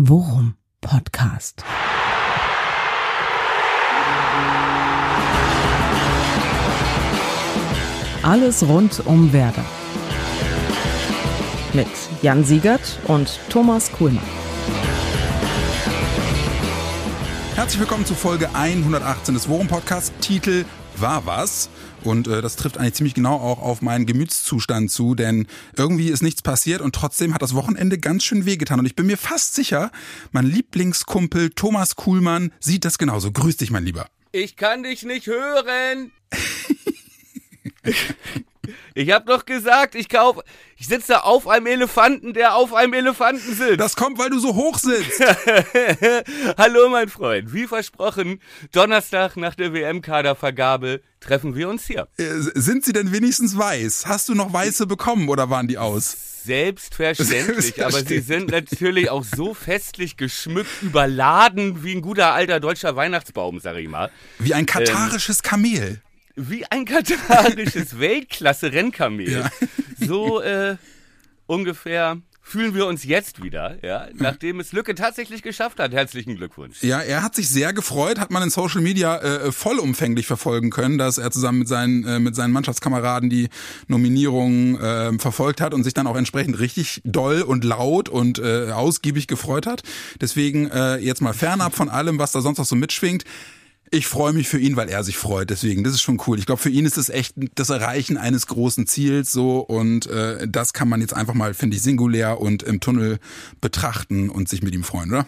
Worum 0.00 0.54
Podcast. 0.80 1.64
Alles 8.22 8.62
rund 8.62 9.04
um 9.06 9.32
Werder. 9.32 9.64
Mit 11.72 11.88
Jan 12.22 12.44
Siegert 12.44 13.00
und 13.08 13.40
Thomas 13.48 13.90
Kuhlmann. 13.90 14.22
Herzlich 17.56 17.80
willkommen 17.80 18.06
zu 18.06 18.14
Folge 18.14 18.54
118 18.54 19.34
des 19.34 19.48
Worum 19.48 19.66
Podcast. 19.66 20.12
Titel 20.20 20.64
war 21.00 21.26
was? 21.26 21.68
Und 22.04 22.28
äh, 22.28 22.42
das 22.42 22.56
trifft 22.56 22.78
eigentlich 22.78 22.94
ziemlich 22.94 23.14
genau 23.14 23.36
auch 23.36 23.60
auf 23.60 23.82
meinen 23.82 24.06
Gemütszustand 24.06 24.90
zu, 24.90 25.14
denn 25.14 25.46
irgendwie 25.76 26.08
ist 26.08 26.22
nichts 26.22 26.42
passiert 26.42 26.80
und 26.80 26.94
trotzdem 26.94 27.34
hat 27.34 27.42
das 27.42 27.54
Wochenende 27.54 27.98
ganz 27.98 28.24
schön 28.24 28.46
wehgetan. 28.46 28.78
Und 28.78 28.86
ich 28.86 28.96
bin 28.96 29.06
mir 29.06 29.16
fast 29.16 29.54
sicher, 29.54 29.90
mein 30.32 30.46
Lieblingskumpel 30.46 31.50
Thomas 31.50 31.96
Kuhlmann 31.96 32.52
sieht 32.60 32.84
das 32.84 32.98
genauso. 32.98 33.32
Grüß 33.32 33.56
dich, 33.56 33.70
mein 33.70 33.84
Lieber. 33.84 34.06
Ich 34.32 34.56
kann 34.56 34.82
dich 34.82 35.04
nicht 35.04 35.26
hören. 35.26 36.12
Ich 38.94 39.10
hab 39.10 39.26
doch 39.26 39.44
gesagt, 39.46 39.94
ich 39.94 40.08
kauf, 40.08 40.38
ich 40.76 40.86
sitze 40.86 41.24
auf 41.24 41.48
einem 41.48 41.66
Elefanten, 41.66 42.32
der 42.32 42.54
auf 42.54 42.74
einem 42.74 42.92
Elefanten 42.92 43.54
sitzt. 43.54 43.80
Das 43.80 43.96
kommt, 43.96 44.18
weil 44.18 44.30
du 44.30 44.38
so 44.38 44.54
hoch 44.54 44.78
sitzt. 44.78 45.20
Hallo, 46.58 46.88
mein 46.88 47.08
Freund. 47.08 47.52
Wie 47.52 47.66
versprochen, 47.66 48.40
Donnerstag 48.72 49.36
nach 49.36 49.54
der 49.54 49.72
WM-Kadervergabe 49.72 51.00
treffen 51.20 51.54
wir 51.54 51.68
uns 51.68 51.86
hier. 51.86 52.08
Äh, 52.16 52.24
sind 52.54 52.84
sie 52.84 52.92
denn 52.92 53.12
wenigstens 53.12 53.56
weiß? 53.56 54.06
Hast 54.06 54.28
du 54.28 54.34
noch 54.34 54.52
weiße 54.52 54.86
bekommen 54.86 55.28
oder 55.28 55.50
waren 55.50 55.68
die 55.68 55.78
aus? 55.78 56.16
Selbstverständlich, 56.44 57.84
aber 57.84 58.04
sie 58.04 58.20
sind 58.20 58.50
natürlich 58.50 59.10
auch 59.10 59.24
so 59.24 59.54
festlich 59.54 60.16
geschmückt, 60.16 60.70
überladen 60.82 61.82
wie 61.82 61.94
ein 61.94 62.02
guter 62.02 62.32
alter 62.32 62.60
deutscher 62.60 62.96
Weihnachtsbaum, 62.96 63.60
sag 63.60 63.76
ich 63.76 63.88
mal. 63.88 64.10
Wie 64.38 64.54
ein 64.54 64.64
katarisches 64.64 65.42
Kamel 65.42 66.00
wie 66.38 66.64
ein 66.66 66.84
katarisches 66.84 67.98
Weltklasse-Rennkamel. 67.98 69.30
Ja. 69.30 69.50
So 69.98 70.40
äh, 70.40 70.76
ungefähr 71.46 72.18
fühlen 72.48 72.74
wir 72.74 72.86
uns 72.86 73.04
jetzt 73.04 73.42
wieder, 73.42 73.76
ja, 73.84 74.08
nachdem 74.14 74.58
es 74.58 74.72
Lücke 74.72 74.94
tatsächlich 74.94 75.42
geschafft 75.42 75.78
hat. 75.78 75.92
Herzlichen 75.92 76.36
Glückwunsch. 76.36 76.82
Ja, 76.82 77.00
er 77.00 77.22
hat 77.22 77.34
sich 77.34 77.48
sehr 77.50 77.74
gefreut, 77.74 78.18
hat 78.18 78.30
man 78.30 78.42
in 78.42 78.48
Social 78.48 78.80
Media 78.80 79.18
äh, 79.18 79.52
vollumfänglich 79.52 80.26
verfolgen 80.26 80.70
können, 80.70 80.96
dass 80.96 81.18
er 81.18 81.30
zusammen 81.30 81.58
mit 81.58 81.68
seinen 81.68 82.06
äh, 82.06 82.18
mit 82.18 82.34
seinen 82.34 82.52
Mannschaftskameraden 82.52 83.28
die 83.28 83.50
Nominierung 83.86 84.80
äh, 84.80 85.18
verfolgt 85.18 85.60
hat 85.60 85.74
und 85.74 85.84
sich 85.84 85.92
dann 85.92 86.06
auch 86.06 86.16
entsprechend 86.16 86.58
richtig 86.58 87.02
doll 87.04 87.42
und 87.42 87.64
laut 87.64 88.08
und 88.08 88.38
äh, 88.38 88.70
ausgiebig 88.70 89.26
gefreut 89.26 89.66
hat. 89.66 89.82
Deswegen 90.18 90.70
äh, 90.70 90.96
jetzt 90.96 91.20
mal 91.20 91.34
fernab 91.34 91.74
von 91.74 91.90
allem, 91.90 92.18
was 92.18 92.32
da 92.32 92.40
sonst 92.40 92.56
noch 92.56 92.66
so 92.66 92.76
mitschwingt. 92.76 93.24
Ich 93.90 94.06
freue 94.06 94.32
mich 94.32 94.48
für 94.48 94.58
ihn, 94.58 94.76
weil 94.76 94.88
er 94.88 95.04
sich 95.04 95.16
freut. 95.16 95.50
Deswegen, 95.50 95.84
das 95.84 95.94
ist 95.94 96.02
schon 96.02 96.20
cool. 96.26 96.38
Ich 96.38 96.46
glaube, 96.46 96.60
für 96.60 96.70
ihn 96.70 96.84
ist 96.84 96.98
es 96.98 97.08
echt 97.08 97.34
das 97.54 97.70
Erreichen 97.70 98.16
eines 98.16 98.46
großen 98.46 98.86
Ziels 98.86 99.32
so 99.32 99.60
und 99.60 100.06
äh, 100.06 100.46
das 100.48 100.72
kann 100.72 100.88
man 100.88 101.00
jetzt 101.00 101.14
einfach 101.14 101.34
mal, 101.34 101.54
finde 101.54 101.76
ich, 101.76 101.82
singulär 101.82 102.40
und 102.40 102.62
im 102.62 102.80
Tunnel 102.80 103.18
betrachten 103.60 104.30
und 104.30 104.48
sich 104.48 104.62
mit 104.62 104.74
ihm 104.74 104.84
freuen, 104.84 105.10
oder? 105.10 105.26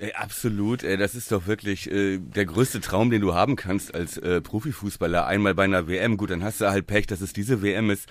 Ey, 0.00 0.12
absolut, 0.14 0.82
ey, 0.82 0.96
das 0.96 1.14
ist 1.14 1.30
doch 1.30 1.46
wirklich 1.46 1.88
äh, 1.88 2.18
der 2.18 2.46
größte 2.46 2.80
Traum, 2.80 3.10
den 3.10 3.20
du 3.20 3.34
haben 3.34 3.54
kannst 3.54 3.94
als 3.94 4.18
äh, 4.18 4.40
Profifußballer. 4.40 5.26
Einmal 5.26 5.54
bei 5.54 5.64
einer 5.64 5.86
WM, 5.86 6.16
gut, 6.16 6.30
dann 6.30 6.42
hast 6.42 6.60
du 6.60 6.68
halt 6.68 6.88
Pech, 6.88 7.06
dass 7.06 7.20
es 7.20 7.32
diese 7.32 7.62
WM 7.62 7.90
ist. 7.90 8.08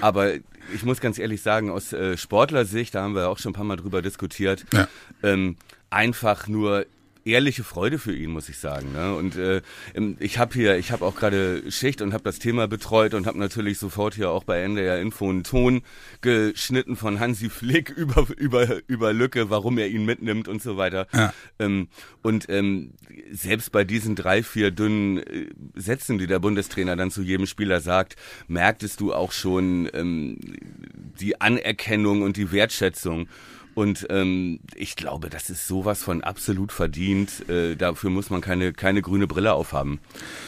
Aber 0.00 0.32
ich 0.74 0.84
muss 0.84 1.00
ganz 1.00 1.18
ehrlich 1.18 1.42
sagen, 1.42 1.70
aus 1.70 1.92
äh, 1.92 2.16
Sportlersicht, 2.16 2.94
da 2.94 3.02
haben 3.02 3.14
wir 3.14 3.28
auch 3.28 3.38
schon 3.38 3.50
ein 3.50 3.54
paar 3.54 3.64
Mal 3.64 3.76
drüber 3.76 4.00
diskutiert, 4.00 4.64
ja. 4.72 4.88
ähm, 5.22 5.56
einfach 5.90 6.48
nur 6.48 6.86
ehrliche 7.28 7.64
Freude 7.64 7.98
für 7.98 8.14
ihn, 8.14 8.30
muss 8.30 8.48
ich 8.48 8.58
sagen. 8.58 8.92
Ne? 8.92 9.14
Und 9.14 9.36
äh, 9.36 9.62
ich 10.18 10.38
habe 10.38 10.54
hier, 10.54 10.76
ich 10.76 10.90
habe 10.90 11.04
auch 11.04 11.14
gerade 11.14 11.70
Schicht 11.70 12.02
und 12.02 12.12
habe 12.12 12.24
das 12.24 12.38
Thema 12.38 12.66
betreut 12.66 13.14
und 13.14 13.26
habe 13.26 13.38
natürlich 13.38 13.78
sofort 13.78 14.14
hier 14.14 14.30
auch 14.30 14.44
bei 14.44 14.60
NDR 14.62 15.00
Info 15.00 15.28
einen 15.28 15.44
Ton 15.44 15.82
geschnitten 16.20 16.96
von 16.96 17.20
Hansi 17.20 17.48
Flick 17.48 17.90
über 17.96 18.26
über 18.36 18.66
über 18.86 19.12
Lücke, 19.12 19.50
warum 19.50 19.78
er 19.78 19.88
ihn 19.88 20.04
mitnimmt 20.04 20.48
und 20.48 20.62
so 20.62 20.76
weiter. 20.76 21.06
Ja. 21.12 21.32
Ähm, 21.58 21.88
und 22.22 22.46
ähm, 22.48 22.92
selbst 23.30 23.72
bei 23.72 23.84
diesen 23.84 24.14
drei 24.14 24.42
vier 24.42 24.70
dünnen 24.70 25.18
äh, 25.18 25.46
Sätzen, 25.74 26.18
die 26.18 26.26
der 26.26 26.38
Bundestrainer 26.38 26.96
dann 26.96 27.10
zu 27.10 27.22
jedem 27.22 27.46
Spieler 27.46 27.80
sagt, 27.80 28.16
merktest 28.46 29.00
du 29.00 29.12
auch 29.12 29.32
schon 29.32 29.88
ähm, 29.92 30.38
die 31.20 31.40
Anerkennung 31.40 32.22
und 32.22 32.36
die 32.36 32.52
Wertschätzung. 32.52 33.28
Und 33.74 34.06
ähm, 34.10 34.60
ich 34.74 34.96
glaube, 34.96 35.30
das 35.30 35.50
ist 35.50 35.68
sowas 35.68 36.02
von 36.02 36.24
absolut 36.24 36.72
verdient. 36.72 37.48
Äh, 37.48 37.76
dafür 37.76 38.10
muss 38.10 38.28
man 38.28 38.40
keine, 38.40 38.72
keine 38.72 39.02
grüne 39.02 39.26
Brille 39.26 39.52
aufhaben, 39.52 40.00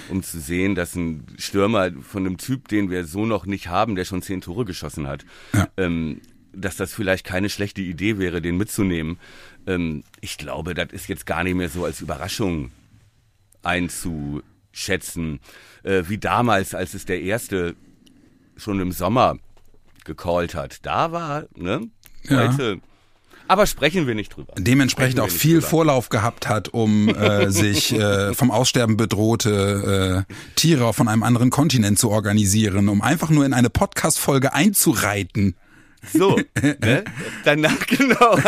um 0.08 0.22
zu 0.22 0.40
sehen, 0.40 0.74
dass 0.74 0.96
ein 0.96 1.24
Stürmer 1.38 1.92
von 2.02 2.26
einem 2.26 2.38
Typ, 2.38 2.68
den 2.68 2.90
wir 2.90 3.04
so 3.04 3.26
noch 3.26 3.46
nicht 3.46 3.68
haben, 3.68 3.94
der 3.94 4.04
schon 4.04 4.22
zehn 4.22 4.40
Tore 4.40 4.64
geschossen 4.64 5.06
hat, 5.06 5.24
ja. 5.52 5.68
ähm, 5.76 6.20
dass 6.52 6.76
das 6.76 6.92
vielleicht 6.92 7.24
keine 7.24 7.48
schlechte 7.48 7.80
Idee 7.80 8.18
wäre, 8.18 8.42
den 8.42 8.56
mitzunehmen. 8.56 9.20
Ähm, 9.66 10.02
ich 10.20 10.36
glaube, 10.36 10.74
das 10.74 10.90
ist 10.90 11.08
jetzt 11.08 11.24
gar 11.24 11.44
nicht 11.44 11.54
mehr 11.54 11.68
so 11.68 11.84
als 11.84 12.00
Überraschung 12.00 12.72
einzuschätzen, 13.62 15.38
äh, 15.84 16.02
wie 16.08 16.18
damals, 16.18 16.74
als 16.74 16.94
es 16.94 17.04
der 17.04 17.20
erste 17.20 17.76
schon 18.56 18.80
im 18.80 18.90
Sommer 18.92 19.38
gecallt 20.04 20.54
hat. 20.54 20.84
Da 20.84 21.12
war, 21.12 21.44
ne? 21.54 21.88
Ja. 22.24 22.48
Heute 22.48 22.80
aber 23.50 23.66
sprechen 23.66 24.06
wir 24.06 24.14
nicht 24.14 24.36
drüber. 24.36 24.52
Dementsprechend 24.56 25.18
auch 25.18 25.28
viel. 25.28 25.60
Vorlauf 25.60 26.08
gehabt 26.08 26.48
hat, 26.48 26.68
um 26.68 27.08
äh, 27.14 27.50
sich 27.50 27.92
äh, 27.92 28.32
vom 28.32 28.52
Aussterben 28.52 28.96
bedrohte 28.96 30.24
äh, 30.28 30.32
Tiere 30.54 30.94
von 30.94 31.08
einem 31.08 31.24
anderen 31.24 31.50
Kontinent 31.50 31.98
zu 31.98 32.10
organisieren, 32.10 32.88
um 32.88 33.02
einfach 33.02 33.28
nur 33.28 33.44
in 33.44 33.52
eine 33.52 33.68
Podcast-Folge 33.68 34.54
einzureiten. 34.54 35.56
So, 36.12 36.36
ne? 36.62 37.04
danach 37.44 37.86
genau. 37.88 38.38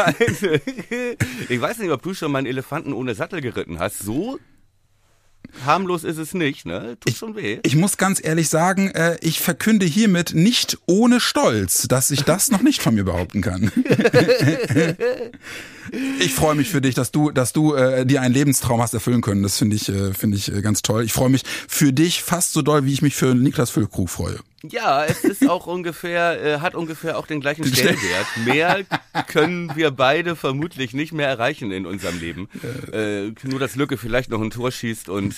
ich 1.48 1.60
weiß 1.60 1.78
nicht, 1.78 1.90
ob 1.90 2.02
du 2.02 2.14
schon 2.14 2.30
mal 2.30 2.38
einen 2.38 2.46
Elefanten 2.46 2.92
ohne 2.92 3.16
Sattel 3.16 3.40
geritten 3.40 3.80
hast. 3.80 3.98
So 3.98 4.38
harmlos 5.64 6.04
ist 6.04 6.18
es 6.18 6.34
nicht, 6.34 6.66
ne? 6.66 6.96
Tut 7.00 7.12
ich, 7.12 7.18
schon 7.18 7.36
weh. 7.36 7.60
Ich 7.62 7.76
muss 7.76 7.96
ganz 7.96 8.20
ehrlich 8.22 8.48
sagen, 8.48 8.90
äh, 8.90 9.16
ich 9.20 9.40
verkünde 9.40 9.86
hiermit 9.86 10.34
nicht 10.34 10.78
ohne 10.86 11.20
Stolz, 11.20 11.86
dass 11.88 12.10
ich 12.10 12.22
das 12.22 12.50
noch 12.50 12.62
nicht 12.62 12.82
von 12.82 12.94
mir 12.94 13.04
behaupten 13.04 13.42
kann. 13.42 13.70
ich 16.20 16.34
freue 16.34 16.54
mich 16.54 16.70
für 16.70 16.80
dich, 16.80 16.94
dass 16.94 17.10
du, 17.10 17.30
dass 17.30 17.52
du 17.52 17.74
äh, 17.74 18.06
dir 18.06 18.20
einen 18.20 18.34
Lebenstraum 18.34 18.80
hast 18.80 18.94
erfüllen 18.94 19.20
können. 19.20 19.42
Das 19.42 19.58
finde 19.58 19.76
ich, 19.76 19.88
äh, 19.88 20.14
finde 20.14 20.36
ich 20.36 20.52
äh, 20.52 20.62
ganz 20.62 20.82
toll. 20.82 21.04
Ich 21.04 21.12
freue 21.12 21.28
mich 21.28 21.42
für 21.68 21.92
dich 21.92 22.22
fast 22.22 22.52
so 22.52 22.62
doll, 22.62 22.84
wie 22.84 22.92
ich 22.92 23.02
mich 23.02 23.14
für 23.14 23.34
Niklas 23.34 23.70
Füllkrug 23.70 24.10
freue. 24.10 24.38
Ja, 24.62 25.04
es 25.04 25.24
ist 25.24 25.48
auch 25.48 25.66
ungefähr, 25.66 26.40
äh, 26.42 26.60
hat 26.60 26.74
ungefähr 26.74 27.18
auch 27.18 27.26
den 27.26 27.40
gleichen 27.40 27.66
Stellenwert. 27.66 28.26
Mehr 28.44 28.84
können 29.26 29.74
wir 29.74 29.90
beide 29.90 30.36
vermutlich 30.36 30.94
nicht 30.94 31.12
mehr 31.12 31.28
erreichen 31.28 31.72
in 31.72 31.84
unserem 31.84 32.20
Leben. 32.20 32.48
Äh, 32.92 33.32
nur, 33.42 33.58
dass 33.58 33.74
Lücke 33.74 33.96
vielleicht 33.96 34.30
noch 34.30 34.40
ein 34.40 34.50
Tor 34.50 34.70
schießt 34.70 35.08
und 35.08 35.34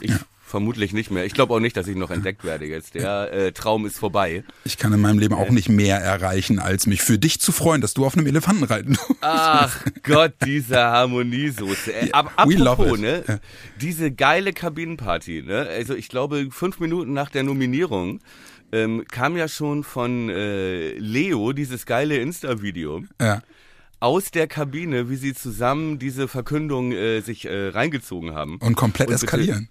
ich 0.00 0.10
ja. 0.10 0.18
Vermutlich 0.50 0.92
nicht 0.92 1.12
mehr. 1.12 1.24
Ich 1.24 1.32
glaube 1.32 1.54
auch 1.54 1.60
nicht, 1.60 1.76
dass 1.76 1.86
ich 1.86 1.94
noch 1.94 2.10
entdeckt 2.10 2.42
werde 2.42 2.66
jetzt. 2.66 2.96
Der 2.96 3.32
äh, 3.32 3.52
Traum 3.52 3.86
ist 3.86 4.00
vorbei. 4.00 4.42
Ich 4.64 4.78
kann 4.78 4.92
in 4.92 5.00
meinem 5.00 5.20
Leben 5.20 5.32
auch 5.32 5.50
nicht 5.50 5.68
mehr 5.68 5.98
erreichen, 5.98 6.58
als 6.58 6.88
mich 6.88 7.02
für 7.02 7.18
dich 7.18 7.40
zu 7.40 7.52
freuen, 7.52 7.80
dass 7.80 7.94
du 7.94 8.04
auf 8.04 8.16
einem 8.16 8.26
Elefanten 8.26 8.64
reiten 8.64 8.98
Ach 9.20 9.84
Gott, 10.02 10.32
diese 10.44 10.76
Harmoniesoße. 10.76 11.92
Äh, 11.92 12.10
ab, 12.10 12.32
apropos, 12.34 12.98
ne? 12.98 13.22
Ja. 13.28 13.38
Diese 13.80 14.10
geile 14.10 14.52
Kabinenparty, 14.52 15.44
ne? 15.46 15.68
Also 15.68 15.94
ich 15.94 16.08
glaube, 16.08 16.48
fünf 16.50 16.80
Minuten 16.80 17.12
nach 17.12 17.30
der 17.30 17.44
Nominierung 17.44 18.18
ähm, 18.72 19.04
kam 19.08 19.36
ja 19.36 19.46
schon 19.46 19.84
von 19.84 20.30
äh, 20.30 20.94
Leo 20.94 21.52
dieses 21.52 21.86
geile 21.86 22.16
Insta-Video. 22.16 23.04
Ja 23.20 23.40
aus 24.02 24.30
der 24.30 24.46
Kabine, 24.46 25.10
wie 25.10 25.16
sie 25.16 25.34
zusammen 25.34 25.98
diese 25.98 26.26
Verkündung 26.26 26.92
äh, 26.92 27.20
sich 27.20 27.44
äh, 27.44 27.68
reingezogen 27.68 28.34
haben. 28.34 28.56
Und 28.56 28.74
komplett 28.74 29.08
und 29.08 29.14
eskalieren. 29.14 29.68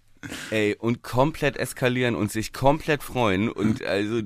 Ey, 0.51 0.75
und 0.77 1.01
komplett 1.01 1.55
eskalieren 1.57 2.15
und 2.15 2.31
sich 2.31 2.51
komplett 2.51 3.03
freuen 3.03 3.49
und 3.49 3.83
also 3.83 4.21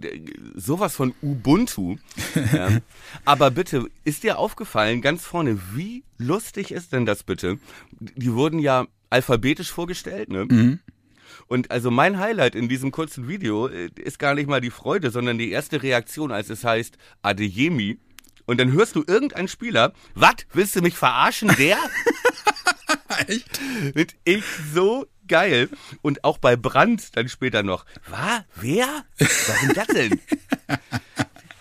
sowas 0.56 0.96
von 0.96 1.14
Ubuntu. 1.22 1.98
ja. 2.54 2.80
Aber 3.26 3.52
bitte, 3.52 3.88
ist 4.04 4.24
dir 4.24 4.40
aufgefallen, 4.40 5.02
ganz 5.02 5.24
vorne, 5.24 5.60
wie 5.74 6.04
lustig 6.18 6.72
ist 6.72 6.94
denn 6.94 7.06
das 7.06 7.24
bitte? 7.24 7.60
Die 7.92 8.34
wurden 8.34 8.60
ja 8.60 8.88
alphabetisch 9.10 9.72
vorgestellt, 9.72 10.30
ne? 10.30 10.46
Mhm. 10.46 10.80
Und 11.48 11.72
also 11.72 11.92
mein 11.92 12.20
Highlight 12.20 12.56
in 12.56 12.70
diesem 12.70 12.92
kurzen 12.92 13.28
Video 13.28 13.68
äh, 13.68 13.90
ist 13.96 14.18
gar 14.18 14.34
nicht 14.34 14.48
mal 14.48 14.62
die 14.62 14.72
Freude, 14.72 15.12
sondern 15.12 15.38
die 15.38 15.52
erste 15.52 15.84
Reaktion, 15.84 16.32
als 16.32 16.50
es 16.50 16.64
heißt 16.64 16.98
Adeyemi. 17.22 18.00
Und 18.46 18.60
dann 18.60 18.72
hörst 18.72 18.96
du 18.96 19.04
irgendeinen 19.06 19.48
Spieler, 19.48 19.94
was, 20.16 20.36
willst 20.54 20.76
du 20.76 20.82
mich 20.82 20.96
verarschen, 20.96 21.54
der? 21.58 21.78
Echt? 23.28 23.60
Und 23.96 24.16
ich 24.26 24.44
so 24.74 25.06
geil. 25.28 25.70
Und 26.02 26.24
auch 26.24 26.38
bei 26.38 26.56
Brand 26.56 27.16
dann 27.16 27.30
später 27.30 27.64
noch. 27.64 27.86
Was? 28.10 28.42
Wer? 28.56 28.88
Warum 29.48 29.74
das 29.74 29.88
denn? 29.88 30.20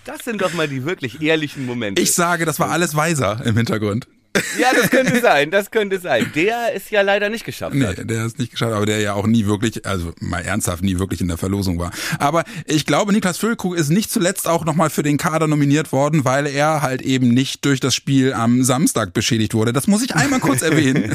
Das 0.04 0.24
sind 0.24 0.42
doch 0.42 0.52
mal 0.54 0.66
die 0.66 0.84
wirklich 0.84 1.22
ehrlichen 1.22 1.64
Momente. 1.64 2.02
Ich 2.02 2.12
sage, 2.12 2.44
das 2.44 2.58
war 2.58 2.70
alles 2.70 2.96
weiser 2.96 3.40
im 3.44 3.56
Hintergrund. 3.56 4.08
Ja, 4.58 4.68
das 4.74 4.90
könnte 4.90 5.20
sein, 5.20 5.50
das 5.50 5.70
könnte 5.70 5.98
sein. 5.98 6.30
Der 6.34 6.72
ist 6.72 6.90
ja 6.90 7.02
leider 7.02 7.28
nicht 7.28 7.44
geschafft. 7.44 7.74
Nee, 7.74 7.86
hat. 7.86 8.08
der 8.08 8.24
ist 8.24 8.38
nicht 8.38 8.52
geschafft, 8.52 8.72
aber 8.72 8.86
der 8.86 9.00
ja 9.00 9.12
auch 9.12 9.26
nie 9.26 9.46
wirklich, 9.46 9.84
also 9.86 10.12
mal 10.20 10.40
ernsthaft, 10.40 10.82
nie 10.82 10.98
wirklich 10.98 11.20
in 11.20 11.28
der 11.28 11.36
Verlosung 11.36 11.78
war. 11.78 11.90
Aber 12.18 12.44
ich 12.66 12.86
glaube, 12.86 13.12
Niklas 13.12 13.36
Füllkrug 13.36 13.76
ist 13.76 13.90
nicht 13.90 14.10
zuletzt 14.10 14.48
auch 14.48 14.64
nochmal 14.64 14.88
für 14.88 15.02
den 15.02 15.18
Kader 15.18 15.48
nominiert 15.48 15.92
worden, 15.92 16.24
weil 16.24 16.46
er 16.46 16.80
halt 16.80 17.02
eben 17.02 17.28
nicht 17.28 17.64
durch 17.64 17.80
das 17.80 17.94
Spiel 17.94 18.32
am 18.32 18.62
Samstag 18.62 19.12
beschädigt 19.12 19.52
wurde. 19.54 19.72
Das 19.72 19.86
muss 19.86 20.02
ich 20.02 20.14
einmal 20.14 20.40
kurz 20.40 20.62
erwähnen. 20.62 21.14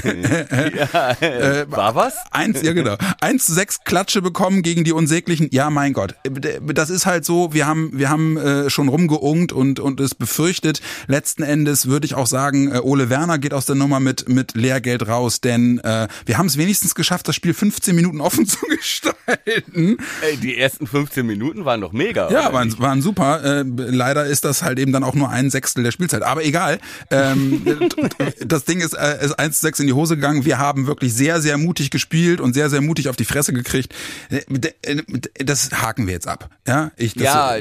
ja, 0.94 1.12
äh, 1.20 1.66
war 1.72 1.96
was? 1.96 2.14
Eins, 2.32 2.62
ja 2.62 2.74
genau. 2.74 2.98
Eins 3.20 3.48
zu 3.48 3.54
sechs 3.54 3.80
Klatsche 3.84 4.22
bekommen 4.22 4.62
gegen 4.62 4.84
die 4.84 4.92
Unsäglichen. 4.92 5.50
Ja, 5.52 5.70
mein 5.72 5.94
Gott. 5.94 6.16
Das 6.24 6.90
ist 6.92 7.06
halt 7.08 7.26
so, 7.26 7.54
wir 7.54 7.66
haben, 7.66 7.92
wir 7.94 8.10
haben 8.10 8.38
äh, 8.38 8.70
schon 8.70 8.90
rumgeungt 8.90 9.52
und, 9.52 9.80
und 9.80 10.00
es 10.00 10.14
befürchtet. 10.14 10.82
Letzten 11.08 11.42
Endes 11.42 11.88
würde 11.88 12.06
ich 12.06 12.14
auch 12.14 12.28
sagen, 12.28 12.72
äh, 12.72 12.80
Ole 12.80 13.07
Werner 13.10 13.38
geht 13.38 13.54
aus 13.54 13.66
der 13.66 13.76
Nummer 13.76 14.00
mit, 14.00 14.30
mit 14.30 14.56
Lehrgeld 14.56 15.08
raus, 15.08 15.42
denn 15.42 15.80
äh, 15.80 16.08
wir 16.26 16.38
haben 16.38 16.48
es 16.48 16.58
wenigstens 16.58 16.96
geschafft, 16.96 17.28
das 17.28 17.36
Spiel 17.36 17.54
15 17.54 17.96
Minuten 17.96 18.22
offen 18.22 18.46
zu 18.48 18.66
gestalten. 18.68 19.98
Ey, 20.22 20.38
die 20.38 20.58
ersten 20.58 20.88
15 20.88 21.26
Minuten 21.26 21.66
waren 21.66 21.82
doch 21.82 21.92
mega. 21.92 22.32
Ja, 22.32 22.54
waren, 22.54 22.78
waren 22.80 23.02
super. 23.02 23.44
Äh, 23.44 23.64
leider 23.64 24.26
ist 24.26 24.46
das 24.46 24.64
halt 24.64 24.80
eben 24.80 24.92
dann 24.92 25.04
auch 25.04 25.16
nur 25.16 25.30
ein 25.30 25.50
Sechstel 25.50 25.84
der 25.84 25.92
Spielzeit. 25.92 26.24
Aber 26.24 26.44
egal. 26.44 26.80
Ähm, 27.12 27.62
das 28.46 28.66
Ding 28.66 28.80
ist, 28.82 28.94
äh, 28.94 29.24
ist 29.24 29.38
1 29.38 29.60
zu 29.60 29.66
6 29.66 29.80
in 29.82 29.88
die 29.88 29.94
Hose 29.94 30.16
gegangen. 30.16 30.46
Wir 30.46 30.58
haben 30.58 30.88
wirklich 30.88 31.14
sehr, 31.14 31.42
sehr 31.42 31.58
mutig 31.58 31.92
gespielt 31.92 32.42
und 32.42 32.54
sehr, 32.54 32.70
sehr 32.70 32.82
mutig 32.82 33.10
auf 33.10 33.16
die 33.16 33.26
Fresse 33.26 33.54
gekriegt. 33.54 33.94
Äh, 34.30 34.42
äh, 34.82 35.04
das 35.44 35.72
haken 35.72 36.08
wir 36.08 36.14
jetzt 36.14 36.28
ab. 36.28 36.50
Ja, 36.68 36.92
ich, 36.98 37.16
ja 37.16 37.58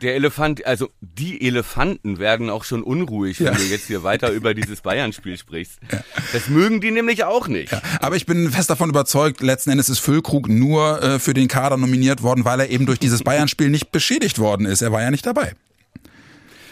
der 0.00 0.14
Elefant, 0.14 0.64
also 0.66 0.90
die 1.00 1.40
Elefanten 1.46 2.18
werden 2.18 2.50
auch 2.50 2.64
schon 2.64 2.82
unruhig, 2.82 3.40
wenn 3.40 3.46
ja. 3.46 3.52
du 3.52 3.64
jetzt 3.64 3.86
hier 3.86 4.02
weiter 4.02 4.30
über 4.30 4.54
dieses 4.54 4.77
Bayern-Spiel 4.80 5.36
sprichst. 5.36 5.78
Ja. 5.90 6.00
Das 6.32 6.48
mögen 6.48 6.80
die 6.80 6.90
nämlich 6.90 7.24
auch 7.24 7.48
nicht. 7.48 7.72
Ja. 7.72 7.82
Aber 8.00 8.16
ich 8.16 8.26
bin 8.26 8.50
fest 8.50 8.70
davon 8.70 8.90
überzeugt, 8.90 9.40
letzten 9.40 9.70
Endes 9.70 9.88
ist 9.88 9.98
Füllkrug 9.98 10.48
nur 10.48 11.02
äh, 11.02 11.18
für 11.18 11.34
den 11.34 11.48
Kader 11.48 11.76
nominiert 11.76 12.22
worden, 12.22 12.44
weil 12.44 12.60
er 12.60 12.70
eben 12.70 12.86
durch 12.86 12.98
dieses 12.98 13.22
Bayern-Spiel 13.22 13.70
nicht 13.70 13.92
beschädigt 13.92 14.38
worden 14.38 14.66
ist. 14.66 14.82
Er 14.82 14.92
war 14.92 15.02
ja 15.02 15.10
nicht 15.10 15.26
dabei. 15.26 15.52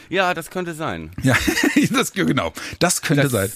Ja, 0.08 0.34
das 0.34 0.50
könnte 0.50 0.74
sein. 0.74 1.10
Ja, 1.22 1.36
das, 1.90 2.12
genau. 2.12 2.52
Das 2.78 3.02
könnte 3.02 3.24
das 3.24 3.32
sein. 3.32 3.52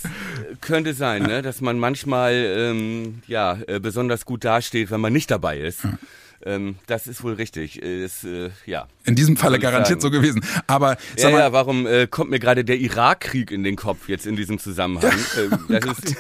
Könnte 0.60 0.94
sein, 0.94 1.22
ne? 1.22 1.42
dass 1.42 1.60
man 1.60 1.78
manchmal 1.78 2.32
ähm, 2.34 3.22
ja, 3.26 3.58
äh, 3.66 3.78
besonders 3.78 4.24
gut 4.24 4.44
dasteht, 4.44 4.90
wenn 4.90 5.00
man 5.00 5.12
nicht 5.12 5.30
dabei 5.30 5.58
ist. 5.58 5.84
Ja. 5.84 5.98
Ähm, 6.44 6.76
das 6.86 7.06
ist 7.06 7.22
wohl 7.22 7.34
richtig. 7.34 7.80
Ist, 7.80 8.24
äh, 8.24 8.50
ja. 8.66 8.88
In 9.04 9.14
diesem 9.14 9.36
Falle 9.36 9.58
garantiert 9.58 10.00
so 10.00 10.10
gewesen. 10.10 10.44
Aber 10.66 10.96
ja, 11.16 11.30
mal, 11.30 11.38
ja, 11.38 11.52
warum 11.52 11.86
äh, 11.86 12.06
kommt 12.06 12.30
mir 12.30 12.38
gerade 12.38 12.64
der 12.64 12.78
Irakkrieg 12.78 13.50
in 13.50 13.62
den 13.62 13.76
Kopf 13.76 14.08
jetzt 14.08 14.26
in 14.26 14.36
diesem 14.36 14.58
Zusammenhang? 14.58 15.12
Ja. 15.36 15.42
Ähm, 15.42 15.58
das 15.68 15.86
oh 15.86 15.90
ist 15.90 16.16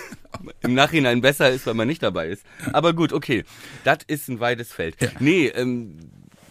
im 0.60 0.74
Nachhinein 0.74 1.20
besser 1.20 1.50
ist, 1.50 1.66
wenn 1.66 1.76
man 1.76 1.88
nicht 1.88 2.02
dabei 2.02 2.28
ist. 2.28 2.44
Aber 2.72 2.92
gut, 2.92 3.12
okay. 3.12 3.44
Das 3.84 3.98
ist 4.06 4.28
ein 4.28 4.40
weites 4.40 4.72
Feld. 4.72 4.96
Ja. 5.00 5.08
Nee, 5.18 5.46
ähm, 5.48 5.98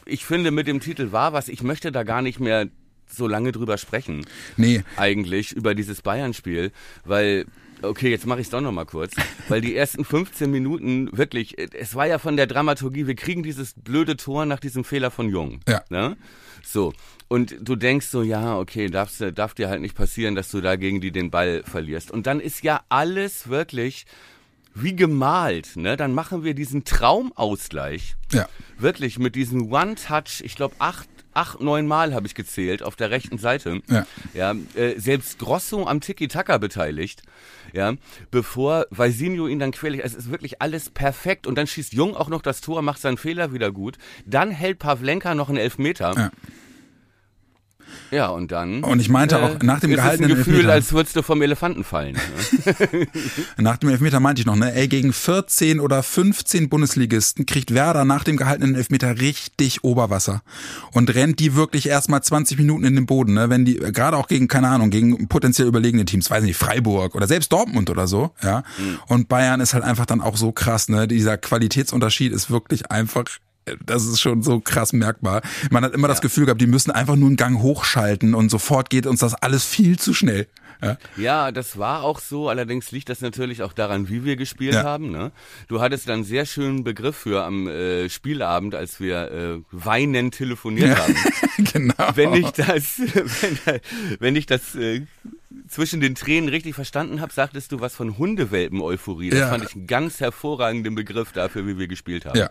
ich 0.05 0.25
finde 0.25 0.51
mit 0.51 0.67
dem 0.67 0.79
Titel 0.79 1.11
war 1.11 1.33
was, 1.33 1.47
ich 1.47 1.63
möchte 1.63 1.91
da 1.91 2.03
gar 2.03 2.21
nicht 2.21 2.39
mehr 2.39 2.67
so 3.07 3.27
lange 3.27 3.51
drüber 3.51 3.77
sprechen. 3.77 4.25
Nee. 4.57 4.83
Eigentlich 4.95 5.51
über 5.53 5.75
dieses 5.75 6.01
Bayern-Spiel, 6.01 6.71
weil 7.05 7.45
Okay, 7.81 8.09
jetzt 8.09 8.25
mache 8.25 8.41
ich 8.41 8.47
es 8.47 8.51
doch 8.51 8.61
noch 8.61 8.71
mal 8.71 8.85
kurz, 8.85 9.13
weil 9.47 9.61
die 9.61 9.75
ersten 9.75 10.03
15 10.03 10.51
Minuten 10.51 11.09
wirklich, 11.17 11.57
es 11.57 11.95
war 11.95 12.07
ja 12.07 12.19
von 12.19 12.35
der 12.35 12.47
Dramaturgie, 12.47 13.07
wir 13.07 13.15
kriegen 13.15 13.43
dieses 13.43 13.73
blöde 13.73 14.17
Tor 14.17 14.45
nach 14.45 14.59
diesem 14.59 14.83
Fehler 14.83 15.11
von 15.11 15.29
Jung. 15.29 15.61
Ja. 15.67 15.83
Ne? 15.89 16.17
So. 16.63 16.93
Und 17.27 17.55
du 17.61 17.75
denkst 17.75 18.07
so, 18.07 18.23
ja, 18.23 18.57
okay, 18.57 18.87
darfst, 18.87 19.23
darf 19.35 19.53
dir 19.53 19.69
halt 19.69 19.81
nicht 19.81 19.95
passieren, 19.95 20.35
dass 20.35 20.49
du 20.49 20.61
da 20.61 20.75
gegen 20.75 20.99
die 20.99 21.11
den 21.11 21.31
Ball 21.31 21.63
verlierst. 21.63 22.11
Und 22.11 22.27
dann 22.27 22.39
ist 22.39 22.63
ja 22.63 22.81
alles 22.89 23.49
wirklich 23.49 24.05
wie 24.73 24.95
gemalt, 24.95 25.75
ne? 25.75 25.97
Dann 25.97 26.13
machen 26.13 26.43
wir 26.43 26.53
diesen 26.53 26.85
Traumausgleich. 26.85 28.15
Ja. 28.31 28.47
Wirklich 28.77 29.19
mit 29.19 29.35
diesem 29.35 29.71
One-Touch, 29.71 30.41
ich 30.43 30.55
glaube 30.55 30.75
acht 30.79 31.09
acht, 31.33 31.61
neun 31.61 31.87
Mal 31.87 32.13
habe 32.13 32.27
ich 32.27 32.35
gezählt 32.35 32.83
auf 32.83 32.95
der 32.95 33.11
rechten 33.11 33.37
Seite. 33.37 33.81
Ja. 33.89 34.05
ja 34.33 34.55
äh, 34.75 34.99
selbst 34.99 35.39
Grosso 35.39 35.87
am 35.87 36.01
Tiki-Taka 36.01 36.57
beteiligt. 36.57 37.21
Ja, 37.73 37.93
bevor 38.31 38.87
Valsinho 38.89 39.47
ihn 39.47 39.59
dann 39.59 39.71
quält. 39.71 39.99
Es 40.03 40.15
ist 40.15 40.31
wirklich 40.31 40.61
alles 40.61 40.89
perfekt. 40.89 41.45
Und 41.45 41.55
dann 41.55 41.67
schießt 41.67 41.93
Jung 41.93 42.15
auch 42.15 42.29
noch 42.29 42.41
das 42.41 42.61
Tor, 42.61 42.81
macht 42.81 42.99
seinen 42.99 43.17
Fehler 43.17 43.53
wieder 43.53 43.71
gut. 43.71 43.97
Dann 44.25 44.49
hält 44.51 44.79
Pavlenka 44.79 45.35
noch 45.35 45.49
einen 45.49 45.59
Elfmeter. 45.59 46.13
Ja. 46.15 46.31
Ja, 48.11 48.27
und 48.27 48.51
dann. 48.51 48.83
Und 48.83 48.99
ich 48.99 49.09
meinte 49.09 49.41
auch, 49.41 49.61
nach 49.61 49.79
dem 49.79 49.91
ist 49.91 49.97
gehaltenen 49.97 50.31
es 50.31 50.37
ein 50.37 50.39
Gefühl, 50.39 50.55
Elfmeter, 50.55 50.73
als 50.73 50.93
würdest 50.93 51.15
du 51.15 51.21
vom 51.21 51.41
Elefanten 51.41 51.83
fallen. 51.83 52.15
Ne? 52.15 53.07
nach 53.57 53.77
dem 53.77 53.89
Elfmeter 53.89 54.19
meinte 54.19 54.41
ich 54.41 54.45
noch, 54.45 54.55
ne, 54.55 54.73
ey, 54.73 54.87
gegen 54.87 55.13
14 55.13 55.79
oder 55.79 56.01
15 56.01 56.69
Bundesligisten 56.69 57.45
kriegt 57.45 57.73
Werder 57.73 58.05
nach 58.05 58.23
dem 58.23 58.37
gehaltenen 58.37 58.75
Elfmeter 58.75 59.19
richtig 59.19 59.83
Oberwasser. 59.83 60.41
Und 60.91 61.13
rennt 61.13 61.39
die 61.39 61.55
wirklich 61.55 61.87
erstmal 61.87 62.23
20 62.23 62.57
Minuten 62.57 62.83
in 62.85 62.95
den 62.95 63.05
Boden, 63.05 63.33
ne, 63.33 63.49
wenn 63.49 63.65
die, 63.65 63.75
gerade 63.75 64.17
auch 64.17 64.27
gegen, 64.27 64.47
keine 64.47 64.69
Ahnung, 64.69 64.89
gegen 64.89 65.27
potenziell 65.27 65.67
überlegene 65.67 66.05
Teams, 66.05 66.29
weiß 66.29 66.43
nicht, 66.43 66.57
Freiburg 66.57 67.15
oder 67.15 67.27
selbst 67.27 67.51
Dortmund 67.51 67.89
oder 67.89 68.07
so, 68.07 68.31
ja. 68.41 68.63
Mhm. 68.77 68.99
Und 69.07 69.29
Bayern 69.29 69.61
ist 69.61 69.73
halt 69.73 69.83
einfach 69.83 70.05
dann 70.05 70.21
auch 70.21 70.37
so 70.37 70.51
krass, 70.51 70.89
ne, 70.89 71.07
dieser 71.07 71.37
Qualitätsunterschied 71.37 72.31
ist 72.31 72.49
wirklich 72.49 72.91
einfach 72.91 73.25
das 73.85 74.05
ist 74.05 74.19
schon 74.19 74.41
so 74.41 74.59
krass 74.59 74.93
merkbar. 74.93 75.41
Man 75.69 75.83
hat 75.83 75.93
immer 75.93 76.07
ja. 76.07 76.13
das 76.13 76.21
Gefühl 76.21 76.45
gehabt, 76.45 76.61
die 76.61 76.67
müssen 76.67 76.91
einfach 76.91 77.15
nur 77.15 77.27
einen 77.27 77.37
Gang 77.37 77.61
hochschalten 77.61 78.33
und 78.33 78.49
sofort 78.49 78.89
geht 78.89 79.05
uns 79.05 79.19
das 79.19 79.33
alles 79.35 79.65
viel 79.65 79.99
zu 79.99 80.13
schnell. 80.13 80.47
Ja. 80.81 80.97
ja, 81.17 81.51
das 81.51 81.77
war 81.77 82.03
auch 82.03 82.19
so. 82.19 82.47
Allerdings 82.47 82.91
liegt 82.91 83.09
das 83.09 83.19
natürlich 83.19 83.63
auch 83.63 83.73
daran, 83.73 84.07
wie 84.07 84.23
wir 84.23 84.37
gespielt 84.37 84.75
ja. 84.75 84.83
haben. 84.83 85.11
Ne? 85.11 85.31
Du 85.67 85.81
hattest 85.81 86.07
dann 86.07 86.23
sehr 86.23 86.45
schönen 86.45 86.83
Begriff 86.85 87.17
für 87.17 87.43
am 87.43 87.67
äh, 87.67 88.09
Spielabend, 88.09 88.75
als 88.75 88.99
wir 88.99 89.31
äh, 89.31 89.61
weinend 89.71 90.35
telefoniert 90.35 90.97
ja. 90.97 90.97
haben. 90.97 91.15
genau. 91.73 92.11
Wenn 92.15 92.33
ich 92.33 92.51
das, 92.51 92.99
wenn, 92.99 93.79
wenn 94.19 94.35
ich 94.37 94.45
das 94.45 94.75
äh, 94.75 95.01
zwischen 95.67 95.99
den 95.99 96.15
Tränen 96.15 96.49
richtig 96.49 96.75
verstanden 96.75 97.19
habe, 97.19 97.33
sagtest 97.33 97.71
du 97.73 97.81
was 97.81 97.93
von 97.93 98.17
Hundewelpen-Euphorie. 98.17 99.31
Das 99.31 99.49
fand 99.49 99.65
ich 99.65 99.75
einen 99.75 99.87
ganz 99.87 100.21
hervorragenden 100.21 100.95
Begriff 100.95 101.33
dafür, 101.33 101.67
wie 101.67 101.77
wir 101.77 101.87
gespielt 101.87 102.25
haben. 102.25 102.39
Ja. 102.39 102.49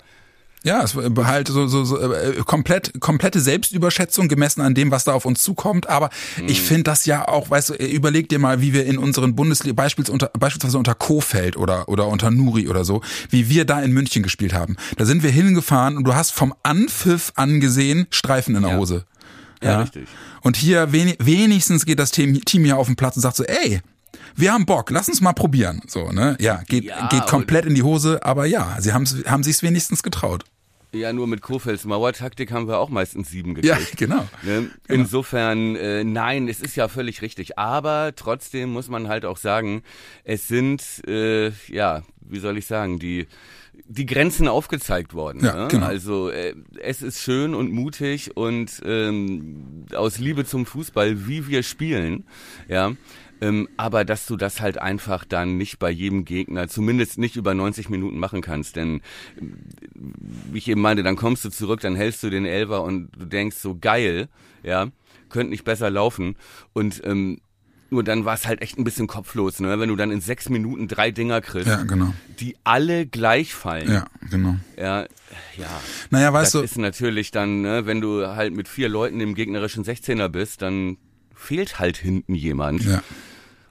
Ja, 0.64 0.82
es 0.82 0.94
halt 0.96 1.48
so, 1.48 1.66
so, 1.68 1.84
so 1.84 2.12
äh, 2.12 2.42
komplett 2.44 3.00
komplette 3.00 3.40
Selbstüberschätzung 3.40 4.28
gemessen 4.28 4.60
an 4.60 4.74
dem, 4.74 4.90
was 4.90 5.04
da 5.04 5.12
auf 5.12 5.24
uns 5.24 5.42
zukommt. 5.42 5.88
Aber 5.88 6.10
mhm. 6.36 6.48
ich 6.48 6.60
finde 6.60 6.84
das 6.84 7.06
ja 7.06 7.28
auch, 7.28 7.50
weißt 7.50 7.70
du, 7.70 7.74
überleg 7.74 8.28
dir 8.28 8.38
mal, 8.38 8.60
wie 8.60 8.72
wir 8.72 8.84
in 8.84 8.98
unseren 8.98 9.36
Bundesliga 9.36 9.74
beispielsweise 9.74 10.12
unter, 10.12 10.30
beispielsweise 10.38 10.78
unter 10.78 10.94
Kofeld 10.94 11.56
oder 11.56 11.88
oder 11.88 12.08
unter 12.08 12.30
Nuri 12.30 12.68
oder 12.68 12.84
so, 12.84 13.02
wie 13.30 13.48
wir 13.48 13.64
da 13.64 13.80
in 13.80 13.92
München 13.92 14.22
gespielt 14.22 14.52
haben. 14.52 14.76
Da 14.96 15.04
sind 15.04 15.22
wir 15.22 15.30
hingefahren 15.30 15.96
und 15.96 16.04
du 16.04 16.14
hast 16.14 16.32
vom 16.32 16.54
Anpfiff 16.62 17.32
angesehen 17.36 18.06
Streifen 18.10 18.56
in 18.56 18.62
der 18.62 18.72
ja. 18.72 18.76
Hose. 18.78 19.04
Ja, 19.62 19.70
ja, 19.70 19.80
richtig. 19.80 20.08
Und 20.42 20.56
hier 20.56 20.92
wenig, 20.92 21.16
wenigstens 21.20 21.84
geht 21.84 21.98
das 21.98 22.10
Team, 22.10 22.44
Team 22.44 22.64
hier 22.64 22.76
auf 22.76 22.86
den 22.86 22.96
Platz 22.96 23.16
und 23.16 23.22
sagt 23.22 23.36
so, 23.36 23.44
ey, 23.44 23.80
wir 24.38 24.52
haben 24.52 24.66
Bock, 24.66 24.90
lass 24.90 25.08
uns 25.08 25.20
mal 25.20 25.32
probieren. 25.32 25.82
So, 25.86 26.10
ne? 26.10 26.36
Ja, 26.40 26.62
geht, 26.66 26.84
ja, 26.84 27.08
geht 27.08 27.26
komplett 27.26 27.64
in 27.64 27.74
die 27.74 27.82
Hose, 27.82 28.24
aber 28.24 28.46
ja, 28.46 28.76
sie 28.80 28.92
haben, 28.92 29.04
haben 29.26 29.42
sich 29.42 29.62
wenigstens 29.62 30.02
getraut. 30.02 30.44
Ja, 30.92 31.12
nur 31.12 31.26
mit 31.26 31.42
Kofelds 31.42 31.84
Mauertaktik 31.84 32.50
haben 32.50 32.66
wir 32.66 32.78
auch 32.78 32.88
meistens 32.88 33.30
sieben 33.30 33.54
gekriegt. 33.54 33.78
Ja, 33.78 33.96
genau. 33.96 34.26
Ne? 34.42 34.70
genau. 34.70 34.70
Insofern, 34.88 35.76
äh, 35.76 36.02
nein, 36.02 36.48
es 36.48 36.60
ist 36.60 36.76
ja 36.76 36.88
völlig 36.88 37.20
richtig. 37.20 37.58
Aber 37.58 38.12
trotzdem 38.16 38.70
muss 38.70 38.88
man 38.88 39.08
halt 39.08 39.26
auch 39.26 39.36
sagen, 39.36 39.82
es 40.24 40.48
sind, 40.48 40.82
äh, 41.06 41.50
ja, 41.68 42.04
wie 42.20 42.38
soll 42.38 42.56
ich 42.56 42.66
sagen, 42.66 42.98
die 42.98 43.26
die 43.86 44.06
Grenzen 44.06 44.48
aufgezeigt 44.48 45.14
worden. 45.14 45.44
Ja, 45.44 45.54
ne? 45.54 45.68
genau. 45.68 45.86
Also 45.86 46.30
äh, 46.30 46.54
es 46.80 47.00
ist 47.02 47.20
schön 47.20 47.54
und 47.54 47.72
mutig 47.72 48.36
und 48.36 48.82
ähm, 48.84 49.86
aus 49.94 50.18
Liebe 50.18 50.44
zum 50.44 50.66
Fußball, 50.66 51.26
wie 51.26 51.48
wir 51.48 51.62
spielen, 51.62 52.26
ja. 52.68 52.92
Ähm, 53.40 53.68
aber 53.76 54.04
dass 54.04 54.26
du 54.26 54.36
das 54.36 54.60
halt 54.60 54.78
einfach 54.78 55.24
dann 55.24 55.56
nicht 55.56 55.78
bei 55.78 55.90
jedem 55.90 56.24
Gegner, 56.24 56.68
zumindest 56.68 57.18
nicht 57.18 57.36
über 57.36 57.54
90 57.54 57.88
Minuten 57.88 58.18
machen 58.18 58.40
kannst. 58.40 58.76
Denn, 58.76 59.00
wie 59.94 60.58
ich 60.58 60.68
eben 60.68 60.80
meinte, 60.80 61.02
dann 61.02 61.16
kommst 61.16 61.44
du 61.44 61.50
zurück, 61.50 61.80
dann 61.80 61.94
hältst 61.94 62.22
du 62.22 62.30
den 62.30 62.44
Elver 62.44 62.82
und 62.82 63.10
du 63.16 63.26
denkst 63.26 63.56
so 63.56 63.76
geil, 63.80 64.28
ja, 64.62 64.88
könnte 65.28 65.50
nicht 65.50 65.64
besser 65.64 65.90
laufen. 65.90 66.36
Und 66.72 67.00
ähm, 67.04 67.38
nur 67.90 68.04
dann 68.04 68.24
war 68.24 68.34
es 68.34 68.46
halt 68.46 68.60
echt 68.60 68.78
ein 68.78 68.84
bisschen 68.84 69.06
kopflos, 69.06 69.60
ne? 69.60 69.78
wenn 69.80 69.88
du 69.88 69.96
dann 69.96 70.10
in 70.10 70.20
sechs 70.20 70.48
Minuten 70.48 70.88
drei 70.88 71.10
Dinger 71.10 71.40
kriegst, 71.40 71.68
ja, 71.68 71.82
genau. 71.84 72.12
die 72.38 72.54
alle 72.64 73.06
gleich 73.06 73.54
fallen. 73.54 73.90
Ja, 73.90 74.06
genau. 74.30 74.56
Ja, 74.76 75.06
ja. 75.56 75.80
Naja, 76.10 76.32
weißt 76.32 76.54
das 76.54 76.60
du. 76.60 76.64
ist 76.64 76.76
natürlich 76.76 77.30
dann, 77.30 77.62
ne, 77.62 77.86
wenn 77.86 78.00
du 78.00 78.26
halt 78.26 78.52
mit 78.52 78.68
vier 78.68 78.88
Leuten 78.88 79.20
im 79.20 79.34
gegnerischen 79.34 79.84
16er 79.84 80.28
bist, 80.28 80.60
dann 80.60 80.98
fehlt 81.34 81.78
halt 81.78 81.96
hinten 81.96 82.34
jemand. 82.34 82.84
Ja. 82.84 83.02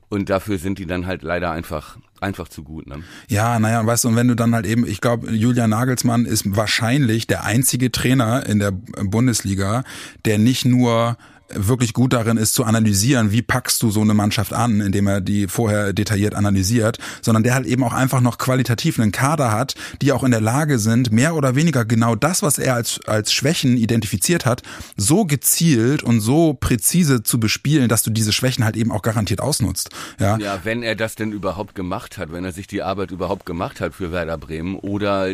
Und 0.09 0.29
dafür 0.29 0.57
sind 0.57 0.79
die 0.79 0.85
dann 0.85 1.05
halt 1.05 1.21
leider 1.21 1.51
einfach 1.51 1.97
einfach 2.19 2.47
zu 2.47 2.63
gut. 2.63 2.87
Ne? 2.87 3.03
Ja, 3.27 3.59
naja, 3.59 3.85
weißt 3.85 4.03
du, 4.03 4.07
und 4.09 4.15
wenn 4.15 4.27
du 4.27 4.35
dann 4.35 4.55
halt 4.55 4.65
eben, 4.65 4.87
ich 4.87 5.01
glaube, 5.01 5.31
Julian 5.31 5.69
Nagelsmann 5.69 6.25
ist 6.25 6.55
wahrscheinlich 6.55 7.27
der 7.27 7.43
einzige 7.43 7.91
Trainer 7.91 8.45
in 8.45 8.59
der 8.59 8.71
Bundesliga, 8.71 9.83
der 10.25 10.37
nicht 10.39 10.65
nur 10.65 11.17
wirklich 11.53 11.93
gut 11.93 12.13
darin 12.13 12.37
ist 12.37 12.53
zu 12.53 12.63
analysieren, 12.63 13.31
wie 13.31 13.41
packst 13.41 13.81
du 13.81 13.91
so 13.91 14.01
eine 14.01 14.13
Mannschaft 14.13 14.53
an, 14.53 14.81
indem 14.81 15.07
er 15.07 15.21
die 15.21 15.47
vorher 15.47 15.93
detailliert 15.93 16.35
analysiert, 16.35 16.97
sondern 17.21 17.43
der 17.43 17.55
halt 17.55 17.65
eben 17.65 17.83
auch 17.83 17.93
einfach 17.93 18.21
noch 18.21 18.37
qualitativ 18.37 18.99
einen 18.99 19.11
Kader 19.11 19.51
hat, 19.51 19.75
die 20.01 20.11
auch 20.11 20.23
in 20.23 20.31
der 20.31 20.41
Lage 20.41 20.79
sind, 20.79 21.11
mehr 21.11 21.35
oder 21.35 21.55
weniger 21.55 21.85
genau 21.85 22.15
das, 22.15 22.41
was 22.43 22.57
er 22.57 22.75
als, 22.75 22.99
als 23.05 23.33
Schwächen 23.33 23.77
identifiziert 23.77 24.45
hat, 24.45 24.61
so 24.95 25.25
gezielt 25.25 26.03
und 26.03 26.19
so 26.19 26.53
präzise 26.53 27.23
zu 27.23 27.39
bespielen, 27.39 27.89
dass 27.89 28.03
du 28.03 28.11
diese 28.11 28.33
Schwächen 28.33 28.63
halt 28.63 28.75
eben 28.75 28.91
auch 28.91 29.01
garantiert 29.01 29.41
ausnutzt. 29.41 29.89
Ja, 30.19 30.37
ja 30.37 30.59
wenn 30.63 30.83
er 30.83 30.95
das 30.95 31.15
denn 31.15 31.31
überhaupt 31.31 31.75
gemacht 31.75 32.17
hat, 32.17 32.31
wenn 32.31 32.43
er 32.45 32.51
sich 32.51 32.67
die 32.67 32.81
Arbeit 32.81 33.11
überhaupt 33.11 33.45
gemacht 33.45 33.81
hat 33.81 33.93
für 33.93 34.11
Werder 34.11 34.37
Bremen 34.37 34.75
oder 34.75 35.33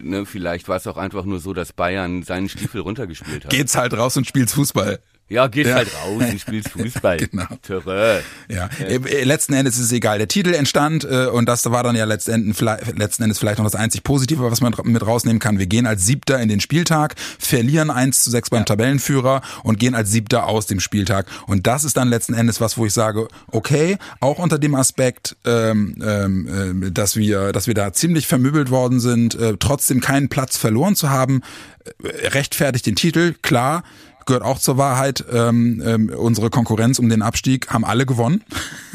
ne, 0.00 0.26
vielleicht 0.26 0.68
war 0.68 0.76
es 0.76 0.86
auch 0.86 0.96
einfach 0.96 1.24
nur 1.24 1.40
so, 1.40 1.52
dass 1.52 1.72
Bayern 1.72 2.22
seinen 2.22 2.48
Stiefel 2.48 2.80
runtergespielt 2.80 3.44
hat. 3.44 3.50
Geht's 3.50 3.76
halt 3.76 3.94
raus 3.94 4.16
und 4.16 4.26
spielst 4.26 4.54
Fußball. 4.54 5.00
Ja, 5.30 5.46
geht 5.46 5.66
ja. 5.66 5.74
halt 5.74 5.90
raus 5.94 6.22
und 6.30 6.40
spielst 6.40 6.70
Fußball. 6.72 7.18
genau. 7.18 7.46
Töre. 7.62 8.22
Ja. 8.48 8.68
Äh, 8.80 9.24
letzten 9.24 9.52
Endes 9.52 9.76
ist 9.76 9.86
es 9.86 9.92
egal. 9.92 10.18
Der 10.18 10.28
Titel 10.28 10.54
entstand 10.54 11.04
äh, 11.04 11.26
und 11.26 11.46
das 11.46 11.64
war 11.66 11.82
dann 11.82 11.96
ja 11.96 12.04
letzten 12.04 12.32
Endes, 12.32 12.60
letzten 12.60 13.24
Endes 13.24 13.38
vielleicht 13.38 13.58
noch 13.58 13.66
das 13.66 13.74
einzig 13.74 14.02
Positive, 14.02 14.42
was 14.50 14.60
man 14.60 14.74
mit 14.84 15.06
rausnehmen 15.06 15.38
kann. 15.38 15.58
Wir 15.58 15.66
gehen 15.66 15.86
als 15.86 16.06
Siebter 16.06 16.40
in 16.40 16.48
den 16.48 16.60
Spieltag, 16.60 17.14
verlieren 17.38 17.90
1 17.90 18.24
zu 18.24 18.30
6 18.30 18.50
beim 18.50 18.60
ja. 18.60 18.64
Tabellenführer 18.64 19.42
und 19.62 19.78
gehen 19.78 19.94
als 19.94 20.10
Siebter 20.10 20.46
aus 20.46 20.66
dem 20.66 20.80
Spieltag. 20.80 21.26
Und 21.46 21.66
das 21.66 21.84
ist 21.84 21.98
dann 21.98 22.08
letzten 22.08 22.32
Endes 22.32 22.60
was, 22.60 22.78
wo 22.78 22.86
ich 22.86 22.94
sage, 22.94 23.28
okay, 23.48 23.98
auch 24.20 24.38
unter 24.38 24.58
dem 24.58 24.74
Aspekt, 24.74 25.36
ähm, 25.44 25.96
ähm, 26.02 26.82
äh, 26.82 26.90
dass 26.90 27.16
wir, 27.16 27.52
dass 27.52 27.66
wir 27.66 27.74
da 27.74 27.92
ziemlich 27.92 28.26
vermöbelt 28.26 28.70
worden 28.70 28.98
sind, 28.98 29.34
äh, 29.34 29.56
trotzdem 29.58 30.00
keinen 30.00 30.30
Platz 30.30 30.56
verloren 30.56 30.96
zu 30.96 31.10
haben, 31.10 31.42
äh, 31.84 32.28
rechtfertigt 32.28 32.86
den 32.86 32.96
Titel, 32.96 33.34
klar 33.42 33.82
gehört 34.28 34.44
auch 34.44 34.58
zur 34.58 34.78
Wahrheit. 34.78 35.24
Ähm, 35.32 35.82
ähm, 35.84 36.10
unsere 36.16 36.50
Konkurrenz 36.50 37.00
um 37.00 37.08
den 37.08 37.22
Abstieg 37.22 37.70
haben 37.70 37.84
alle 37.84 38.06
gewonnen. 38.06 38.44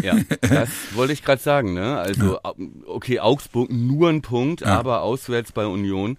Ja, 0.01 0.15
das 0.41 0.69
wollte 0.93 1.11
ich 1.11 1.23
gerade 1.23 1.41
sagen. 1.41 1.73
Ne? 1.73 1.97
Also 1.97 2.39
ja. 2.41 2.53
okay, 2.87 3.19
Augsburg 3.19 3.69
nur 3.69 4.09
ein 4.09 4.21
Punkt, 4.21 4.61
ja. 4.61 4.79
aber 4.79 5.01
auswärts 5.01 5.51
bei 5.51 5.65
Union. 5.65 6.17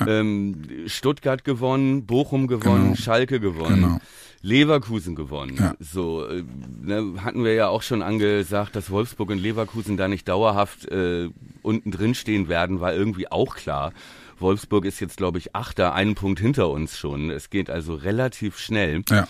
Ja. 0.00 0.08
Ähm, 0.08 0.62
Stuttgart 0.86 1.44
gewonnen, 1.44 2.04
Bochum 2.04 2.48
gewonnen, 2.48 2.92
genau. 2.92 2.96
Schalke 2.96 3.38
gewonnen. 3.38 3.82
Genau. 3.82 4.00
Leverkusen 4.42 5.14
gewonnen. 5.14 5.56
Ja. 5.58 5.74
So 5.80 6.26
äh, 6.26 6.44
ne, 6.82 7.14
hatten 7.22 7.44
wir 7.44 7.54
ja 7.54 7.68
auch 7.68 7.82
schon 7.82 8.02
angesagt, 8.02 8.76
dass 8.76 8.90
Wolfsburg 8.90 9.30
und 9.30 9.38
Leverkusen 9.38 9.96
da 9.96 10.08
nicht 10.08 10.28
dauerhaft 10.28 10.86
äh, 10.90 11.30
unten 11.62 11.90
drin 11.90 12.14
stehen 12.14 12.48
werden, 12.48 12.80
war 12.80 12.92
irgendwie 12.92 13.30
auch 13.30 13.54
klar. 13.54 13.92
Wolfsburg 14.38 14.84
ist 14.84 15.00
jetzt, 15.00 15.16
glaube 15.16 15.38
ich, 15.38 15.54
Achter, 15.54 15.94
einen 15.94 16.14
Punkt 16.14 16.40
hinter 16.40 16.70
uns 16.70 16.98
schon. 16.98 17.30
Es 17.30 17.50
geht 17.50 17.70
also 17.70 17.94
relativ 17.94 18.58
schnell. 18.58 19.02
Ja. 19.10 19.26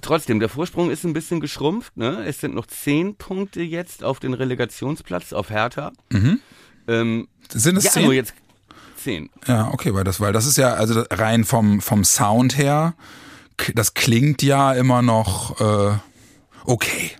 Trotzdem, 0.00 0.40
der 0.40 0.48
Vorsprung 0.48 0.90
ist 0.90 1.04
ein 1.04 1.12
bisschen 1.12 1.40
geschrumpft. 1.40 1.96
Ne? 1.96 2.24
Es 2.24 2.40
sind 2.40 2.54
noch 2.54 2.66
zehn 2.66 3.16
Punkte 3.16 3.62
jetzt 3.62 4.04
auf 4.04 4.20
den 4.20 4.34
Relegationsplatz 4.34 5.32
auf 5.32 5.50
Hertha. 5.50 5.92
Mhm. 6.10 6.40
Ähm, 6.86 7.28
sind 7.52 7.76
es 7.76 7.84
ja, 7.84 7.90
zehn? 7.90 8.04
Nur 8.04 8.14
jetzt 8.14 8.34
zehn. 8.96 9.30
Ja, 9.46 9.70
okay, 9.72 9.94
weil 9.94 10.04
das, 10.04 10.20
weil 10.20 10.32
das 10.32 10.46
ist 10.46 10.56
ja 10.56 10.74
also 10.74 11.02
rein 11.10 11.44
vom 11.44 11.80
vom 11.80 12.04
Sound 12.04 12.58
her, 12.58 12.94
das 13.74 13.94
klingt 13.94 14.42
ja 14.42 14.72
immer 14.72 15.02
noch 15.02 15.60
äh, 15.60 15.98
okay. 16.64 17.12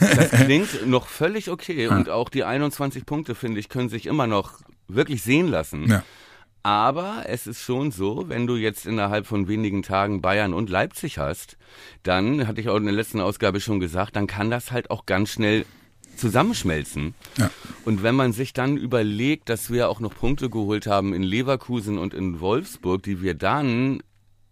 Das 0.00 0.30
klingt 0.44 0.86
noch 0.86 1.06
völlig 1.06 1.50
okay 1.50 1.88
und 1.88 2.08
auch 2.08 2.28
die 2.28 2.44
21 2.44 3.06
Punkte 3.06 3.34
finde 3.34 3.60
ich 3.60 3.68
können 3.68 3.88
sich 3.88 4.06
immer 4.06 4.26
noch 4.26 4.60
wirklich 4.88 5.22
sehen 5.22 5.48
lassen. 5.48 5.88
Ja. 5.88 6.02
Aber 6.62 7.24
es 7.26 7.46
ist 7.46 7.60
schon 7.60 7.90
so, 7.90 8.28
wenn 8.28 8.46
du 8.46 8.56
jetzt 8.56 8.86
innerhalb 8.86 9.26
von 9.26 9.48
wenigen 9.48 9.82
Tagen 9.82 10.22
Bayern 10.22 10.54
und 10.54 10.70
Leipzig 10.70 11.18
hast, 11.18 11.58
dann, 12.02 12.48
hatte 12.48 12.60
ich 12.62 12.70
auch 12.70 12.76
in 12.76 12.86
der 12.86 12.94
letzten 12.94 13.20
Ausgabe 13.20 13.60
schon 13.60 13.80
gesagt, 13.80 14.16
dann 14.16 14.26
kann 14.26 14.50
das 14.50 14.72
halt 14.72 14.90
auch 14.90 15.04
ganz 15.04 15.30
schnell 15.30 15.66
zusammenschmelzen. 16.16 17.14
Ja. 17.36 17.50
Und 17.84 18.02
wenn 18.02 18.14
man 18.14 18.32
sich 18.32 18.54
dann 18.54 18.78
überlegt, 18.78 19.50
dass 19.50 19.70
wir 19.70 19.90
auch 19.90 20.00
noch 20.00 20.14
Punkte 20.14 20.48
geholt 20.48 20.86
haben 20.86 21.12
in 21.12 21.22
Leverkusen 21.22 21.98
und 21.98 22.14
in 22.14 22.40
Wolfsburg, 22.40 23.02
die 23.02 23.20
wir 23.20 23.34
dann 23.34 24.02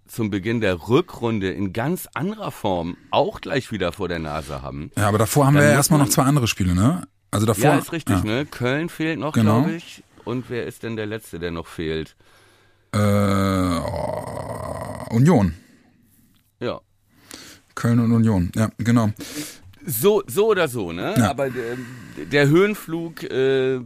zum 0.06 0.28
Beginn 0.28 0.60
der 0.60 0.88
Rückrunde 0.88 1.50
in 1.50 1.72
ganz 1.72 2.08
anderer 2.12 2.50
Form 2.50 2.98
auch 3.10 3.40
gleich 3.40 3.72
wieder 3.72 3.92
vor 3.92 4.08
der 4.08 4.18
Nase 4.18 4.60
haben. 4.60 4.90
Ja, 4.96 5.08
aber 5.08 5.16
davor 5.16 5.46
haben 5.46 5.54
wir 5.54 5.62
ja 5.62 5.70
erstmal 5.70 5.98
noch 5.98 6.10
zwei 6.10 6.24
andere 6.24 6.46
Spiele, 6.46 6.74
ne? 6.74 7.06
Also 7.30 7.46
davor. 7.46 7.64
Ja, 7.64 7.78
ist 7.78 7.92
richtig, 7.92 8.16
ja. 8.16 8.24
ne? 8.24 8.44
Köln 8.44 8.90
fehlt 8.90 9.18
noch, 9.18 9.32
genau. 9.32 9.62
glaube 9.62 9.76
ich. 9.76 10.04
Und 10.24 10.50
wer 10.50 10.66
ist 10.66 10.82
denn 10.82 10.96
der 10.96 11.06
Letzte, 11.06 11.38
der 11.38 11.50
noch 11.50 11.66
fehlt? 11.66 12.16
Äh, 12.92 12.98
oh, 12.98 15.06
Union. 15.10 15.54
Ja. 16.60 16.80
Köln 17.74 18.00
und 18.00 18.12
Union, 18.12 18.52
ja, 18.54 18.70
genau. 18.78 19.10
So, 19.84 20.22
so 20.26 20.48
oder 20.48 20.68
so, 20.68 20.92
ne? 20.92 21.14
Ja. 21.16 21.30
Aber 21.30 21.50
der, 21.50 21.76
der 22.30 22.48
Höhenflug, 22.48 23.24
äh, 23.24 23.80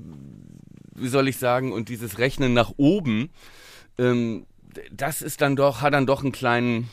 wie 0.94 1.08
soll 1.08 1.28
ich 1.28 1.38
sagen, 1.38 1.72
und 1.72 1.88
dieses 1.88 2.18
Rechnen 2.18 2.52
nach 2.52 2.72
oben, 2.76 3.30
ähm, 3.98 4.46
das 4.92 5.22
ist 5.22 5.40
dann 5.40 5.56
doch, 5.56 5.80
hat 5.80 5.94
dann 5.94 6.06
doch 6.06 6.22
einen 6.22 6.32
kleinen, 6.32 6.90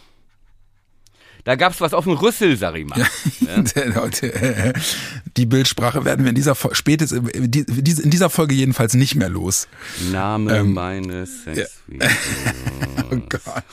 da 1.44 1.56
gab's 1.56 1.82
was 1.82 1.94
auf 1.94 2.06
dem 2.06 2.14
Rüssel, 2.14 2.58
sag 2.58 2.76
ich 2.76 2.86
mal. 2.86 3.00
Ne? 3.00 3.06
Die 5.38 5.46
Bildsprache 5.46 6.06
werden 6.06 6.24
wir 6.24 6.30
in 6.30 6.36
dieser 6.36 6.56
Folge, 6.56 6.76
spätestens, 6.76 7.30
in 7.30 8.10
dieser 8.10 8.30
Folge 8.30 8.56
jedenfalls 8.56 8.94
nicht 8.94 9.16
mehr 9.16 9.30
los. 9.30 9.68
Name 10.12 10.58
ähm, 10.58 10.74
meines 10.74 11.44
Sex 11.44 11.72
ja. 11.88 12.08
Oh 13.12 13.18
Gott. 13.30 13.64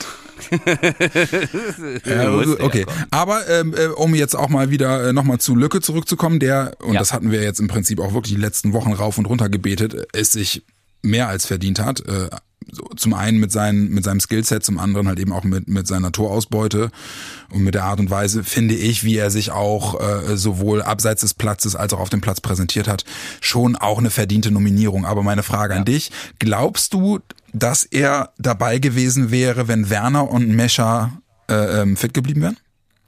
ja, 2.05 2.33
okay, 2.59 2.85
aber 3.11 3.47
ähm, 3.47 3.73
äh, 3.77 3.85
um 3.87 4.15
jetzt 4.15 4.35
auch 4.35 4.49
mal 4.49 4.69
wieder 4.69 5.07
äh, 5.07 5.13
nochmal 5.13 5.39
zu 5.39 5.55
Lücke 5.55 5.81
zurückzukommen, 5.81 6.39
der, 6.39 6.73
und 6.79 6.93
ja. 6.93 6.99
das 6.99 7.13
hatten 7.13 7.31
wir 7.31 7.41
jetzt 7.41 7.59
im 7.59 7.67
Prinzip 7.67 7.99
auch 7.99 8.13
wirklich 8.13 8.35
die 8.35 8.41
letzten 8.41 8.73
Wochen 8.73 8.91
rauf 8.91 9.17
und 9.17 9.25
runter 9.27 9.49
gebetet, 9.49 10.07
es 10.13 10.31
sich 10.31 10.63
mehr 11.03 11.27
als 11.27 11.45
verdient 11.45 11.79
hat. 11.79 12.01
Äh, 12.07 12.29
so, 12.69 12.83
zum 12.95 13.13
einen 13.13 13.39
mit, 13.39 13.51
seinen, 13.51 13.89
mit 13.89 14.03
seinem 14.03 14.19
Skillset, 14.19 14.63
zum 14.63 14.79
anderen 14.79 15.07
halt 15.07 15.19
eben 15.19 15.33
auch 15.33 15.43
mit, 15.43 15.67
mit 15.67 15.87
seiner 15.87 16.11
Torausbeute 16.11 16.91
und 17.49 17.63
mit 17.63 17.75
der 17.75 17.83
Art 17.83 17.99
und 17.99 18.09
Weise, 18.09 18.43
finde 18.43 18.75
ich, 18.75 19.03
wie 19.03 19.17
er 19.17 19.29
sich 19.29 19.51
auch 19.51 19.99
äh, 19.99 20.37
sowohl 20.37 20.81
abseits 20.81 21.21
des 21.21 21.33
Platzes 21.33 21.75
als 21.75 21.93
auch 21.93 21.99
auf 21.99 22.09
dem 22.09 22.21
Platz 22.21 22.41
präsentiert 22.41 22.87
hat, 22.87 23.03
schon 23.39 23.75
auch 23.75 23.97
eine 23.97 24.09
verdiente 24.09 24.51
Nominierung. 24.51 25.05
Aber 25.05 25.23
meine 25.23 25.43
Frage 25.43 25.73
ja. 25.73 25.79
an 25.79 25.85
dich, 25.85 26.11
glaubst 26.39 26.93
du, 26.93 27.19
dass 27.53 27.83
er 27.83 28.31
dabei 28.37 28.79
gewesen 28.79 29.31
wäre, 29.31 29.67
wenn 29.67 29.89
Werner 29.89 30.29
und 30.29 30.47
Mescher 30.49 31.13
äh, 31.49 31.81
ähm, 31.81 31.97
fit 31.97 32.13
geblieben 32.13 32.41
wären? 32.41 32.57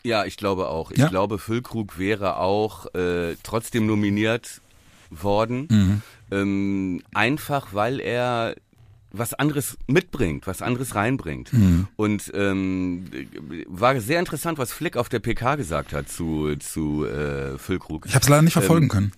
Ja, 0.04 0.26
ich 0.26 0.36
glaube 0.36 0.68
auch. 0.68 0.92
Ich 0.92 0.98
ja? 0.98 1.08
glaube, 1.08 1.40
Füllkrug 1.40 1.98
wäre 1.98 2.38
auch 2.38 2.94
äh, 2.94 3.36
trotzdem 3.42 3.86
nominiert 3.86 4.62
worden. 5.10 5.68
Mhm. 5.70 6.02
Ähm, 6.32 7.02
einfach 7.14 7.68
weil 7.74 8.02
er 8.02 8.56
was 9.14 9.34
anderes 9.36 9.78
mitbringt, 9.88 10.48
was 10.48 10.62
anderes 10.62 10.96
reinbringt. 10.96 11.54
Mhm. 11.54 11.88
Und 11.96 12.32
ähm, 12.34 13.06
war 13.68 14.00
sehr 14.02 14.20
interessant, 14.20 14.58
was 14.58 14.74
Flick 14.74 14.98
auf 14.98 15.08
der 15.08 15.20
PK 15.20 15.56
gesagt 15.56 15.94
hat 15.94 16.10
zu, 16.10 16.56
zu 16.58 17.06
äh, 17.06 17.58
Füllkrug. 17.60 18.08
Ich 18.08 18.16
habe 18.16 18.24
es 18.24 18.30
leider 18.30 18.42
nicht 18.42 18.54
verfolgen 18.54 18.86
ähm, 18.86 18.90
können. 18.90 19.12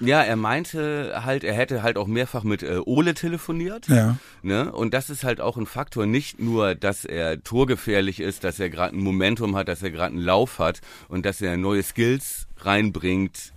Ja, 0.00 0.22
er 0.22 0.36
meinte 0.36 1.22
halt, 1.24 1.44
er 1.44 1.54
hätte 1.54 1.82
halt 1.82 1.96
auch 1.96 2.06
mehrfach 2.06 2.42
mit 2.42 2.62
äh, 2.62 2.80
Ole 2.84 3.14
telefoniert. 3.14 3.86
Ja. 3.88 4.16
Ne? 4.42 4.72
Und 4.72 4.92
das 4.92 5.08
ist 5.08 5.24
halt 5.24 5.40
auch 5.40 5.56
ein 5.56 5.66
Faktor, 5.66 6.06
nicht 6.06 6.40
nur, 6.40 6.74
dass 6.74 7.04
er 7.04 7.42
torgefährlich 7.44 8.20
ist, 8.20 8.44
dass 8.44 8.58
er 8.58 8.70
gerade 8.70 8.96
ein 8.96 9.02
Momentum 9.02 9.56
hat, 9.56 9.68
dass 9.68 9.82
er 9.82 9.90
gerade 9.90 10.14
einen 10.14 10.24
Lauf 10.24 10.58
hat 10.58 10.80
und 11.08 11.24
dass 11.24 11.40
er 11.40 11.56
neue 11.56 11.82
Skills 11.82 12.46
reinbringt, 12.58 13.52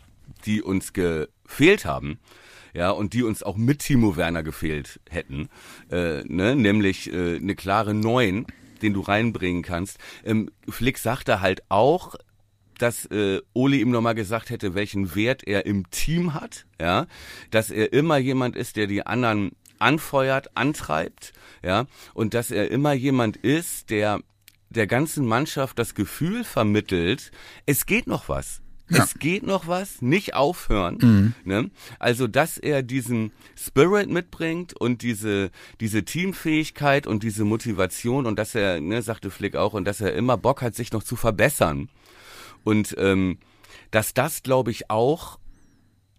die 0.46 0.62
uns 0.62 0.94
gefehlt 0.94 1.86
haben, 1.86 2.20
ja, 2.78 2.92
und 2.92 3.14
die 3.14 3.24
uns 3.24 3.42
auch 3.42 3.58
mit 3.58 3.80
Timo 3.80 4.18
Werner 4.18 4.44
gefehlt 4.44 5.00
hätten, 5.10 5.50
äh, 5.90 6.22
ne? 6.26 6.56
nämlich 6.56 7.12
äh, 7.12 7.38
eine 7.38 7.56
klare 7.56 7.96
Neun, 7.96 8.46
den 8.84 8.94
du 8.94 9.02
reinbringen 9.02 9.64
kannst. 9.64 9.98
Ähm, 10.24 10.52
Flick 10.70 11.00
sagte 11.00 11.42
halt 11.42 11.64
auch, 11.70 12.14
dass 12.78 13.08
äh, 13.08 13.42
Oli 13.54 13.82
ihm 13.82 13.90
nochmal 13.90 14.14
gesagt 14.14 14.52
hätte, 14.52 14.76
welchen 14.76 15.16
Wert 15.16 15.42
er 15.48 15.66
im 15.66 15.90
Team 15.90 16.36
hat, 16.36 16.68
ja, 16.80 17.08
dass 17.50 17.72
er 17.72 17.94
immer 17.94 18.20
jemand 18.20 18.56
ist, 18.56 18.76
der 18.76 18.86
die 18.86 19.04
anderen 19.04 19.54
anfeuert, 19.80 20.56
antreibt, 20.56 21.34
ja, 21.64 21.88
und 22.14 22.36
dass 22.36 22.52
er 22.52 22.70
immer 22.70 22.94
jemand 22.94 23.38
ist, 23.38 23.90
der 23.90 24.20
der 24.70 24.86
ganzen 24.86 25.26
Mannschaft 25.26 25.80
das 25.80 25.96
Gefühl 25.96 26.44
vermittelt, 26.44 27.32
es 27.66 27.88
geht 27.88 28.06
noch 28.06 28.30
was. 28.30 28.62
Ja. 28.90 29.04
Es 29.04 29.20
geht 29.20 29.44
noch 29.44 29.68
was, 29.68 30.02
nicht 30.02 30.34
aufhören. 30.34 30.98
Mhm. 31.02 31.34
Ne? 31.44 31.72
Also, 32.00 32.28
dass 32.28 32.58
er 32.58 32.84
diesen 32.84 33.32
Spirit 33.58 34.10
mitbringt 34.10 34.74
und 34.74 35.02
diese, 35.02 35.52
diese 35.82 36.06
Teamfähigkeit 36.06 37.06
und 37.06 37.24
diese 37.24 37.44
Motivation 37.44 38.26
und 38.26 38.40
dass 38.40 38.56
er, 38.56 38.80
ne, 38.80 39.02
sagte 39.02 39.30
Flick 39.30 39.56
auch, 39.56 39.74
und 39.74 39.86
dass 39.86 40.00
er 40.00 40.14
immer 40.14 40.38
Bock 40.38 40.62
hat, 40.62 40.76
sich 40.76 40.92
noch 40.94 41.04
zu 41.04 41.16
verbessern. 41.16 41.90
Und 42.64 42.96
ähm, 42.98 43.40
dass 43.92 44.14
das, 44.14 44.44
glaube 44.44 44.72
ich, 44.72 44.90
auch 44.90 45.38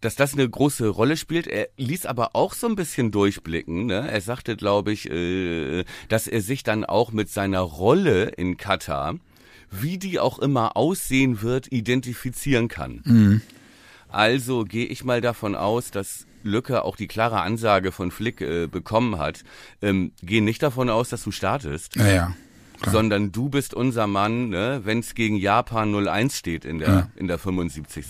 dass 0.01 0.15
das 0.15 0.35
eine 0.35 0.49
große 0.49 0.89
Rolle 0.89 1.17
spielt. 1.17 1.47
Er 1.47 1.71
ließ 1.77 2.07
aber 2.07 2.37
auch 2.37 2.55
so 2.55 2.69
ein 2.69 2.77
bisschen 2.77 3.11
durchblicken. 3.11 3.87
Ne? 3.87 4.09
Er 4.09 4.21
sagte, 4.21 4.57
glaube 4.57 4.93
ich, 4.93 5.11
äh, 5.11 5.85
dass 6.09 6.29
er 6.29 6.41
sich 6.41 6.63
dann 6.63 6.85
auch 6.85 7.11
mit 7.11 7.29
seiner 7.31 7.61
Rolle 7.61 8.27
in 8.37 8.57
Katar 8.57 9.17
wie 9.71 9.99
die 9.99 10.19
auch 10.19 10.39
immer 10.39 10.77
aussehen 10.77 11.43
wird, 11.43 11.71
identifizieren 11.73 12.69
kann. 12.69 13.01
Mhm. 13.05 13.43
Also 14.09 14.65
gehe 14.65 14.87
ich 14.87 15.05
mal 15.05 15.21
davon 15.21 15.55
aus, 15.55 15.91
dass 15.91 16.27
Lücke 16.43 16.85
auch 16.85 16.97
die 16.97 17.09
klare 17.09 17.41
Ansage 17.43 17.93
von 17.93 18.11
Flick 18.11 18.41
äh, 18.41 18.67
bekommen 18.67 19.19
hat. 19.19 19.43
Ähm, 19.83 20.13
geh 20.23 20.41
nicht 20.41 20.63
davon 20.63 20.89
aus, 20.89 21.09
dass 21.11 21.25
du 21.25 21.31
startest. 21.31 21.97
Ja, 21.97 22.07
ja. 22.09 22.35
Klar. 22.81 22.93
Sondern 22.93 23.33
du 23.33 23.49
bist 23.49 23.75
unser 23.75 24.07
Mann, 24.07 24.51
ne, 24.51 24.83
wenn 24.85 25.01
es 25.01 25.15
gegen 25.17 25.35
Japan 25.37 25.93
0-1 25.93 26.37
steht 26.37 26.65
in 26.65 26.79
der, 26.79 26.89
Ja. 26.89 27.11
in 27.17 27.27
der 27.27 27.37
75. 27.39 28.05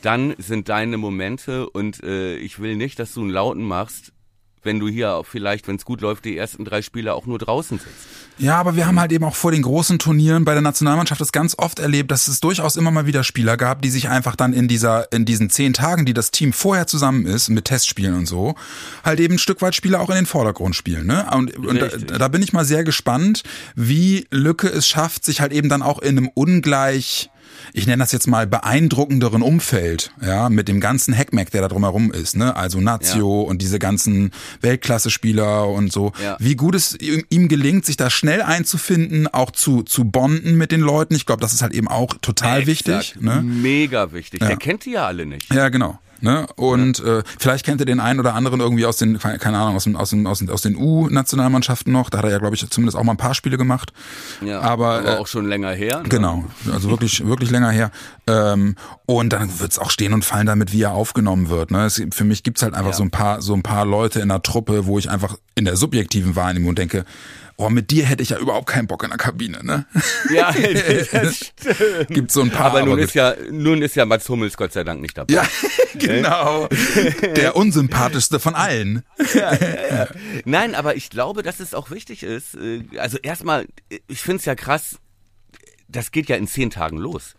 Dann 0.00 0.34
sind 0.38 0.70
deine 0.70 0.96
Momente 0.96 1.68
und 1.68 2.02
äh, 2.02 2.36
ich 2.36 2.58
will 2.60 2.76
nicht, 2.76 2.98
dass 2.98 3.12
du 3.12 3.20
einen 3.20 3.30
Lauten 3.30 3.62
machst, 3.62 4.13
wenn 4.64 4.80
du 4.80 4.88
hier 4.88 5.14
auch 5.14 5.26
vielleicht, 5.26 5.68
wenn 5.68 5.76
es 5.76 5.84
gut 5.84 6.00
läuft, 6.00 6.24
die 6.24 6.36
ersten 6.36 6.64
drei 6.64 6.82
Spiele 6.82 7.14
auch 7.14 7.26
nur 7.26 7.38
draußen 7.38 7.78
sitzt. 7.78 8.08
Ja, 8.36 8.56
aber 8.56 8.74
wir 8.74 8.86
haben 8.86 8.98
halt 8.98 9.12
eben 9.12 9.24
auch 9.24 9.36
vor 9.36 9.52
den 9.52 9.62
großen 9.62 9.98
Turnieren 10.00 10.44
bei 10.44 10.54
der 10.54 10.62
Nationalmannschaft 10.62 11.20
das 11.20 11.30
ganz 11.30 11.54
oft 11.56 11.78
erlebt, 11.78 12.10
dass 12.10 12.26
es 12.26 12.40
durchaus 12.40 12.76
immer 12.76 12.90
mal 12.90 13.06
wieder 13.06 13.22
Spieler 13.22 13.56
gab, 13.56 13.82
die 13.82 13.90
sich 13.90 14.08
einfach 14.08 14.34
dann 14.34 14.52
in 14.52 14.66
dieser, 14.66 15.12
in 15.12 15.24
diesen 15.24 15.50
zehn 15.50 15.72
Tagen, 15.72 16.04
die 16.04 16.14
das 16.14 16.32
Team 16.32 16.52
vorher 16.52 16.88
zusammen 16.88 17.26
ist, 17.26 17.48
mit 17.48 17.66
Testspielen 17.66 18.14
und 18.14 18.26
so, 18.26 18.56
halt 19.04 19.20
eben 19.20 19.34
ein 19.34 19.38
Stück 19.38 19.62
weit 19.62 19.76
Spieler 19.76 20.00
auch 20.00 20.10
in 20.10 20.16
den 20.16 20.26
Vordergrund 20.26 20.74
spielen, 20.74 21.06
ne? 21.06 21.26
Und, 21.32 21.56
und 21.56 21.80
da, 21.80 22.18
da 22.18 22.28
bin 22.28 22.42
ich 22.42 22.52
mal 22.52 22.64
sehr 22.64 22.82
gespannt, 22.82 23.44
wie 23.76 24.26
Lücke 24.30 24.68
es 24.68 24.88
schafft, 24.88 25.24
sich 25.24 25.40
halt 25.40 25.52
eben 25.52 25.68
dann 25.68 25.82
auch 25.82 26.00
in 26.00 26.18
einem 26.18 26.30
ungleich, 26.34 27.30
ich 27.72 27.86
nenne 27.86 28.02
das 28.02 28.12
jetzt 28.12 28.26
mal 28.26 28.46
beeindruckenderen 28.46 29.42
Umfeld, 29.42 30.12
ja, 30.24 30.48
mit 30.48 30.68
dem 30.68 30.80
ganzen 30.80 31.14
Heckmeck, 31.14 31.50
der 31.50 31.62
da 31.62 31.68
drumherum 31.68 32.12
ist, 32.12 32.36
ne? 32.36 32.56
Also 32.56 32.80
Nazio 32.80 33.42
und 33.42 33.62
diese 33.62 33.78
ganzen 33.78 34.30
Weltklasse-Spieler 34.60 35.68
und 35.68 35.92
so. 35.92 36.12
Ja. 36.22 36.36
Wie 36.38 36.56
gut 36.56 36.74
es 36.74 36.96
ihm 37.00 37.48
gelingt, 37.48 37.84
sich 37.86 37.96
da 37.96 38.10
schnell 38.10 38.42
einzufinden, 38.42 39.26
auch 39.28 39.50
zu, 39.50 39.82
zu 39.82 40.04
bonden 40.04 40.56
mit 40.56 40.72
den 40.72 40.80
Leuten. 40.80 41.14
Ich 41.14 41.26
glaube, 41.26 41.40
das 41.40 41.52
ist 41.52 41.62
halt 41.62 41.74
eben 41.74 41.88
auch 41.88 42.14
total 42.20 42.66
wichtig. 42.66 42.94
Exakt. 42.94 43.22
Ne? 43.22 43.42
Mega 43.42 44.12
wichtig. 44.12 44.40
Ja. 44.40 44.48
Der 44.48 44.56
kennt 44.56 44.84
die 44.84 44.92
ja 44.92 45.06
alle 45.06 45.26
nicht. 45.26 45.52
Ja, 45.52 45.68
genau. 45.68 45.98
Ne? 46.24 46.46
Und 46.56 47.00
äh, 47.00 47.22
vielleicht 47.38 47.66
kennt 47.66 47.82
ihr 47.82 47.84
den 47.84 48.00
einen 48.00 48.18
oder 48.18 48.34
anderen 48.34 48.58
irgendwie 48.58 48.86
aus 48.86 48.96
den, 48.96 49.18
keine 49.18 49.58
Ahnung, 49.58 49.76
aus, 49.76 49.84
dem, 49.84 49.94
aus, 49.94 50.08
dem, 50.08 50.26
aus 50.26 50.38
den, 50.38 50.48
aus 50.48 50.62
den 50.62 50.74
U-Nationalmannschaften 50.74 51.92
noch. 51.92 52.08
Da 52.08 52.18
hat 52.18 52.24
er 52.24 52.30
ja, 52.30 52.38
glaube 52.38 52.56
ich, 52.56 52.66
zumindest 52.70 52.96
auch 52.96 53.04
mal 53.04 53.12
ein 53.12 53.18
paar 53.18 53.34
Spiele 53.34 53.58
gemacht. 53.58 53.92
Ja, 54.40 54.62
aber, 54.62 55.04
äh, 55.04 55.18
auch 55.18 55.26
schon 55.26 55.46
länger 55.46 55.72
her. 55.72 55.98
Ne? 56.02 56.08
Genau, 56.08 56.44
also 56.72 56.88
wirklich, 56.88 57.26
wirklich 57.26 57.50
länger 57.50 57.70
her. 57.70 57.90
Ähm, 58.26 58.74
und 59.04 59.34
dann 59.34 59.60
wird's 59.60 59.78
auch 59.78 59.90
stehen 59.90 60.14
und 60.14 60.24
fallen 60.24 60.46
damit, 60.46 60.72
wie 60.72 60.80
er 60.80 60.92
aufgenommen 60.92 61.50
wird. 61.50 61.70
Ne? 61.70 61.84
Es, 61.84 62.02
für 62.12 62.24
mich 62.24 62.42
gibt's 62.42 62.62
halt 62.62 62.72
einfach 62.72 62.92
Ja. 62.92 62.96
so 62.96 63.02
ein 63.02 63.10
paar, 63.10 63.42
so 63.42 63.52
ein 63.52 63.62
paar 63.62 63.84
Leute 63.84 64.20
in 64.20 64.30
der 64.30 64.42
Truppe, 64.42 64.86
wo 64.86 64.98
ich 64.98 65.10
einfach 65.10 65.36
in 65.54 65.66
der 65.66 65.76
subjektiven 65.76 66.36
Wahrnehmung 66.36 66.74
denke, 66.74 67.04
oh, 67.56 67.68
mit 67.70 67.90
dir 67.90 68.04
hätte 68.04 68.22
ich 68.22 68.30
ja 68.30 68.38
überhaupt 68.38 68.66
keinen 68.68 68.86
Bock 68.86 69.02
in 69.04 69.10
der 69.10 69.18
Kabine, 69.18 69.62
ne? 69.64 69.86
Ja, 70.32 70.52
das 71.12 71.36
stimmt. 71.36 72.08
Gibt 72.08 72.30
so 72.32 72.42
ein 72.42 72.50
paar. 72.50 72.66
Aber 72.66 72.80
nun 72.82 72.96
gut. 72.96 73.04
ist 73.04 73.14
ja, 73.14 73.34
nun 73.50 73.82
ist 73.82 73.96
ja 73.96 74.04
Mats 74.04 74.28
Hummels 74.28 74.56
Gott 74.56 74.72
sei 74.72 74.84
Dank 74.84 75.00
nicht 75.00 75.16
dabei. 75.16 75.34
ja, 75.34 75.44
genau. 75.94 76.68
Der 77.36 77.56
unsympathischste 77.56 78.40
von 78.40 78.54
allen. 78.54 79.02
Nein, 80.44 80.74
aber 80.74 80.96
ich 80.96 81.10
glaube, 81.10 81.42
dass 81.42 81.60
es 81.60 81.74
auch 81.74 81.90
wichtig 81.90 82.22
ist. 82.22 82.54
äh, 82.54 82.82
Also 82.98 83.18
erstmal, 83.22 83.66
ich 84.08 84.20
finde 84.20 84.38
es 84.40 84.44
ja 84.44 84.54
krass, 84.54 84.96
das 85.88 86.10
geht 86.10 86.28
ja 86.28 86.36
in 86.36 86.46
zehn 86.46 86.70
Tagen 86.70 86.96
los. 86.98 87.34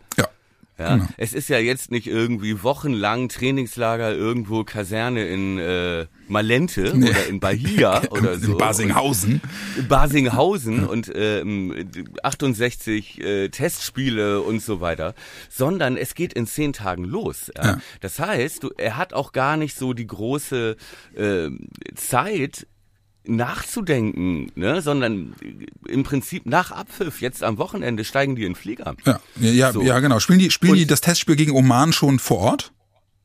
Ja. 0.78 0.96
Genau. 0.96 1.08
es 1.16 1.32
ist 1.32 1.48
ja 1.48 1.58
jetzt 1.58 1.90
nicht 1.90 2.06
irgendwie 2.06 2.62
wochenlang 2.62 3.28
Trainingslager 3.28 4.12
irgendwo 4.12 4.62
Kaserne 4.62 5.26
in 5.26 5.58
äh, 5.58 6.06
Malente 6.28 6.92
oder 6.92 7.26
in 7.28 7.40
Bahia 7.40 8.02
oder 8.10 8.38
so. 8.38 8.52
In 8.52 8.58
Basinghausen. 8.58 9.40
Und 9.78 9.88
Basinghausen 9.88 10.86
und 10.86 11.10
ähm, 11.14 11.88
68 12.22 13.20
äh, 13.20 13.48
Testspiele 13.48 14.42
und 14.42 14.60
so 14.60 14.80
weiter, 14.80 15.14
sondern 15.48 15.96
es 15.96 16.14
geht 16.14 16.34
in 16.34 16.46
zehn 16.46 16.72
Tagen 16.72 17.04
los. 17.04 17.50
Ja? 17.56 17.64
Ja. 17.64 17.80
Das 18.00 18.18
heißt, 18.18 18.62
du, 18.62 18.70
er 18.76 18.96
hat 18.98 19.14
auch 19.14 19.32
gar 19.32 19.56
nicht 19.56 19.76
so 19.76 19.94
die 19.94 20.06
große 20.06 20.76
äh, 21.16 21.48
Zeit 21.94 22.66
nachzudenken, 23.28 24.50
ne? 24.54 24.80
sondern 24.82 25.34
im 25.86 26.02
Prinzip 26.02 26.46
nach 26.46 26.70
Abpfiff, 26.70 27.20
jetzt 27.20 27.42
am 27.42 27.58
Wochenende, 27.58 28.04
steigen 28.04 28.36
die 28.36 28.42
in 28.42 28.50
den 28.52 28.56
Flieger. 28.56 28.94
Ja, 29.04 29.20
ja, 29.40 29.72
So. 29.72 29.82
ja 29.82 29.98
genau. 30.00 30.20
Spielen 30.20 30.38
die, 30.38 30.50
spielen 30.50 30.74
die 30.74 30.86
das 30.86 31.00
Testspiel 31.00 31.36
gegen 31.36 31.52
Oman 31.52 31.92
schon 31.92 32.18
vor 32.18 32.38
Ort? 32.38 32.72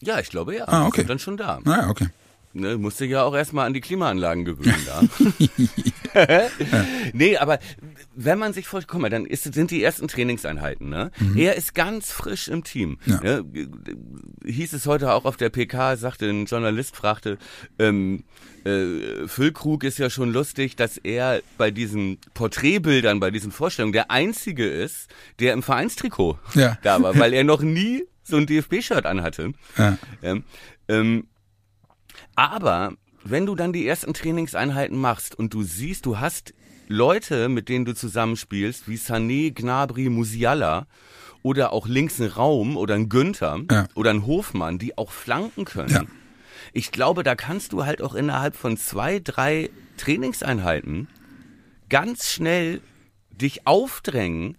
Ja, 0.02 0.20
ich 0.20 0.30
glaube 0.30 0.56
ja. 0.56 0.68
Ah, 0.68 0.82
Die 0.82 0.88
okay. 0.88 1.02
Sind 1.02 1.10
dann 1.10 1.20
schon 1.20 1.38
da. 1.38 1.60
Naja, 1.64 1.90
okay. 1.90 2.08
Ne, 2.54 2.78
musste 2.78 3.06
ja 3.06 3.24
auch 3.24 3.34
erstmal 3.34 3.66
an 3.66 3.74
die 3.74 3.80
Klimaanlagen 3.80 4.44
gewöhnen 4.44 4.76
da. 4.86 5.02
nee, 7.14 7.38
aber 7.38 7.60
wenn 8.16 8.40
man 8.40 8.54
sich 8.54 8.68
vorstellt, 8.68 8.90
guck 8.90 9.02
mal, 9.02 9.10
dann 9.10 9.26
ist, 9.26 9.54
sind 9.54 9.72
die 9.72 9.84
ersten 9.84 10.08
Trainingseinheiten, 10.08 10.90
ne? 10.90 11.12
Er 11.36 11.56
ist 11.56 11.76
ganz 11.76 12.12
frisch 12.12 12.48
im 12.48 12.64
Team. 12.64 12.98
Mhm. 13.06 13.14
Ja. 13.14 13.42
Ne? 13.42 13.46
Hieß 14.46 14.74
es 14.74 14.86
heute 14.86 15.14
auch 15.14 15.26
auf 15.26 15.38
der 15.38 15.50
PK, 15.50 15.98
sagte 15.98 16.30
ein 16.30 16.46
Journalist, 16.46 16.96
fragte, 16.96 17.38
ähm, 17.80 18.24
äh, 18.64 19.28
Füllkrug 19.28 19.84
ist 19.84 19.98
ja 19.98 20.10
schon 20.10 20.32
lustig, 20.32 20.76
dass 20.76 20.98
er 20.98 21.42
bei 21.58 21.72
diesen 21.72 22.20
Porträtbildern, 22.34 23.20
bei 23.20 23.32
diesen 23.32 23.52
Vorstellungen 23.52 23.94
der 23.94 24.12
Einzige 24.12 24.68
ist, 24.68 25.10
der 25.40 25.54
im 25.54 25.64
Vereinstrikot 25.64 26.38
Ja. 26.54 26.78
da 26.84 27.02
war, 27.02 27.18
weil 27.18 27.34
er 27.34 27.44
noch 27.44 27.62
nie 27.62 28.04
so 28.24 28.38
ein 28.38 28.46
DFB-Shirt 28.46 29.06
anhatte. 29.06 29.54
Ja. 29.78 29.98
Ähm, 30.22 30.44
ähm, 30.88 31.28
aber 32.36 32.94
wenn 33.24 33.46
du 33.46 33.56
dann 33.56 33.74
die 33.74 33.86
ersten 33.88 34.14
Trainingseinheiten 34.14 34.98
machst 34.98 35.36
und 35.38 35.54
du 35.54 35.64
siehst, 35.64 36.06
du 36.06 36.20
hast 36.20 36.54
Leute, 36.88 37.48
mit 37.50 37.70
denen 37.70 37.86
du 37.86 37.94
zusammenspielst, 37.94 38.88
wie 38.88 38.98
Sané, 38.98 39.52
Gnabry, 39.54 40.10
Musiala 40.10 40.88
oder 41.44 41.72
auch 41.74 41.88
links 41.88 42.20
ein 42.20 42.28
Raum 42.28 42.78
oder 42.78 42.96
ein 42.96 43.10
Günther 43.10 43.60
Ja. 43.72 43.88
oder 43.96 44.10
ein 44.12 44.26
Hofmann, 44.26 44.78
die 44.78 44.98
auch 44.98 45.12
flanken 45.12 45.66
können. 45.66 45.90
Ja. 45.94 46.04
Ich 46.74 46.92
glaube, 46.92 47.24
da 47.24 47.36
kannst 47.36 47.74
du 47.74 47.86
halt 47.86 48.02
auch 48.02 48.14
innerhalb 48.14 48.56
von 48.56 48.78
zwei, 48.78 49.20
drei 49.20 49.70
Trainingseinheiten 49.98 51.08
ganz 51.90 52.30
schnell 52.30 52.82
dich 53.32 53.66
aufdrängen 53.68 54.58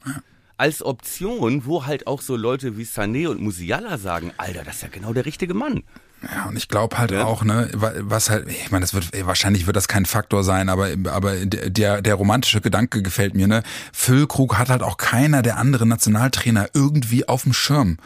als 0.57 0.83
Option, 0.83 1.65
wo 1.67 1.87
halt 1.87 2.07
auch 2.07 2.21
so 2.21 2.37
Leute 2.37 2.77
wie 2.77 2.83
Sané 2.85 3.29
und 3.29 3.41
Musiala 3.41 3.99
sagen, 3.99 4.33
Alter, 4.37 4.65
das 4.65 4.77
ist 4.77 4.83
ja 4.83 4.89
genau 4.89 5.13
der 5.13 5.25
richtige 5.27 5.55
Mann. 5.55 5.83
Ja, 6.23 6.45
und 6.49 6.57
ich 6.57 6.69
glaube 6.69 6.99
halt 6.99 7.11
Ja. 7.11 7.25
auch, 7.25 7.43
ne, 7.43 7.69
wa- 7.75 7.93
was 7.99 8.31
halt, 8.31 8.49
ich 8.49 8.71
meine, 8.71 8.83
das 8.83 8.95
wird 8.95 9.09
wahrscheinlich 9.27 9.67
wird 9.67 9.77
das 9.77 9.89
kein 9.89 10.07
Faktor 10.07 10.45
sein, 10.45 10.69
aber 10.69 10.89
aber 11.11 11.35
der 11.47 12.01
der 12.01 12.15
romantische 12.15 12.61
Gedanke 12.61 13.03
gefällt 13.03 13.35
mir, 13.35 13.49
ne? 13.49 13.63
Füllkrug 13.93 14.57
hat 14.59 14.69
halt 14.71 14.83
auch 14.83 14.97
keiner 14.99 15.43
der 15.43 15.57
anderen 15.59 15.89
Nationaltrainer 15.89 16.69
irgendwie 16.75 17.27
auf 17.29 17.43
dem 17.43 17.53
Schirm. 17.53 17.97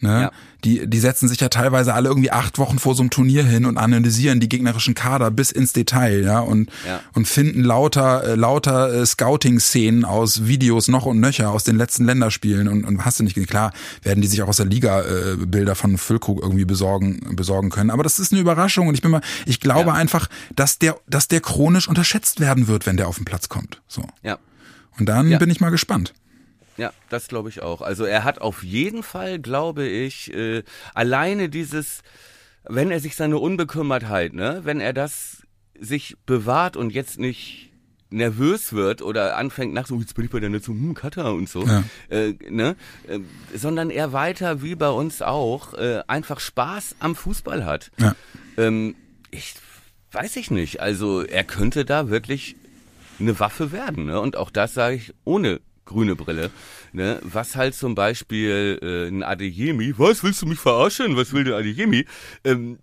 Ne? 0.00 0.22
Ja. 0.22 0.30
Die, 0.64 0.86
die 0.88 0.98
setzen 0.98 1.28
sich 1.28 1.40
ja 1.40 1.48
teilweise 1.48 1.94
alle 1.94 2.08
irgendwie 2.08 2.30
acht 2.30 2.58
Wochen 2.58 2.78
vor 2.78 2.94
so 2.94 3.02
einem 3.02 3.10
Turnier 3.10 3.44
hin 3.44 3.64
und 3.66 3.76
analysieren 3.78 4.40
die 4.40 4.48
gegnerischen 4.48 4.94
Kader 4.94 5.30
bis 5.30 5.50
ins 5.50 5.72
Detail, 5.72 6.22
ja, 6.24 6.40
und, 6.40 6.70
Ja. 6.86 7.00
und 7.12 7.28
finden 7.28 7.62
lauter, 7.62 8.24
äh, 8.24 8.34
lauter 8.34 8.92
äh, 8.92 9.04
Scouting-Szenen 9.06 10.04
aus 10.04 10.46
Videos 10.46 10.88
noch 10.88 11.06
und 11.06 11.20
nöcher 11.20 11.50
aus 11.50 11.64
den 11.64 11.76
letzten 11.76 12.04
Länderspielen 12.04 12.68
und, 12.68 12.84
und 12.84 13.04
hast 13.04 13.20
du 13.20 13.24
nicht, 13.24 13.34
klar, 13.48 13.72
werden 14.02 14.20
die 14.22 14.26
sich 14.28 14.42
auch 14.42 14.48
aus 14.48 14.56
der 14.56 14.66
Liga 14.66 15.02
äh, 15.02 15.36
Bilder 15.36 15.74
von 15.74 15.98
Füllkrug 15.98 16.42
irgendwie 16.42 16.64
besorgen, 16.64 17.34
besorgen 17.36 17.70
können. 17.70 17.90
Aber 17.90 18.02
das 18.02 18.18
ist 18.18 18.32
eine 18.32 18.40
Überraschung 18.40 18.88
und 18.88 18.94
ich 18.94 19.02
bin 19.02 19.10
mal, 19.10 19.20
ich 19.46 19.60
glaube 19.60 19.90
Ja. 19.90 19.94
einfach, 19.96 20.28
dass 20.56 20.78
der, 20.78 20.96
dass 21.08 21.28
der 21.28 21.40
chronisch 21.40 21.88
unterschätzt 21.88 22.40
werden 22.40 22.68
wird, 22.68 22.86
wenn 22.86 22.96
der 22.96 23.08
auf 23.08 23.16
den 23.16 23.24
Platz 23.24 23.48
kommt. 23.48 23.82
So. 23.88 24.04
Ja. 24.22 24.38
Und 24.98 25.08
dann 25.08 25.28
bin 25.38 25.50
ich 25.50 25.60
mal 25.60 25.70
gespannt. 25.70 26.14
Ja, 26.76 26.92
das 27.08 27.28
glaube 27.28 27.48
ich 27.48 27.62
auch. 27.62 27.80
Also 27.82 28.04
er 28.04 28.24
hat 28.24 28.40
auf 28.40 28.62
jeden 28.64 29.02
Fall, 29.02 29.38
glaube 29.38 29.86
ich, 29.86 30.32
äh, 30.34 30.62
alleine 30.94 31.48
dieses, 31.48 32.02
wenn 32.64 32.90
er 32.90 33.00
sich 33.00 33.14
seine 33.16 33.38
Unbekümmertheit, 33.38 34.32
ne, 34.32 34.60
wenn 34.64 34.80
er 34.80 34.92
das 34.92 35.42
sich 35.78 36.16
bewahrt 36.26 36.76
und 36.76 36.90
jetzt 36.90 37.18
nicht 37.18 37.70
nervös 38.10 38.72
wird 38.72 39.02
oder 39.02 39.36
anfängt 39.36 39.74
nach 39.74 39.86
so, 39.88 39.98
jetzt 39.98 40.14
bin 40.14 40.24
ich 40.26 40.30
bei 40.30 40.38
der 40.38 40.50
Netzung, 40.50 40.76
hm, 40.76 40.94
Cutter 40.94 41.32
und 41.34 41.48
so, 41.48 41.64
Ja. 41.64 41.82
äh, 42.10 42.34
ne, 42.48 42.76
äh, 43.08 43.18
sondern 43.56 43.90
er 43.90 44.12
weiter, 44.12 44.62
wie 44.62 44.76
bei 44.76 44.88
uns 44.90 45.20
auch, 45.20 45.74
äh, 45.74 46.02
einfach 46.06 46.38
Spaß 46.38 46.96
am 47.00 47.16
Fußball 47.16 47.64
hat. 47.64 47.90
Ja. 47.98 48.14
Ähm, 48.56 48.94
ich 49.32 49.54
weiß 50.12 50.36
ich 50.36 50.50
nicht. 50.52 50.80
Also 50.80 51.22
er 51.22 51.42
könnte 51.42 51.84
da 51.84 52.08
wirklich 52.08 52.54
eine 53.18 53.38
Waffe 53.40 53.72
werden. 53.72 54.06
Ne? 54.06 54.20
Und 54.20 54.36
auch 54.36 54.50
das 54.50 54.74
sage 54.74 54.94
ich 54.94 55.12
ohne 55.24 55.60
grüne 55.84 56.16
Brille. 56.16 56.50
Ne? 56.92 57.20
Was 57.22 57.56
halt 57.56 57.74
zum 57.74 57.94
Beispiel 57.94 58.78
äh, 58.82 59.08
ein 59.08 59.22
Adeyemi, 59.22 59.94
was 59.96 60.22
willst 60.22 60.42
du 60.42 60.46
mich 60.46 60.58
verarschen? 60.58 61.16
Was 61.16 61.32
will 61.32 61.44
der 61.44 61.56
Adeyemi? 61.56 62.06
Ähm, 62.44 62.78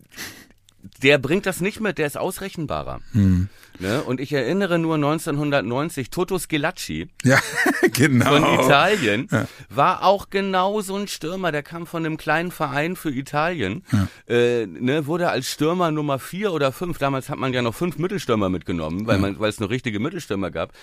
der 1.03 1.17
bringt 1.17 1.45
das 1.45 1.61
nicht 1.61 1.79
mit, 1.79 1.97
der 1.97 2.07
ist 2.07 2.17
ausrechenbarer. 2.17 3.01
Hm. 3.11 3.49
Ne? 3.79 4.03
Und 4.03 4.19
ich 4.19 4.33
erinnere 4.33 4.77
nur 4.77 4.95
1990, 4.95 6.09
Toto 6.09 6.37
Schillaci 6.37 7.07
Ja, 7.23 7.39
genau. 7.93 8.25
von 8.25 8.43
Italien 8.59 9.27
war 9.69 10.03
auch 10.03 10.29
genau 10.29 10.81
so 10.81 10.95
ein 10.95 11.07
Stürmer, 11.07 11.51
der 11.51 11.63
kam 11.63 11.87
von 11.87 12.05
einem 12.05 12.17
kleinen 12.17 12.51
Verein 12.51 12.95
für 12.95 13.09
Italien, 13.11 13.83
äh, 14.27 14.65
ne, 14.67 15.07
wurde 15.07 15.29
als 15.29 15.49
Stürmer 15.49 15.91
Nummer 15.91 16.19
vier 16.19 16.53
oder 16.53 16.71
fünf, 16.71 16.97
damals 16.97 17.29
hat 17.29 17.37
man 17.37 17.53
ja 17.53 17.61
noch 17.61 17.73
fünf 17.73 17.97
Mittelstürmer 17.97 18.49
mitgenommen, 18.49 19.07
weil 19.07 19.17
man, 19.17 19.39
weil 19.39 19.49
es 19.49 19.59
nur 19.59 19.69
richtige 19.69 19.99
Mittelstürmer 19.99 20.51
gab. 20.51 20.73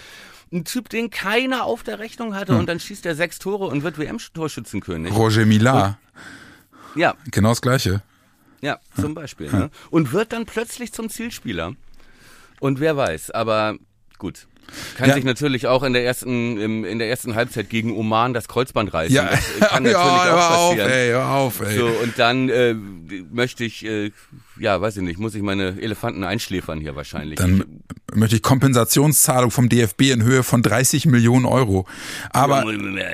Ein 0.53 0.65
Typ, 0.65 0.89
den 0.89 1.11
keiner 1.11 1.65
auf 1.65 1.83
der 1.83 1.99
Rechnung 1.99 2.35
hatte 2.35 2.57
und 2.57 2.67
dann 2.69 2.81
schießt 2.81 3.05
er 3.07 3.15
sechs 3.15 3.39
Tore 3.39 3.67
und 3.67 3.83
wird 3.83 3.99
WM-Torschützenkönig. 3.99 5.13
Roger 5.15 5.45
Millar, 5.47 5.99
Ja, 6.95 7.15
genau 7.31 7.51
das 7.51 7.61
Gleiche. 7.61 8.03
Ja, 8.61 8.79
zum 9.01 9.15
Beispiel. 9.15 9.53
Ne? 9.53 9.71
Und 9.91 10.13
wird 10.13 10.33
dann 10.33 10.47
plötzlich 10.47 10.93
zum 10.93 11.11
Zielspieler. 11.11 11.75
Und 12.61 12.81
wer 12.81 12.97
weiß, 12.97 13.31
aber 13.31 13.77
gut. 14.19 14.47
Kann 14.97 15.09
Ja. 15.09 15.15
sich 15.15 15.25
natürlich 15.25 15.67
auch 15.67 15.83
in 15.83 15.95
der 15.95 16.05
ersten 16.05 16.59
im, 16.61 16.85
in 16.85 16.99
der 16.99 17.09
ersten 17.09 17.35
Halbzeit 17.35 17.71
gegen 17.71 17.97
Oman 17.97 18.35
das 18.35 18.49
Kreuzband 18.49 18.93
reißen. 18.93 19.15
Ja, 19.17 19.31
das 19.31 19.71
kann 19.71 19.83
natürlich 19.85 19.93
ja, 19.93 20.03
auch 20.03 20.25
hör 20.25 20.51
auf, 20.59 20.69
passieren. 20.71 20.91
ey, 20.91 21.09
hör 21.11 21.29
auf, 21.31 21.61
ey. 21.63 21.79
So, 21.79 21.87
und 21.87 22.19
dann 22.19 22.49
äh, 22.51 22.75
möchte 22.75 23.65
ich, 23.65 23.83
äh, 23.87 24.11
ja, 24.59 24.79
weiß 24.79 24.99
ich 24.99 25.03
nicht, 25.05 25.19
muss 25.19 25.35
ich 25.35 25.41
meine 25.43 25.81
Elefanten 25.81 26.23
einschläfern 26.23 26.81
hier 26.81 26.97
wahrscheinlich. 26.97 27.37
Dann 27.37 27.81
möchte 28.19 28.37
ich 28.37 28.43
Kompensationszahlung 28.43 29.51
vom 29.51 29.69
DFB 29.69 30.03
in 30.13 30.23
Höhe 30.23 30.43
von 30.43 30.63
30 30.63 31.07
Millionen 31.07 31.47
Euro. 31.47 31.87
Aber 32.31 32.65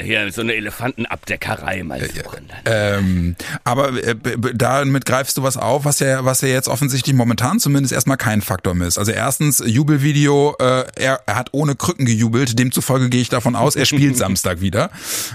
hier 0.02 0.30
so 0.32 0.40
eine 0.40 0.54
Elefantenabdeckerei 0.54 1.82
mal 1.82 2.00
suchen. 2.00 2.50
Ähm, 2.64 3.36
aber 3.64 4.02
äh, 4.02 4.16
damit 4.54 5.04
greifst 5.04 5.36
du 5.36 5.42
was 5.42 5.56
auf, 5.56 5.84
was 5.84 6.00
ja, 6.00 6.24
was 6.24 6.40
ja 6.40 6.48
jetzt 6.48 6.68
offensichtlich 6.68 7.14
momentan 7.14 7.60
zumindest 7.60 7.92
erstmal 7.92 8.16
kein 8.16 8.40
Faktor 8.40 8.74
ist. 8.82 8.98
Also 8.98 9.12
erstens, 9.12 9.62
Jubelvideo, 9.64 10.56
äh, 10.58 10.84
er, 10.96 11.20
er 11.26 11.36
hat 11.36 11.50
ohne 11.52 11.76
Krücken 11.76 12.06
gejubelt, 12.06 12.58
demzufolge 12.58 13.08
gehe 13.08 13.20
ich 13.20 13.28
davon 13.28 13.56
aus, 13.56 13.76
er 13.76 13.84
spielt 13.84 14.16
Samstag 14.24 14.60
wieder. 14.60 14.90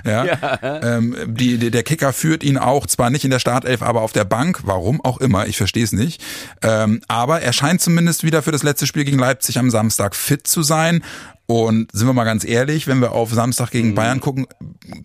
Ja. 0.05 0.59
Ähm, 0.61 1.15
die, 1.27 1.57
die, 1.57 1.71
der 1.71 1.83
Kicker 1.83 2.11
führt 2.11 2.43
ihn 2.43 2.57
auch, 2.57 2.87
zwar 2.87 3.09
nicht 3.09 3.23
in 3.23 3.31
der 3.31 3.39
Startelf, 3.39 3.81
aber 3.81 4.01
auf 4.01 4.13
der 4.13 4.25
Bank, 4.25 4.61
warum 4.63 4.99
auch 5.01 5.19
immer, 5.19 5.47
ich 5.47 5.57
verstehe 5.57 5.83
es 5.83 5.91
nicht. 5.91 6.23
Ähm, 6.63 7.01
aber 7.07 7.41
er 7.41 7.53
scheint 7.53 7.81
zumindest 7.81 8.23
wieder 8.23 8.41
für 8.41 8.51
das 8.51 8.63
letzte 8.63 8.87
Spiel 8.87 9.05
gegen 9.05 9.19
Leipzig 9.19 9.58
am 9.59 9.69
Samstag 9.69 10.15
fit 10.15 10.47
zu 10.47 10.61
sein. 10.63 11.03
Und 11.45 11.91
sind 11.91 12.07
wir 12.07 12.13
mal 12.13 12.25
ganz 12.25 12.45
ehrlich, 12.45 12.87
wenn 12.87 12.99
wir 12.99 13.11
auf 13.11 13.31
Samstag 13.33 13.71
gegen 13.71 13.95
Bayern 13.95 14.19
gucken, 14.19 14.45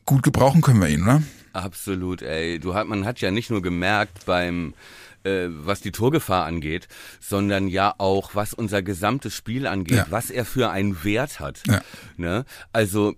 gut 0.05 0.23
gebrauchen 0.23 0.61
können 0.61 0.81
wir 0.81 0.89
ihn, 0.89 1.03
oder? 1.03 1.23
Absolut, 1.55 2.21
ey. 2.21 2.59
Du 2.59 2.75
hat, 2.75 2.87
man 2.87 3.05
hat 3.07 3.21
ja 3.21 3.31
nicht 3.31 3.49
nur 3.51 3.63
gemerkt 3.63 4.27
beim, 4.27 4.75
äh, 5.23 5.47
was 5.49 5.81
die 5.81 5.93
Torgefahr 5.93 6.45
angeht, 6.45 6.89
sondern 7.21 7.69
ja 7.69 7.95
auch, 7.97 8.35
was 8.35 8.53
unser 8.53 8.83
gesamtes 8.83 9.35
Spiel 9.35 9.67
angeht, 9.67 9.97
Ja. 9.97 10.07
was 10.11 10.31
er 10.31 10.45
für 10.45 10.71
einen 10.71 11.03
Wert 11.03 11.41
hat. 11.41 11.63
Ja. 11.67 11.81
Ne? 12.19 12.45
Also, 12.73 13.15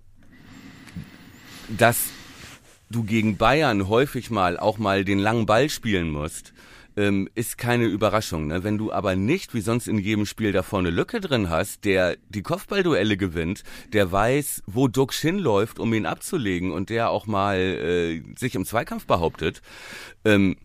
dass 1.67 1.97
du 2.89 3.03
gegen 3.03 3.35
Bayern 3.37 3.89
häufig 3.89 4.29
mal 4.29 4.57
auch 4.57 4.77
mal 4.77 5.03
den 5.03 5.19
langen 5.19 5.45
Ball 5.45 5.69
spielen 5.69 6.09
musst, 6.11 6.53
ähm, 6.97 7.29
ist 7.35 7.57
keine 7.57 7.85
Überraschung. 7.85 8.47
Ne? 8.47 8.63
Wenn 8.63 8.77
du 8.77 8.91
aber 8.91 9.15
nicht, 9.15 9.53
wie 9.53 9.61
sonst 9.61 9.87
in 9.87 9.99
jedem 9.99 10.25
Spiel, 10.25 10.51
da 10.51 10.63
vorne 10.63 10.89
Lücke 10.89 11.21
drin 11.21 11.49
hast, 11.49 11.85
der 11.85 12.17
die 12.27 12.41
Kopfballduelle 12.41 13.15
gewinnt, 13.15 13.63
der 13.93 14.11
weiß, 14.11 14.63
wo 14.65 14.87
Dux 14.87 15.21
hinläuft, 15.21 15.79
um 15.79 15.93
ihn 15.93 16.07
abzulegen 16.07 16.71
und 16.71 16.89
der 16.89 17.11
auch 17.11 17.27
mal 17.27 17.57
äh, 17.57 18.23
sich 18.37 18.55
im 18.55 18.65
Zweikampf 18.65 19.05
behauptet, 19.05 19.61
ähm, 20.25 20.57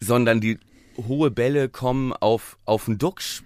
sondern 0.00 0.40
die 0.40 0.58
hohe 0.96 1.30
Bälle 1.30 1.68
kommen 1.68 2.12
auf, 2.12 2.56
auf 2.64 2.86
den 2.86 2.98
Duxch, 2.98 3.42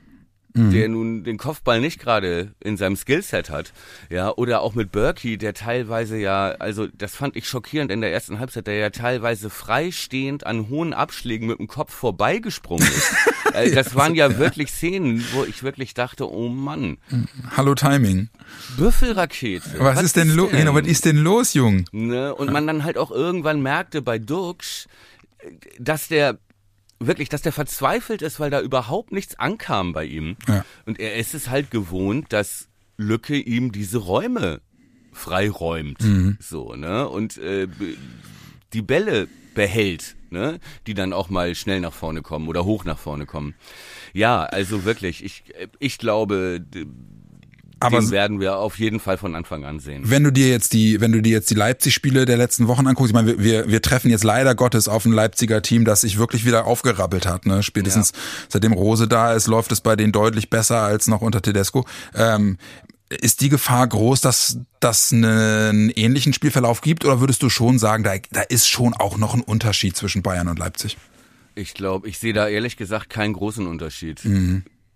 der 0.55 0.88
nun 0.88 1.25
den 1.25 1.38
Kopfball 1.38 1.81
nicht 1.81 1.99
gerade 1.99 2.53
in 2.61 2.77
seinem 2.77 2.97
Skillset 2.97 3.51
hat, 3.51 3.73
ja, 4.11 4.31
oder 4.31 4.61
auch 4.61 4.75
mit 4.75 4.93
Berkey, 4.93 5.38
der 5.38 5.55
teilweise 5.55 6.19
ja, 6.19 6.51
also 6.59 6.87
das 6.87 7.15
fand 7.15 7.37
ich 7.37 7.49
schockierend 7.49 7.91
in 7.91 8.01
der 8.01 8.12
ersten 8.12 8.38
Halbzeit, 8.38 8.67
der 8.67 8.77
ja 8.77 8.91
teilweise 8.91 9.51
freistehend 9.51 10.47
an 10.47 10.69
hohen 10.69 10.93
Abschlägen 10.93 11.49
mit 11.49 11.59
dem 11.59 11.69
Kopf 11.69 11.93
vorbeigesprungen 11.95 12.87
ist. 12.87 13.15
Äh, 13.55 13.73
das 13.73 13.95
waren 13.95 14.15
ja 14.15 14.38
wirklich 14.38 14.71
Szenen, 14.71 15.23
wo 15.33 15.45
ich 15.45 15.62
wirklich 15.62 15.93
dachte, 15.93 16.33
oh 16.33 16.49
Mann, 16.49 16.97
Hallo 17.55 17.75
Timing. 17.75 18.31
Büffelrakete. 18.79 19.79
Was, 19.79 20.03
ist 20.03 20.17
denn 20.17 20.31
los? 20.31 20.51
Genau, 20.53 20.75
was 20.75 20.87
ist 20.87 21.05
denn 21.05 21.19
los, 21.19 21.53
Jung? 21.53 21.85
Ne? 21.93 22.35
Und 22.35 22.51
man 22.51 22.67
dann 22.67 22.85
halt 22.85 22.97
auch 22.97 23.11
irgendwann 23.11 23.61
merkte 23.61 24.01
bei 24.01 24.19
Dux, 24.19 24.88
dass 25.79 26.09
der 26.09 26.38
wirklich, 27.07 27.29
dass 27.29 27.43
der 27.43 27.53
verzweifelt 27.53 28.23
ist, 28.23 28.41
weil 28.41 28.51
da 28.51 28.61
überhaupt 28.61 29.12
nichts 29.12 29.38
ankam 29.38 29.93
bei 29.93 30.05
ihm. 30.05 30.37
Ja. 30.49 30.65
Und 30.87 31.01
er 31.01 31.17
ist 31.17 31.35
es 31.35 31.49
halt 31.49 31.71
gewohnt, 31.71 32.33
dass 32.33 32.69
Lücke 32.97 33.37
ihm 33.37 33.73
diese 33.73 33.99
Räume 33.99 34.61
freiräumt. 35.12 36.03
So, 36.41 36.75
ne? 36.75 37.09
Und 37.09 37.38
äh, 37.38 37.69
die 38.73 38.83
Bälle 38.83 39.29
behält, 39.55 40.17
ne? 40.31 40.59
Die 40.87 40.95
dann 40.95 41.12
auch 41.12 41.29
mal 41.29 41.55
schnell 41.55 41.81
nach 41.81 41.93
vorne 41.93 42.23
kommen 42.23 42.49
oder 42.49 42.65
hoch 42.65 42.85
nach 42.85 42.99
vorne 42.99 43.27
kommen. 43.27 43.55
Ja, 44.12 44.45
also 44.45 44.85
wirklich, 44.85 45.25
ich, 45.25 45.45
ich 45.79 45.99
glaube, 45.99 46.65
Aber 47.83 48.01
den 48.01 48.11
werden 48.11 48.40
wir 48.40 48.57
auf 48.57 48.79
jeden 48.79 49.01
Fall 49.01 49.18
von 49.18 49.35
Anfang 49.35 49.64
an 49.64 49.81
sehen. 49.81 50.03
wenn 50.07 50.25
du 50.25 50.33
dir 50.33 50.49
jetzt 50.49 50.73
die, 50.73 51.01
wenn 51.01 51.12
du 51.12 51.21
dir 51.21 51.33
jetzt 51.33 51.51
die 51.51 51.55
Leipzig-Spiele 51.55 52.25
der 52.25 52.37
letzten 52.37 52.68
Wochen 52.68 52.87
anguckst, 52.87 53.11
ich 53.11 53.14
meine, 53.14 53.38
wir, 53.38 53.45
wir, 53.45 53.68
wir 53.68 53.83
treffen 53.83 54.11
jetzt 54.11 54.25
leider 54.25 54.55
Gottes 54.55 54.88
auf 54.88 55.05
ein 55.05 55.12
Leipziger 55.12 55.62
Team, 55.62 55.85
das 55.85 56.03
sich 56.03 56.18
wirklich 56.18 56.45
wieder 56.45 56.66
aufgerappelt 56.66 57.27
hat. 57.27 57.47
Ne? 57.47 57.62
Spätestens 57.62 58.12
seitdem 58.49 58.73
Rose 58.73 59.09
da 59.09 59.33
ist, 59.33 59.47
läuft 59.47 59.73
es 59.73 59.81
bei 59.81 59.97
denen 59.97 60.12
deutlich 60.12 60.51
besser 60.51 60.79
als 60.79 61.07
noch 61.07 61.21
unter 61.21 61.42
Tedesco. 61.42 61.87
Ähm, 62.14 62.59
ist 63.21 63.40
die 63.40 63.49
Gefahr 63.49 63.87
groß, 63.87 64.21
dass 64.21 64.59
das 64.81 65.12
einen 65.12 65.90
ähnlichen 65.90 66.33
Spielverlauf 66.33 66.81
gibt, 66.81 67.05
oder 67.05 67.21
würdest 67.21 67.42
du 67.42 67.51
schon 67.51 67.79
sagen, 67.79 68.05
da, 68.05 68.14
da 68.31 68.42
ist 68.42 68.68
schon 68.68 68.95
auch 68.95 69.18
noch 69.18 69.35
ein 69.35 69.42
Unterschied 69.42 69.97
zwischen 69.97 70.23
Bayern 70.23 70.49
und 70.49 70.59
Leipzig? 70.59 70.97
Ich 71.55 71.75
glaube, 71.75 72.09
ich 72.09 72.18
sehe 72.18 72.33
da 72.33 72.49
ehrlich 72.49 72.77
gesagt 72.77 73.11
keinen 73.11 73.35
großen 73.35 73.66
Unterschied. 73.66 74.25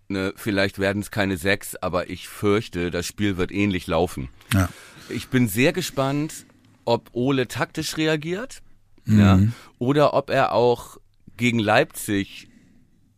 Ne, 0.09 0.33
vielleicht 0.37 0.79
werden 0.79 1.03
es 1.03 1.11
keine 1.11 1.37
sechs, 1.37 1.75
aber 1.75 2.11
ich 2.11 2.29
fürchte, 2.29 2.91
das 2.93 3.07
Spiel 3.07 3.37
wird 3.37 3.51
ähnlich 3.51 3.89
laufen. 3.89 4.29
Ja. 4.55 4.69
Ich 5.09 5.29
bin 5.29 5.49
sehr 5.49 5.73
gespannt, 5.73 6.47
ob 6.85 7.11
Ole 7.13 7.49
taktisch 7.49 7.97
reagiert 7.97 8.63
ja, 9.07 9.41
oder 9.79 10.15
ob 10.15 10.31
er 10.31 10.53
auch 10.53 10.97
gegen 11.37 11.59
Leipzig 11.59 12.49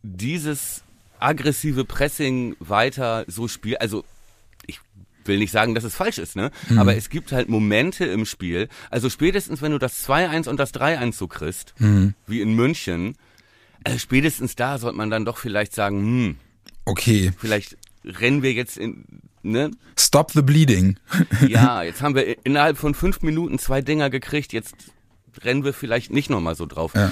dieses 0.03 0.83
aggressive 1.19 1.83
Pressing 1.83 2.55
weiter 2.59 3.25
so 3.27 3.47
spielt. 3.47 3.81
Also 3.81 4.05
ich 4.67 4.79
will 5.25 5.39
nicht 5.39 5.51
sagen, 5.51 5.75
dass 5.75 5.83
es 5.83 5.95
falsch 5.95 6.19
ist, 6.19 6.35
ne? 6.35 6.51
Aber 6.77 6.95
es 6.95 7.09
gibt 7.09 7.31
halt 7.31 7.49
Momente 7.49 8.05
im 8.05 8.25
Spiel. 8.25 8.69
Also 8.89 9.09
spätestens, 9.09 9.61
wenn 9.61 9.71
du 9.71 9.79
das 9.79 10.07
2-1 10.07 10.47
und 10.47 10.59
das 10.59 10.73
3-1 10.73 11.13
so 11.13 11.27
kriegst, 11.27 11.73
wie 12.27 12.41
in 12.41 12.53
München, 12.53 13.15
äh, 13.83 13.97
spätestens 13.97 14.55
da 14.55 14.77
sollte 14.77 14.97
man 14.97 15.09
dann 15.09 15.25
doch 15.25 15.37
vielleicht 15.37 15.73
sagen, 15.73 15.99
hm, 15.99 16.35
Okay, 16.89 17.31
vielleicht 17.37 17.77
rennen 18.03 18.41
wir 18.41 18.53
jetzt 18.53 18.77
in, 18.77 19.05
ne? 19.43 19.71
stop 19.97 20.31
the 20.31 20.41
bleeding. 20.41 20.97
Ja, 21.47 21.83
jetzt 21.83 22.01
haben 22.01 22.15
wir 22.15 22.45
innerhalb 22.45 22.77
von 22.77 22.93
fünf 22.93 23.21
Minuten 23.21 23.59
zwei 23.59 23.81
Dinger 23.81 24.09
gekriegt, 24.09 24.53
jetzt 24.53 24.75
rennen 25.43 25.63
wir 25.63 25.73
vielleicht 25.73 26.11
nicht 26.11 26.29
nochmal 26.29 26.55
so 26.55 26.65
drauf. 26.65 26.93
Ja. 26.95 27.11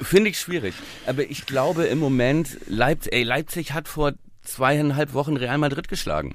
Finde 0.00 0.30
ich 0.30 0.38
schwierig. 0.38 0.74
Aber 1.06 1.28
ich 1.28 1.46
glaube 1.46 1.84
im 1.84 1.98
Moment, 1.98 2.58
Leipzig, 2.66 3.12
ey, 3.12 3.22
Leipzig 3.22 3.72
hat 3.72 3.88
vor 3.88 4.12
zweieinhalb 4.42 5.12
Wochen 5.12 5.36
Real 5.36 5.58
Madrid 5.58 5.88
geschlagen. 5.88 6.34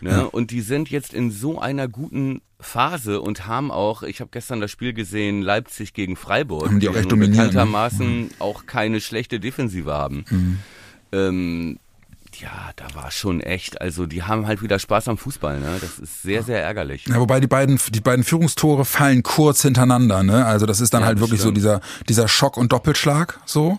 Ne? 0.00 0.28
Und 0.28 0.50
die 0.50 0.60
sind 0.60 0.90
jetzt 0.90 1.14
in 1.14 1.30
so 1.30 1.58
einer 1.60 1.88
guten 1.88 2.42
Phase 2.60 3.20
und 3.20 3.46
haben 3.46 3.70
auch, 3.70 4.02
ich 4.02 4.20
habe 4.20 4.30
gestern 4.32 4.60
das 4.60 4.70
Spiel 4.70 4.92
gesehen, 4.92 5.42
Leipzig 5.42 5.92
gegen 5.94 6.16
Freiburg, 6.16 6.66
Haben 6.66 6.80
die 6.80 6.88
auch 6.88 6.96
echt 6.96 7.10
dominiert, 7.10 7.36
ne? 7.36 7.48
bekanntermaßen 7.48 8.30
auch 8.38 8.66
keine 8.66 9.00
schlechte 9.00 9.40
Defensive 9.40 9.92
haben. 9.92 10.24
Ähm, 11.12 11.78
ja, 12.40 12.70
da 12.76 12.86
war 12.94 13.10
schon 13.10 13.40
echt, 13.40 13.80
also 13.80 14.06
die 14.06 14.22
haben 14.22 14.46
halt 14.46 14.62
wieder 14.62 14.78
Spaß 14.78 15.08
am 15.08 15.18
Fußball, 15.18 15.60
ne? 15.60 15.78
Das 15.80 15.98
ist 15.98 16.22
sehr, 16.22 16.42
sehr 16.42 16.62
ärgerlich. 16.62 17.06
Ja, 17.06 17.20
wobei 17.20 17.40
die 17.40 17.46
beiden, 17.46 17.78
die 17.90 18.00
beiden 18.00 18.24
Führungstore 18.24 18.84
fallen 18.84 19.22
kurz 19.22 19.62
hintereinander, 19.62 20.22
ne? 20.22 20.44
Also 20.46 20.66
das 20.66 20.80
ist 20.80 20.94
dann 20.94 21.02
Ja, 21.02 21.08
halt 21.08 21.20
wirklich 21.20 21.40
stimmt. 21.40 21.56
so 21.56 21.60
dieser, 21.60 21.80
dieser 22.08 22.28
Schock 22.28 22.56
und 22.56 22.72
Doppelschlag, 22.72 23.40
so. 23.46 23.78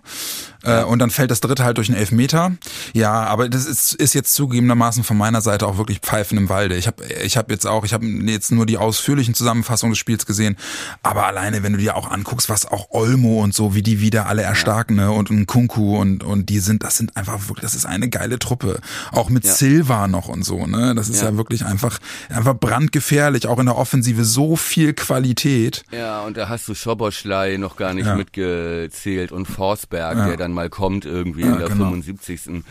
Äh, 0.63 0.83
und 0.83 0.99
dann 0.99 1.11
fällt 1.11 1.29
das 1.29 1.41
dritte 1.41 1.63
halt 1.63 1.77
durch 1.77 1.89
einen 1.89 1.97
Elfmeter. 1.97 2.53
Ja, 2.93 3.23
aber 3.25 3.49
das 3.49 3.65
ist, 3.67 3.93
ist 3.93 4.13
jetzt 4.13 4.33
zugegebenermaßen 4.33 5.03
von 5.03 5.15
meiner 5.17 5.41
Seite 5.41 5.67
auch 5.67 5.77
wirklich 5.77 5.99
Pfeifen 5.99 6.37
im 6.37 6.49
Walde. 6.49 6.75
Ich 6.75 6.87
habe 6.87 7.03
ich 7.05 7.37
hab 7.37 7.51
jetzt 7.51 7.67
auch, 7.67 7.83
ich 7.85 7.93
habe 7.93 8.05
jetzt 8.05 8.51
nur 8.51 8.65
die 8.65 8.77
ausführlichen 8.79 9.35
Zusammenfassungen 9.35 9.91
des 9.91 9.99
Spiels 9.99 10.25
gesehen, 10.25 10.57
aber 11.03 11.27
alleine, 11.27 11.61
wenn 11.61 11.73
du 11.73 11.77
dir 11.79 11.95
auch 11.95 12.09
anguckst, 12.09 12.49
was 12.49 12.65
auch 12.65 12.87
Olmo 12.89 13.43
und 13.43 13.53
so, 13.53 13.75
wie 13.75 13.83
die 13.83 13.99
wieder 14.01 14.25
alle 14.25 14.41
erstarken, 14.41 14.95
ne? 14.95 15.11
Und 15.11 15.29
ein 15.29 15.45
Kunku 15.45 15.97
und, 15.99 16.23
und 16.23 16.49
die 16.49 16.59
sind, 16.59 16.83
das 16.83 16.97
sind 16.97 17.15
einfach 17.15 17.47
wirklich, 17.47 17.61
das 17.61 17.75
ist 17.75 17.85
eine 17.85 18.09
geile 18.09 18.39
Truppe. 18.45 18.79
Auch 19.11 19.29
mit 19.29 19.43
Ja. 19.45 19.53
Silva 19.53 20.07
noch 20.07 20.27
und 20.27 20.43
so, 20.43 20.65
ne? 20.67 20.93
Das 20.95 21.09
ist 21.09 21.21
ja, 21.21 21.29
Ja. 21.29 21.37
wirklich 21.37 21.65
einfach, 21.65 21.99
einfach 22.29 22.53
brandgefährlich. 22.55 23.47
Auch 23.47 23.59
in 23.59 23.65
der 23.65 23.77
Offensive 23.77 24.23
so 24.23 24.55
viel 24.55 24.93
Qualität. 24.93 25.83
Ja, 25.91 26.21
und 26.21 26.37
da 26.37 26.47
hast 26.49 26.67
du 26.67 26.75
Schoboschlei 26.75 27.57
noch 27.57 27.75
gar 27.75 27.93
nicht 27.93 28.05
Ja. 28.05 28.15
mitgezählt 28.15 29.31
und 29.31 29.45
Forsberg, 29.47 30.17
Ja. 30.17 30.27
der 30.27 30.37
dann 30.37 30.51
mal 30.53 30.69
kommt 30.69 31.05
irgendwie 31.05 31.41
Ja, 31.41 31.53
in 31.53 31.57
der 31.59 31.67
genau. 31.69 31.85
75. 31.85 32.63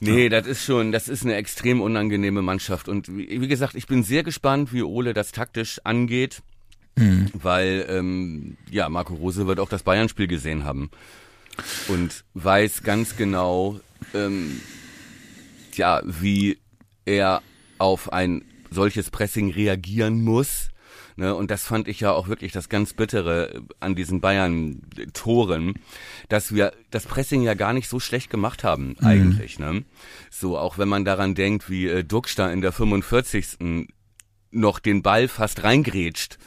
Nee, 0.00 0.28
das 0.28 0.46
ist 0.46 0.62
schon, 0.64 0.92
das 0.92 1.08
ist 1.08 1.22
eine 1.24 1.36
extrem 1.36 1.80
unangenehme 1.80 2.42
Mannschaft. 2.42 2.88
Und 2.88 3.08
wie, 3.16 3.40
wie 3.40 3.48
gesagt, 3.48 3.74
ich 3.74 3.86
bin 3.86 4.02
sehr 4.02 4.22
gespannt, 4.24 4.72
wie 4.72 4.82
Ole 4.82 5.14
das 5.14 5.32
taktisch 5.32 5.80
angeht, 5.84 6.42
Mhm. 6.98 7.28
weil 7.34 7.86
ähm, 7.88 8.56
ja, 8.70 8.88
Marco 8.88 9.14
Rose 9.14 9.46
wird 9.46 9.58
auch 9.60 9.68
das 9.68 9.82
Bayern-Spiel 9.82 10.26
gesehen 10.28 10.64
haben 10.64 10.90
und 11.88 12.24
weiß 12.34 12.82
ganz 12.82 13.16
genau, 13.16 13.80
ähm, 14.14 14.60
ja, 15.78 16.02
wie 16.04 16.58
er 17.04 17.42
auf 17.78 18.12
ein 18.12 18.44
solches 18.70 19.10
Pressing 19.10 19.50
reagieren 19.52 20.22
muss. 20.24 20.68
Ne, 21.18 21.34
und 21.34 21.50
das 21.50 21.64
fand 21.64 21.88
ich 21.88 22.00
ja 22.00 22.12
auch 22.12 22.28
wirklich 22.28 22.52
das 22.52 22.68
ganz 22.68 22.92
Bittere 22.92 23.62
an 23.80 23.94
diesen 23.94 24.20
Bayern-Toren, 24.20 25.74
dass 26.28 26.54
wir 26.54 26.72
das 26.90 27.04
Pressing 27.06 27.42
ja 27.42 27.54
gar 27.54 27.72
nicht 27.72 27.88
so 27.88 28.00
schlecht 28.00 28.28
gemacht 28.30 28.64
haben, 28.64 28.96
eigentlich. 29.00 29.58
Ne? 29.58 29.84
So, 30.30 30.58
auch 30.58 30.76
wenn 30.78 30.88
man 30.88 31.04
daran 31.04 31.34
denkt, 31.34 31.70
wie 31.70 31.86
äh, 31.86 32.04
Duxch 32.04 32.38
in 32.38 32.60
der 32.60 32.72
45. 32.72 33.88
noch 34.50 34.78
den 34.78 35.02
Ball 35.02 35.28
fast 35.28 35.62
reingrätscht, 35.64 36.38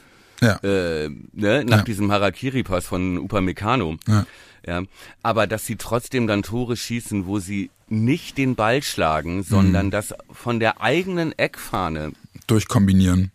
Ja. 0.42 0.58
äh, 0.64 1.10
ne, 1.34 1.66
nach 1.66 1.78
Ja. 1.80 1.84
diesem 1.84 2.12
Harakiri-Pass 2.12 2.86
von 2.86 3.18
Upamecano. 3.18 3.98
Ja. 4.08 4.26
Ja, 4.68 4.84
aber 5.24 5.48
dass 5.48 5.66
sie 5.66 5.76
trotzdem 5.78 6.28
dann 6.28 6.44
Tore 6.44 6.76
schießen, 6.78 7.26
wo 7.26 7.40
sie 7.40 7.70
nicht 7.88 8.38
den 8.38 8.56
Ball 8.56 8.84
schlagen, 8.84 9.42
sondern 9.44 9.88
Mhm. 9.88 9.92
das 9.92 10.14
von 10.32 10.60
der 10.60 10.82
eigenen 10.82 11.38
Eckfahne 11.38 12.12
Durchkombinieren. 12.48 13.32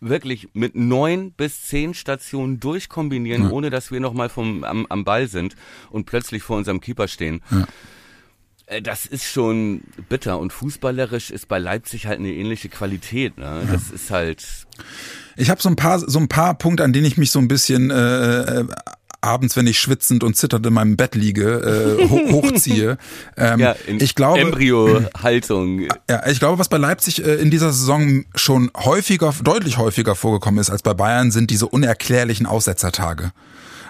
wirklich 0.00 0.48
mit 0.54 0.76
neun 0.76 1.32
bis 1.32 1.62
zehn 1.62 1.94
Stationen 1.94 2.60
durchkombinieren, 2.60 3.44
Ja. 3.44 3.50
ohne 3.50 3.70
dass 3.70 3.90
wir 3.90 3.98
nochmal 4.00 4.28
vom 4.28 4.62
am, 4.62 4.86
am 4.88 5.04
Ball 5.04 5.26
sind 5.26 5.56
und 5.90 6.06
plötzlich 6.06 6.42
vor 6.44 6.56
unserem 6.56 6.80
Keeper 6.80 7.08
stehen. 7.08 7.40
Ja. 7.50 7.66
Äh, 8.66 8.82
Das 8.82 9.06
ist 9.06 9.24
schon 9.24 9.80
bitter 10.08 10.38
und 10.38 10.52
fußballerisch 10.52 11.30
ist 11.30 11.48
bei 11.48 11.58
Leipzig 11.58 12.06
halt 12.06 12.18
eine 12.20 12.32
ähnliche 12.32 12.68
Qualität. 12.68 13.36
Ne? 13.38 13.66
Das 13.72 13.90
ist 13.90 14.10
halt 14.12 14.46
Ich 15.36 15.50
habe 15.50 15.60
so 15.60 15.68
ein 15.68 15.76
paar 15.76 15.98
so 15.98 16.18
ein 16.20 16.28
paar 16.28 16.54
Punkte, 16.54 16.84
an 16.84 16.92
denen 16.92 17.06
ich 17.06 17.16
mich 17.16 17.30
so 17.32 17.38
ein 17.40 17.48
bisschen 17.48 17.90
äh, 17.90 18.60
äh, 18.60 18.64
abends, 19.20 19.56
wenn 19.56 19.66
ich 19.66 19.78
schwitzend 19.78 20.22
und 20.24 20.36
zitternd 20.36 20.66
in 20.66 20.72
meinem 20.72 20.96
Bett 20.96 21.14
liege, 21.14 21.98
äh, 22.00 22.08
ho 22.08 22.32
hochziehe. 22.32 22.98
Ähm, 23.36 23.60
ja, 23.60 23.72
in 23.86 24.00
ich 24.00 24.14
glaube, 24.14 24.40
Embryo-Haltung. 24.40 25.88
ja, 26.08 26.26
ich 26.26 26.38
glaube, 26.38 26.58
was 26.58 26.68
bei 26.68 26.78
Leipzig 26.78 27.24
äh, 27.24 27.34
in 27.36 27.50
dieser 27.50 27.72
Saison 27.72 28.24
schon 28.34 28.70
häufiger, 28.76 29.34
deutlich 29.42 29.78
häufiger 29.78 30.14
vorgekommen 30.14 30.60
ist 30.60 30.70
als 30.70 30.82
bei 30.82 30.94
Bayern, 30.94 31.30
sind 31.30 31.50
diese 31.50 31.66
unerklärlichen 31.66 32.46
Aussetzertage. 32.46 33.32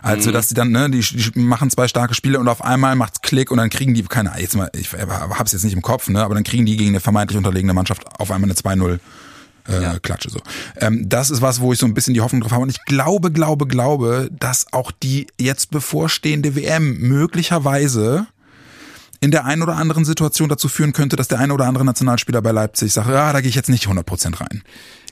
Also, 0.03 0.31
dass 0.31 0.49
die 0.49 0.55
dann, 0.55 0.71
ne, 0.71 0.89
die, 0.91 1.01
die 1.01 1.41
machen 1.41 1.71
zwei 1.71 1.89
starke 1.89 2.15
Spiele 2.15 2.39
und 2.39 2.49
auf 2.49 2.63
einmal 2.63 2.95
macht's 2.95 3.21
Klick 3.21 3.51
und 3.51 3.59
dann 3.59 3.69
kriegen 3.69 3.95
die, 3.95 4.05
keine 4.05 4.31
Ahnung, 4.31 4.43
jetzt 4.43 4.57
mal, 4.57 4.71
ich 4.77 4.93
hab's 4.93 5.53
jetzt 5.53 5.65
nicht 5.65 5.75
im 5.75 5.83
Kopf, 5.83 6.09
ne, 6.09 6.23
aber 6.23 6.35
dann 6.35 6.45
kriegen 6.45 6.67
die 6.67 6.77
gegen 6.77 6.91
eine 6.91 7.01
vermeintlich 7.01 7.37
unterlegene 7.37 7.75
Mannschaft 7.75 8.05
auf 8.19 8.31
einmal 8.31 8.49
eine 8.49 8.59
2-0 8.59 9.01
äh, 9.69 9.83
Ja. 9.83 9.99
Klatsche 9.99 10.31
so. 10.31 10.41
Ähm, 10.77 11.09
das 11.09 11.31
ist 11.31 11.43
was, 11.43 11.61
wo 11.61 11.73
ich 11.73 11.79
so 11.79 11.87
ein 11.87 11.95
bisschen 11.95 12.15
die 12.15 12.21
Hoffnung 12.21 12.41
drauf 12.41 12.53
habe. 12.53 12.63
Und 12.63 12.71
ich 12.71 12.85
glaube, 12.85 13.31
glaube, 13.31 13.67
glaube, 13.67 14.29
dass 14.33 14.73
auch 14.73 14.91
die 14.91 15.27
jetzt 15.39 15.71
bevorstehende 15.71 16.57
WM 16.57 16.99
möglicherweise 16.99 18.27
in 19.21 19.31
der 19.31 19.45
einen 19.45 19.63
oder 19.63 19.77
anderen 19.77 20.05
Situation 20.05 20.49
dazu 20.49 20.69
führen 20.69 20.93
könnte, 20.93 21.17
dass 21.17 21.29
der 21.29 21.41
eine 21.41 21.53
oder 21.53 21.67
andere 21.67 21.85
Nationalspieler 21.85 22.41
bei 22.41 22.53
Leipzig 22.53 22.93
sagt, 22.93 23.09
ja, 23.09 23.33
da 23.33 23.41
gehe 23.41 23.49
ich 23.49 23.57
jetzt 23.57 23.69
nicht 23.69 23.87
100% 23.87 24.41
rein. 24.41 24.63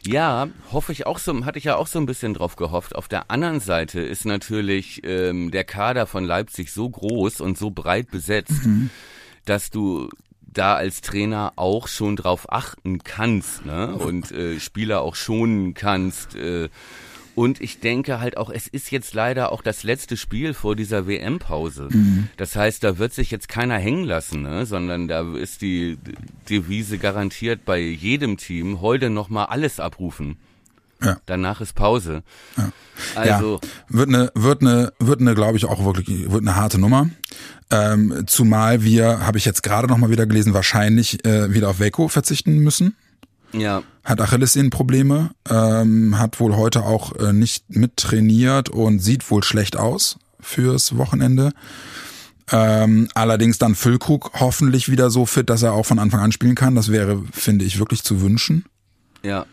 Ja, 0.07 0.47
hoffe 0.71 0.93
ich 0.93 1.07
auch 1.07 1.19
so, 1.19 1.45
hatte 1.45 1.59
ich 1.59 1.65
ja 1.65 1.75
auch 1.75 1.89
so 1.89 1.99
ein 1.99 2.07
bisschen 2.07 2.35
drauf 2.35 2.55
gehofft. 2.55 2.95
Auf 2.95 3.09
der 3.09 3.31
anderen 3.33 3.59
Seite 3.59 4.01
ist 4.01 4.25
natürlich 4.25 5.03
ähm, 5.05 5.51
der 5.51 5.65
Kader 5.65 6.07
von 6.07 6.25
Leipzig 6.25 6.73
so 6.73 6.89
groß 6.89 7.41
und 7.41 7.59
so 7.59 7.71
breit 7.73 8.13
besetzt, 8.13 8.53
dass 9.45 9.71
du 9.71 10.09
da 10.57 10.75
als 10.75 11.01
Trainer 11.01 11.53
auch 11.57 11.89
schon 11.89 12.17
drauf 12.17 12.53
achten 12.53 12.99
kannst, 13.05 13.65
ne? 13.67 13.95
Und 13.95 14.33
äh, 14.33 14.59
Spieler 14.61 15.03
auch 15.03 15.15
schonen 15.15 15.75
kannst. 15.75 16.35
Äh, 16.35 16.69
und 17.37 17.61
ich 17.61 17.81
denke 17.81 18.19
halt 18.19 18.39
auch, 18.39 18.49
es 18.49 18.67
ist 18.67 18.91
jetzt 18.91 19.13
leider 19.13 19.53
auch 19.53 19.61
das 19.61 19.83
letzte 19.83 20.17
Spiel 20.17 20.55
vor 20.55 20.75
dieser 20.75 21.07
WM-Pause. 21.07 21.89
Das 22.39 22.57
heißt, 22.57 22.83
da 22.83 22.97
wird 22.97 23.13
sich 23.13 23.31
jetzt 23.31 23.49
keiner 23.49 23.77
hängen 23.77 24.05
lassen, 24.05 24.41
ne? 24.41 24.65
sondern 24.65 25.07
da 25.07 25.37
ist 25.37 25.61
die 25.61 25.99
Devise 26.49 26.97
garantiert 26.97 27.67
bei 27.67 27.79
jedem 27.79 28.39
Team, 28.39 28.81
heute 28.81 29.11
nochmal 29.11 29.47
alles 29.47 29.81
abrufen. 29.81 30.39
Ja. 31.03 31.19
Danach 31.27 31.61
ist 31.61 31.75
Pause. 31.75 32.23
Also, 33.15 33.61
ja, 33.63 33.69
wird 33.89 34.09
eine, 34.09 34.31
wird 34.35 34.63
eine, 34.63 34.93
wird 34.99 35.21
eine, 35.21 35.35
glaube 35.35 35.59
ich, 35.59 35.67
auch 35.67 35.85
wirklich, 35.85 36.31
wird 36.31 36.43
eine 36.43 36.57
harte 36.57 36.79
Nummer. 36.79 37.11
Ähm, 37.71 38.25
zumal 38.27 38.83
wir, 38.83 39.27
habe 39.27 39.39
ich 39.39 39.45
jetzt 39.45 39.63
gerade 39.63 39.89
noch 39.89 39.99
mal 39.99 40.11
wieder 40.11 40.27
gelesen, 40.27 40.55
wahrscheinlich 40.55 41.25
äh, 41.27 41.53
wieder 41.53 41.69
auf 41.69 41.81
Waco 41.81 42.09
verzichten 42.09 42.59
müssen. 42.59 42.97
ja, 43.53 43.83
Hat 44.05 44.21
Achillessehnenprobleme, 44.21 45.31
ähm, 45.51 46.19
hat 46.19 46.41
wohl 46.41 46.57
heute 46.57 46.85
auch 46.85 47.15
äh, 47.17 47.33
nicht 47.33 47.65
mittrainiert 47.69 48.69
und 48.71 49.01
sieht 49.01 49.31
wohl 49.31 49.43
schlecht 49.43 49.77
aus 49.77 50.19
fürs 50.41 50.97
Wochenende. 50.97 51.53
Ähm, 52.53 53.09
allerdings 53.15 53.59
dann 53.59 53.75
Füllkrug 53.75 54.31
hoffentlich 54.35 54.89
wieder 54.89 55.11
so 55.11 55.27
fit, 55.27 55.51
dass 55.51 55.65
er 55.65 55.73
auch 55.73 55.85
von 55.85 55.99
Anfang 55.99 56.21
an 56.21 56.33
spielen 56.33 56.55
kann. 56.55 56.77
Das 56.77 56.93
wäre, 56.93 57.23
finde 57.33 57.65
ich, 57.65 57.79
wirklich 57.81 58.05
zu 58.05 58.21
wünschen. 58.21 58.65
ja. 59.23 59.45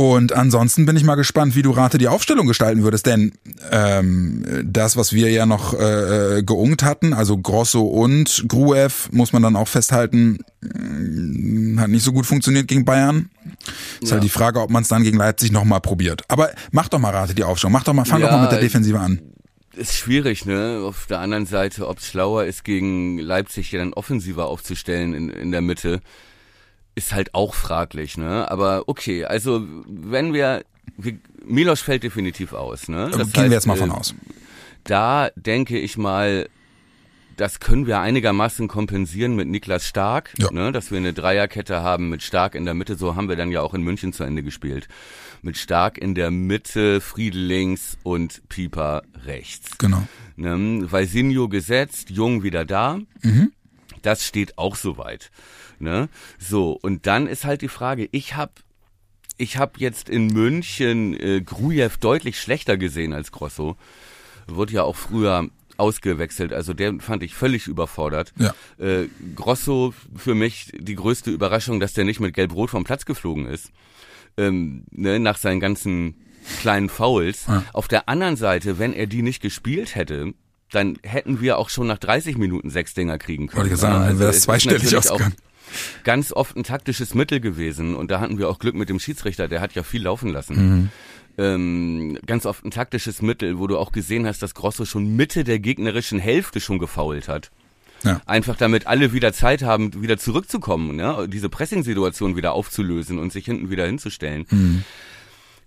Und 0.00 0.32
ansonsten 0.32 0.86
bin 0.86 0.96
ich 0.96 1.04
mal 1.04 1.14
gespannt, 1.16 1.54
wie 1.54 1.60
du 1.60 1.72
Rate 1.72 1.98
die 1.98 2.08
Aufstellung 2.08 2.46
gestalten 2.46 2.82
würdest, 2.84 3.04
denn 3.04 3.32
ähm, 3.70 4.42
das, 4.64 4.96
was 4.96 5.12
wir 5.12 5.30
ja 5.30 5.44
noch 5.44 5.74
äh, 5.74 6.42
geungt 6.42 6.82
hatten, 6.84 7.12
also 7.12 7.36
Grosso 7.36 7.82
und 7.82 8.46
Gruev, 8.48 9.10
muss 9.12 9.34
man 9.34 9.42
dann 9.42 9.56
auch 9.56 9.68
festhalten, 9.68 10.38
mh, 10.62 11.82
hat 11.82 11.90
nicht 11.90 12.02
so 12.02 12.12
gut 12.14 12.24
funktioniert 12.24 12.66
gegen 12.66 12.86
Bayern. 12.86 13.28
Ist 14.00 14.08
Ja. 14.08 14.12
halt 14.12 14.24
die 14.24 14.30
Frage, 14.30 14.62
ob 14.62 14.70
man 14.70 14.84
es 14.84 14.88
dann 14.88 15.02
gegen 15.02 15.18
Leipzig 15.18 15.52
nochmal 15.52 15.82
probiert. 15.82 16.22
Aber 16.28 16.48
mach 16.70 16.88
doch 16.88 16.98
mal 16.98 17.10
Rate 17.10 17.34
die 17.34 17.44
Aufstellung, 17.44 17.72
mach 17.74 17.84
doch 17.84 17.92
mal, 17.92 18.06
fang 18.06 18.22
doch 18.22 18.28
Ja, 18.30 18.36
mal 18.38 18.42
mit 18.44 18.52
der 18.52 18.60
Defensive 18.60 18.98
an. 18.98 19.20
Ist 19.76 19.96
schwierig, 19.98 20.46
ne? 20.46 20.80
Auf 20.82 21.08
der 21.10 21.20
anderen 21.20 21.44
Seite, 21.44 21.86
ob 21.86 21.98
es 21.98 22.06
schlauer 22.06 22.46
ist, 22.46 22.64
gegen 22.64 23.18
Leipzig 23.18 23.70
ja 23.72 23.78
dann 23.80 23.92
offensiver 23.92 24.46
aufzustellen 24.46 25.12
in, 25.12 25.28
in 25.28 25.52
der 25.52 25.60
Mitte, 25.60 26.00
ist 26.94 27.12
halt 27.12 27.34
auch 27.34 27.54
fraglich, 27.54 28.16
ne? 28.18 28.50
Aber 28.50 28.84
okay, 28.86 29.24
also 29.24 29.62
wenn 29.86 30.32
wir, 30.32 30.64
wir 30.96 31.18
Milos 31.44 31.80
fällt 31.80 32.02
definitiv 32.02 32.52
aus, 32.52 32.88
ne? 32.88 33.10
Das 33.16 33.32
Gehen 33.32 33.44
wir 33.44 33.52
jetzt 33.52 33.66
mal 33.66 33.74
äh, 33.76 33.80
von 33.80 33.90
aus. 33.90 34.14
Da 34.84 35.30
denke 35.36 35.78
ich 35.78 35.96
mal, 35.98 36.48
das 37.36 37.60
können 37.60 37.86
wir 37.86 38.00
einigermaßen 38.00 38.68
kompensieren 38.68 39.34
mit 39.34 39.48
Niklas 39.48 39.86
Stark, 39.86 40.34
Ja. 40.38 40.50
ne, 40.50 40.72
dass 40.72 40.90
wir 40.90 40.98
eine 40.98 41.12
Dreierkette 41.14 41.80
haben 41.82 42.08
mit 42.10 42.22
Stark 42.22 42.54
in 42.54 42.64
der 42.66 42.74
Mitte. 42.74 42.96
So 42.96 43.16
haben 43.16 43.28
wir 43.28 43.36
dann 43.36 43.50
ja 43.50 43.62
auch 43.62 43.72
in 43.72 43.82
München 43.82 44.12
zu 44.12 44.24
Ende 44.24 44.42
gespielt. 44.42 44.88
Mit 45.42 45.56
Stark 45.56 45.96
in 45.96 46.14
der 46.14 46.30
Mitte, 46.30 47.00
Friedel 47.00 47.40
links 47.42 47.96
und 48.02 48.46
Pieper 48.50 49.02
rechts. 49.24 49.78
Genau. 49.78 50.02
Ne, 50.36 50.90
Valsinho 50.90 51.48
gesetzt, 51.48 52.10
Jung 52.10 52.42
wieder 52.42 52.64
da. 52.66 52.98
Mhm. 53.22 53.52
Das 54.02 54.26
steht 54.26 54.58
auch 54.58 54.76
soweit. 54.76 55.30
Ne? 55.80 56.08
So, 56.38 56.78
und 56.80 57.06
dann 57.06 57.26
ist 57.26 57.44
halt 57.44 57.62
die 57.62 57.68
Frage, 57.68 58.08
ich 58.12 58.36
habe 58.36 58.52
ich 59.36 59.56
hab 59.56 59.78
jetzt 59.78 60.08
in 60.08 60.26
München 60.26 61.18
äh, 61.18 61.40
Grujew 61.40 61.90
deutlich 62.00 62.38
schlechter 62.38 62.76
gesehen 62.76 63.12
als 63.12 63.32
Grosso. 63.32 63.76
Wurde 64.46 64.74
ja 64.74 64.82
auch 64.82 64.96
früher 64.96 65.48
ausgewechselt, 65.78 66.52
also 66.52 66.74
der 66.74 67.00
fand 67.00 67.22
ich 67.22 67.34
völlig 67.34 67.66
überfordert. 67.66 68.34
Ja. 68.36 68.54
Äh, 68.78 69.08
Grosso 69.34 69.94
für 70.14 70.34
mich 70.34 70.70
die 70.78 70.94
größte 70.94 71.30
Überraschung, 71.30 71.80
dass 71.80 71.94
der 71.94 72.04
nicht 72.04 72.20
mit 72.20 72.34
Gelb-Rot 72.34 72.68
vom 72.68 72.84
Platz 72.84 73.06
geflogen 73.06 73.46
ist. 73.46 73.70
Ähm, 74.36 74.84
ne, 74.90 75.18
nach 75.18 75.38
seinen 75.38 75.58
ganzen 75.58 76.16
kleinen 76.60 76.90
Fouls. 76.90 77.46
Ja. 77.46 77.64
Auf 77.72 77.88
der 77.88 78.08
anderen 78.08 78.36
Seite, 78.36 78.78
wenn 78.78 78.92
er 78.92 79.06
die 79.06 79.22
nicht 79.22 79.40
gespielt 79.40 79.94
hätte, 79.94 80.34
dann 80.70 80.98
hätten 81.02 81.40
wir 81.40 81.58
auch 81.58 81.68
schon 81.68 81.86
nach 81.86 81.98
30 81.98 82.36
Minuten 82.36 82.70
sechs 82.70 82.94
Dinger 82.94 83.18
kriegen 83.18 83.48
können. 83.48 83.62
Wollte 83.62 83.74
ich 83.74 83.80
sagen, 83.80 84.02
Ja, 84.02 84.08
dann 84.08 84.18
wäre 84.18 84.32
das 84.32 84.42
zweistellig 84.42 84.82
natürlich 84.84 85.06
auch 85.06 85.12
ausgegangen. 85.12 85.36
Ganz 86.04 86.32
oft 86.32 86.56
ein 86.56 86.64
taktisches 86.64 87.14
Mittel 87.14 87.40
gewesen 87.40 87.94
und 87.94 88.10
da 88.10 88.20
hatten 88.20 88.38
wir 88.38 88.48
auch 88.48 88.58
Glück 88.58 88.74
mit 88.74 88.88
dem 88.88 88.98
Schiedsrichter, 88.98 89.48
der 89.48 89.60
hat 89.60 89.74
ja 89.74 89.82
viel 89.82 90.02
laufen 90.02 90.30
lassen. 90.30 90.56
Mhm. 90.56 90.88
Ähm, 91.38 92.18
ganz 92.26 92.44
oft 92.44 92.64
ein 92.64 92.70
taktisches 92.70 93.22
Mittel, 93.22 93.58
wo 93.58 93.66
du 93.66 93.78
auch 93.78 93.92
gesehen 93.92 94.26
hast, 94.26 94.42
dass 94.42 94.54
Grosso 94.54 94.84
schon 94.84 95.16
Mitte 95.16 95.44
der 95.44 95.58
gegnerischen 95.58 96.18
Hälfte 96.18 96.60
schon 96.60 96.78
gefault 96.78 97.28
hat. 97.28 97.50
Ja. 98.04 98.20
Einfach 98.26 98.56
damit 98.56 98.86
alle 98.86 99.12
wieder 99.12 99.32
Zeit 99.32 99.62
haben, 99.62 100.02
wieder 100.02 100.18
zurückzukommen, 100.18 100.96
ne? 100.96 101.28
diese 101.28 101.48
Pressing-Situation 101.48 102.36
wieder 102.36 102.52
aufzulösen 102.52 103.18
und 103.18 103.32
sich 103.32 103.44
hinten 103.44 103.70
wieder 103.70 103.86
hinzustellen. 103.86 104.46
Mhm. 104.50 104.84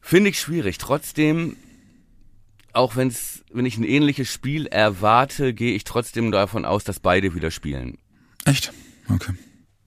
Finde 0.02 0.32
ich 0.32 0.40
schwierig. 0.40 0.80
Trotzdem, 0.80 1.56
auch 2.74 2.96
wenn's, 2.96 3.44
wenn 3.54 3.66
ich 3.66 3.78
ein 3.78 3.84
ähnliches 3.84 4.32
Spiel 4.32 4.68
erwarte, 4.68 5.54
gehe 5.54 5.76
ich 5.76 5.84
trotzdem 5.84 6.32
davon 6.32 6.66
aus, 6.66 6.84
dass 6.84 7.00
beide 7.00 7.36
wieder 7.36 7.52
spielen. 7.52 7.98
Echt? 8.46 8.74
Okay. 9.08 9.34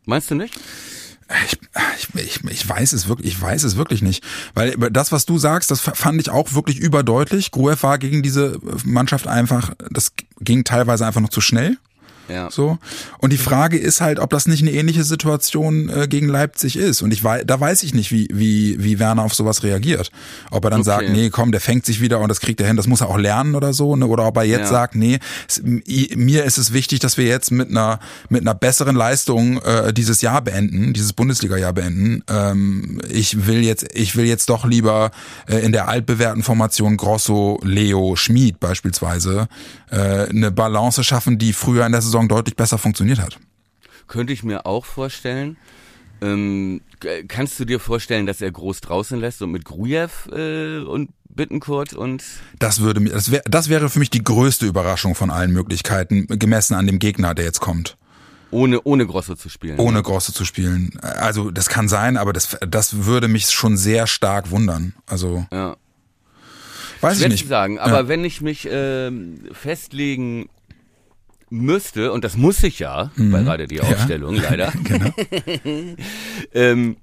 Meinst 0.07 0.31
du 0.31 0.37
nicht? 0.37 0.55
Ich, 1.45 1.59
ich, 2.15 2.45
ich, 2.45 2.69
weiß 2.69 2.93
es 2.93 3.09
wirklich, 3.09 3.33
ich 3.33 3.43
weiß 3.43 3.65
es 3.65 3.77
wirklich 3.77 4.01
nicht. 4.01 4.23
Weil 4.55 4.77
das, 4.77 5.11
was 5.11 5.27
du 5.27 5.39
sagst, 5.39 5.73
das 5.73 5.81
fand 5.81 6.21
ich 6.21 6.31
auch 6.31 6.55
wirklich 6.55 6.79
überdeutlich. 6.79 7.51
Gruev 7.51 7.83
war 7.83 7.99
gegen 7.99 8.23
diese 8.23 8.61
Mannschaft 8.85 9.27
einfach, 9.27 9.75
das 9.91 10.13
ging 10.41 10.63
teilweise 10.63 11.05
einfach 11.05 11.21
noch 11.21 11.31
zu 11.31 11.41
schnell. 11.41 11.79
Ja. 12.29 12.51
So. 12.51 12.79
Und 13.19 13.33
die 13.33 13.39
Frage 13.39 13.77
ist 13.79 14.01
halt, 14.01 14.19
ob 14.19 14.31
das 14.31 14.47
nicht 14.47 14.63
eine 14.63 14.73
ähnliche 14.73 15.05
Situation 15.05 15.89
äh, 15.89 16.07
gegen 16.09 16.29
Leipzig 16.29 16.77
ist. 16.77 17.03
Und 17.03 17.13
ich 17.13 17.23
weiß, 17.23 17.45
da 17.47 17.59
weiß 17.61 17.83
ich 17.83 17.95
nicht, 17.95 18.11
wie, 18.13 18.29
wie, 18.33 18.83
wie 18.83 18.99
Werner 18.99 19.23
auf 19.23 19.35
sowas 19.35 19.63
reagiert. 19.63 20.11
Ob 20.51 20.65
er 20.65 20.71
dann 20.71 20.81
Okay. 20.81 20.91
sagt, 20.91 21.09
nee, 21.11 21.31
komm, 21.31 21.53
der 21.53 21.61
fängt 21.61 21.87
sich 21.87 22.01
wieder 22.01 22.21
und 22.21 22.29
das 22.29 22.41
kriegt 22.41 22.61
er 22.61 22.67
hin, 22.67 22.77
das 22.77 22.87
muss 22.87 23.01
er 23.01 23.09
auch 23.09 23.19
lernen 23.19 23.55
oder 23.55 23.73
so, 23.73 23.97
ne? 23.97 24.07
Oder 24.07 24.27
ob 24.27 24.37
er 24.37 24.45
jetzt 24.45 24.61
Ja. 24.63 24.67
sagt, 24.69 24.95
nee, 24.95 25.19
es, 25.49 25.63
mir 25.65 26.45
ist 26.45 26.59
es 26.59 26.73
wichtig, 26.73 27.01
dass 27.01 27.17
wir 27.17 27.25
jetzt 27.27 27.51
mit 27.51 27.71
einer, 27.71 27.99
mit 28.29 28.43
einer 28.43 28.55
besseren 28.55 28.95
Leistung 28.97 29.61
äh, 29.63 29.93
dieses 29.93 30.21
Jahr 30.23 30.43
beenden, 30.43 30.93
dieses 30.93 31.13
Bundesliga-Jahr 31.13 31.73
beenden. 31.73 32.23
Ähm, 32.29 33.01
ich 33.11 33.47
will 33.47 33.63
jetzt, 33.65 33.87
ich 33.95 34.17
will 34.17 34.27
jetzt 34.27 34.49
doch 34.49 34.65
lieber 34.65 35.11
äh, 35.49 35.59
in 35.59 35.73
der 35.73 35.89
altbewährten 35.89 36.43
Formation 36.43 36.97
Grosso, 36.97 37.61
Leo, 37.63 38.17
Schmid 38.17 38.61
beispielsweise 38.61 39.49
äh, 39.91 40.29
eine 40.29 40.51
Balance 40.51 41.03
schaffen, 41.05 41.39
die 41.39 41.53
früher 41.53 41.85
in 41.87 41.93
der 41.93 42.03
Saison 42.03 42.16
deutlich 42.29 42.57
besser 42.57 42.79
funktioniert 42.79 43.19
hat. 43.21 43.39
Könnte 44.09 44.33
ich 44.33 44.43
mir 44.43 44.67
auch 44.67 44.85
vorstellen. 44.85 45.57
Ähm, 46.23 46.81
kannst 47.29 47.61
du 47.61 47.65
dir 47.67 47.79
vorstellen, 47.79 48.27
dass 48.27 48.41
er 48.41 48.51
groß 48.51 48.81
draußen 48.81 49.21
lässt 49.21 49.43
und 49.43 49.51
mit 49.53 49.65
Grujew 49.65 50.09
äh, 50.33 50.79
und 50.79 51.11
Bittenkurt 51.29 51.93
und 51.93 52.23
Das 52.59 52.81
würde 52.81 53.01
mir, 53.01 53.11
das, 53.11 53.31
wär, 53.31 53.43
das 53.45 53.69
wäre 53.69 53.91
für 53.91 53.99
mich 53.99 54.09
die 54.09 54.25
größte 54.25 54.65
Überraschung 54.65 55.15
von 55.15 55.31
allen 55.31 55.53
Möglichkeiten, 55.53 56.27
gemessen 56.29 56.73
an 56.75 56.87
dem 56.87 56.99
Gegner, 56.99 57.35
der 57.35 57.45
jetzt 57.45 57.61
kommt. 57.61 57.99
ohne 58.51 58.81
ohne 58.85 59.07
Grosso 59.07 59.35
zu 59.35 59.51
spielen? 59.51 59.79
Ohne 59.79 60.03
Grosse 60.03 60.33
zu 60.33 60.47
spielen. 60.47 60.99
Also 61.03 61.51
das 61.51 61.69
kann 61.69 61.89
sein, 61.89 62.17
aber 62.17 62.33
das, 62.33 62.57
das 62.67 63.05
würde 63.05 63.29
mich 63.29 63.51
schon 63.51 63.77
sehr 63.77 64.07
stark 64.07 64.51
wundern. 64.51 64.95
Also 65.05 65.45
Ja. 65.53 65.77
weiß 67.03 67.21
ich 67.21 67.29
nicht. 67.29 67.49
sagen, 67.49 67.79
aber 67.79 68.09
wenn 68.09 68.25
ich 68.25 68.41
mich 68.41 68.67
ähm, 68.71 69.41
festlegen 69.53 70.49
müsste, 71.51 72.13
und 72.13 72.25
das 72.25 72.37
muss 72.37 72.63
ich 72.63 72.79
ja, 72.79 73.11
bei 73.17 73.43
gerade 73.43 73.67
die 73.67 73.81
Aufstellung 73.81 74.35
leider, 74.43 74.73
Genau. 74.85 75.11
ähm, 76.53 76.97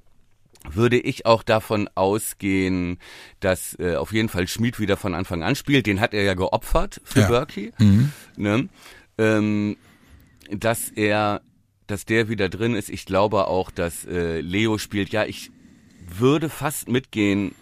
würde 0.72 0.98
ich 0.98 1.26
auch 1.26 1.44
davon 1.44 1.90
ausgehen, 1.96 2.98
dass 3.42 3.78
äh, 3.80 3.96
auf 3.96 4.14
jeden 4.14 4.30
Fall 4.30 4.48
Schmid 4.48 4.80
wieder 4.80 4.96
von 4.96 5.14
Anfang 5.14 5.44
an 5.44 5.56
spielt. 5.56 5.86
Den 5.88 6.00
hat 6.00 6.14
er 6.14 6.24
ja 6.24 6.36
geopfert 6.36 7.02
für 7.04 7.22
Ja. 7.22 7.28
Berkey. 7.28 7.72
Ne? 8.38 8.70
Ähm, 9.18 9.76
dass 10.50 10.90
er, 10.90 11.42
dass 11.88 12.06
der 12.06 12.30
wieder 12.30 12.48
drin 12.48 12.76
ist. 12.76 12.90
Ich 12.90 13.06
glaube 13.06 13.48
auch, 13.48 13.72
dass 13.72 14.06
äh, 14.06 14.40
Leo 14.40 14.78
spielt. 14.78 15.10
Ja, 15.10 15.26
ich 15.26 15.52
würde 16.18 16.48
fast 16.48 16.88
mitgehen. 16.88 17.56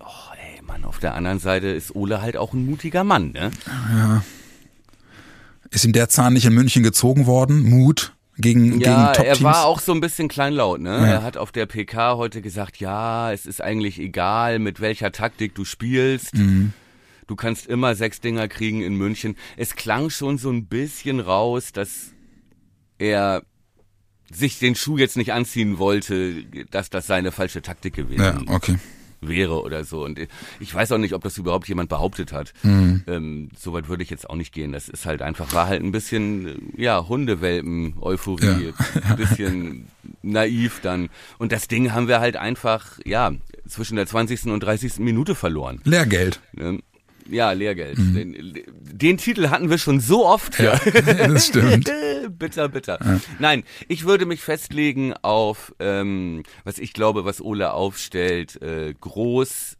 Oh, 0.00 0.06
ey, 0.56 0.62
Mann, 0.62 0.84
auf 0.84 0.98
der 0.98 1.14
anderen 1.14 1.38
Seite 1.38 1.68
ist 1.68 1.94
Ole 1.94 2.20
halt 2.20 2.36
auch 2.36 2.52
ein 2.52 2.66
mutiger 2.66 3.04
Mann, 3.04 3.30
ne? 3.30 3.52
Ist 5.70 5.84
ihm 5.84 5.92
der 5.92 6.08
Zahn 6.08 6.32
nicht 6.32 6.44
in 6.46 6.54
München 6.54 6.82
gezogen 6.82 7.26
worden? 7.26 7.62
Mut 7.62 8.14
gegen, 8.38 8.80
Ja, 8.80 9.12
gegen 9.12 9.14
Top-Teams? 9.14 9.38
er 9.38 9.44
war 9.44 9.64
auch 9.66 9.80
so 9.80 9.92
ein 9.92 10.00
bisschen 10.00 10.28
kleinlaut, 10.28 10.80
ne? 10.80 10.90
Ja. 10.90 11.06
Er 11.06 11.22
hat 11.22 11.36
auf 11.36 11.52
der 11.52 11.66
PK 11.66 12.16
heute 12.16 12.42
gesagt, 12.42 12.78
ja, 12.78 13.32
es 13.32 13.46
ist 13.46 13.60
eigentlich 13.62 13.98
egal, 13.98 14.58
mit 14.58 14.80
welcher 14.80 15.12
Taktik 15.12 15.54
du 15.54 15.64
spielst. 15.64 16.34
Mhm. 16.34 16.72
Du 17.26 17.36
kannst 17.36 17.66
immer 17.66 17.94
sechs 17.94 18.20
Dinger 18.20 18.48
kriegen 18.48 18.82
in 18.82 18.94
München. 18.96 19.36
Es 19.56 19.76
klang 19.76 20.10
schon 20.10 20.36
so 20.38 20.50
ein 20.50 20.66
bisschen 20.66 21.20
raus, 21.20 21.70
dass 21.72 22.12
er 22.98 23.42
sich 24.32 24.58
den 24.58 24.74
Schuh 24.74 24.98
jetzt 24.98 25.16
nicht 25.16 25.32
anziehen 25.32 25.78
wollte, 25.78 26.44
dass 26.70 26.90
das 26.90 27.06
seine 27.06 27.30
falsche 27.30 27.62
Taktik 27.62 27.94
gewesen 27.94 28.22
Ja, 28.22 28.40
okay. 28.46 28.76
Wäre 29.20 29.62
oder 29.62 29.84
so. 29.84 30.04
Und 30.04 30.18
ich 30.58 30.74
weiß 30.74 30.92
auch 30.92 30.98
nicht, 30.98 31.14
ob 31.14 31.22
das 31.22 31.38
überhaupt 31.38 31.68
jemand 31.68 31.88
behauptet 31.88 32.32
hat. 32.32 32.52
Mhm. 32.62 33.02
Ähm, 33.06 33.48
Soweit 33.56 33.88
würde 33.88 34.02
ich 34.02 34.10
jetzt 34.10 34.28
auch 34.28 34.36
nicht 34.36 34.52
gehen. 34.52 34.72
Das 34.72 34.88
ist 34.88 35.06
halt 35.06 35.22
einfach, 35.22 35.52
war 35.52 35.66
halt 35.66 35.82
ein 35.82 35.92
bisschen, 35.92 36.72
ja, 36.76 37.08
Hundewelpen-Euphorie. 37.08 38.72
Ein 39.08 39.16
bisschen 39.16 39.88
naiv 40.22 40.80
dann. 40.82 41.08
Und 41.38 41.52
das 41.52 41.68
Ding 41.68 41.92
haben 41.92 42.08
wir 42.08 42.20
halt 42.20 42.36
einfach, 42.36 42.98
ja, 43.04 43.32
zwischen 43.66 43.96
der 43.96 44.06
20. 44.06 44.46
und 44.46 44.60
30. 44.60 44.98
Minute 44.98 45.34
verloren. 45.34 45.80
Lehrgeld. 45.84 46.40
Ähm, 46.56 46.82
Ja, 47.30 47.52
Lehrgeld. 47.52 47.96
Den, 47.98 48.54
den 48.82 49.16
Titel 49.18 49.48
hatten 49.48 49.70
wir 49.70 49.78
schon 49.78 50.00
so 50.00 50.26
oft. 50.26 50.58
Mhm. 50.58 50.64
Ja, 50.64 50.78
das 51.28 51.46
stimmt. 51.46 51.90
bitter, 52.38 52.68
bitter. 52.68 53.20
Nein, 53.38 53.64
ich 53.88 54.04
würde 54.04 54.26
mich 54.26 54.40
festlegen 54.42 55.14
auf, 55.22 55.74
ähm, 55.78 56.42
was 56.64 56.78
ich 56.78 56.92
glaube, 56.92 57.24
was 57.24 57.40
Ole 57.40 57.72
aufstellt, 57.72 58.60
äh, 58.62 58.94
Groß 59.00 59.76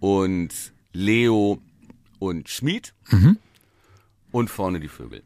und 0.00 0.50
Leo 0.92 1.60
und 2.18 2.48
Schmid 2.48 2.94
Mhm. 3.10 3.38
und 4.30 4.48
vorne 4.50 4.80
die 4.80 4.88
Vögel. 4.88 5.22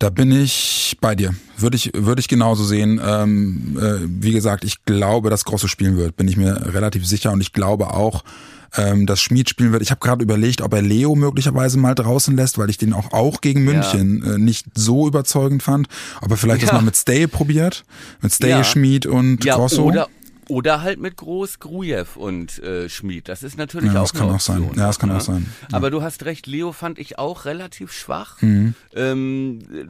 Da 0.00 0.08
bin 0.08 0.32
ich 0.32 0.96
bei 1.02 1.14
dir. 1.14 1.34
Würde 1.58 1.76
ich, 1.76 1.90
würde 1.94 2.20
ich 2.20 2.28
genauso 2.28 2.64
sehen. 2.64 2.98
Ähm, 3.04 3.78
äh, 3.78 3.98
wie 4.08 4.32
gesagt, 4.32 4.64
ich 4.64 4.86
glaube, 4.86 5.28
dass 5.28 5.44
Grosso 5.44 5.68
spielen 5.68 5.98
wird. 5.98 6.16
Bin 6.16 6.26
ich 6.26 6.38
mir 6.38 6.72
relativ 6.74 7.06
sicher. 7.06 7.32
Und 7.32 7.42
ich 7.42 7.52
glaube 7.52 7.92
auch, 7.92 8.24
ähm, 8.76 9.04
dass 9.04 9.20
Schmid 9.20 9.50
spielen 9.50 9.72
wird. 9.72 9.82
Ich 9.82 9.90
habe 9.90 10.00
gerade 10.00 10.22
überlegt, 10.22 10.62
ob 10.62 10.72
er 10.72 10.80
Leo 10.80 11.14
möglicherweise 11.16 11.76
mal 11.78 11.94
draußen 11.94 12.34
lässt, 12.34 12.56
weil 12.56 12.70
ich 12.70 12.78
den 12.78 12.94
auch, 12.94 13.12
auch 13.12 13.42
gegen 13.42 13.62
München 13.62 14.22
äh, 14.24 14.38
nicht 14.38 14.66
so 14.74 15.06
überzeugend 15.06 15.62
fand. 15.62 15.86
Ob 16.22 16.30
er 16.30 16.38
vielleicht 16.38 16.62
das 16.62 16.70
Ja. 16.70 16.76
mal 16.76 16.82
mit 16.84 16.96
Stay 16.96 17.26
probiert. 17.26 17.84
Mit 18.22 18.32
Stay, 18.32 18.48
Ja. 18.48 18.64
Schmid 18.64 19.04
und 19.04 19.44
Ja, 19.44 19.56
Grosso. 19.56 19.82
oder, 19.82 20.08
oder 20.50 20.82
halt 20.82 20.98
mit 21.00 21.16
Groß, 21.16 21.58
Grujew 21.60 22.04
und 22.16 22.58
äh, 22.62 22.88
Schmid. 22.88 23.28
Das 23.28 23.42
ist 23.42 23.56
natürlich 23.56 23.92
Ja, 23.92 24.00
auch 24.00 24.04
das 24.04 24.12
kann 24.12 24.28
eine 24.28 24.36
auch 24.36 24.40
sein. 24.40 24.62
Option, 24.62 24.78
Ja, 24.78 24.86
das 24.88 24.98
kann 24.98 25.08
ne? 25.10 25.16
auch 25.16 25.20
sein. 25.20 25.46
Ja. 25.70 25.76
Aber 25.76 25.90
du 25.90 26.02
hast 26.02 26.24
recht, 26.24 26.46
Leo 26.46 26.72
fand 26.72 26.98
ich 26.98 27.18
auch 27.18 27.44
relativ 27.44 27.92
schwach. 27.92 28.40
Mhm. 28.42 28.74
Ähm, 28.94 29.58
äh, 29.72 29.86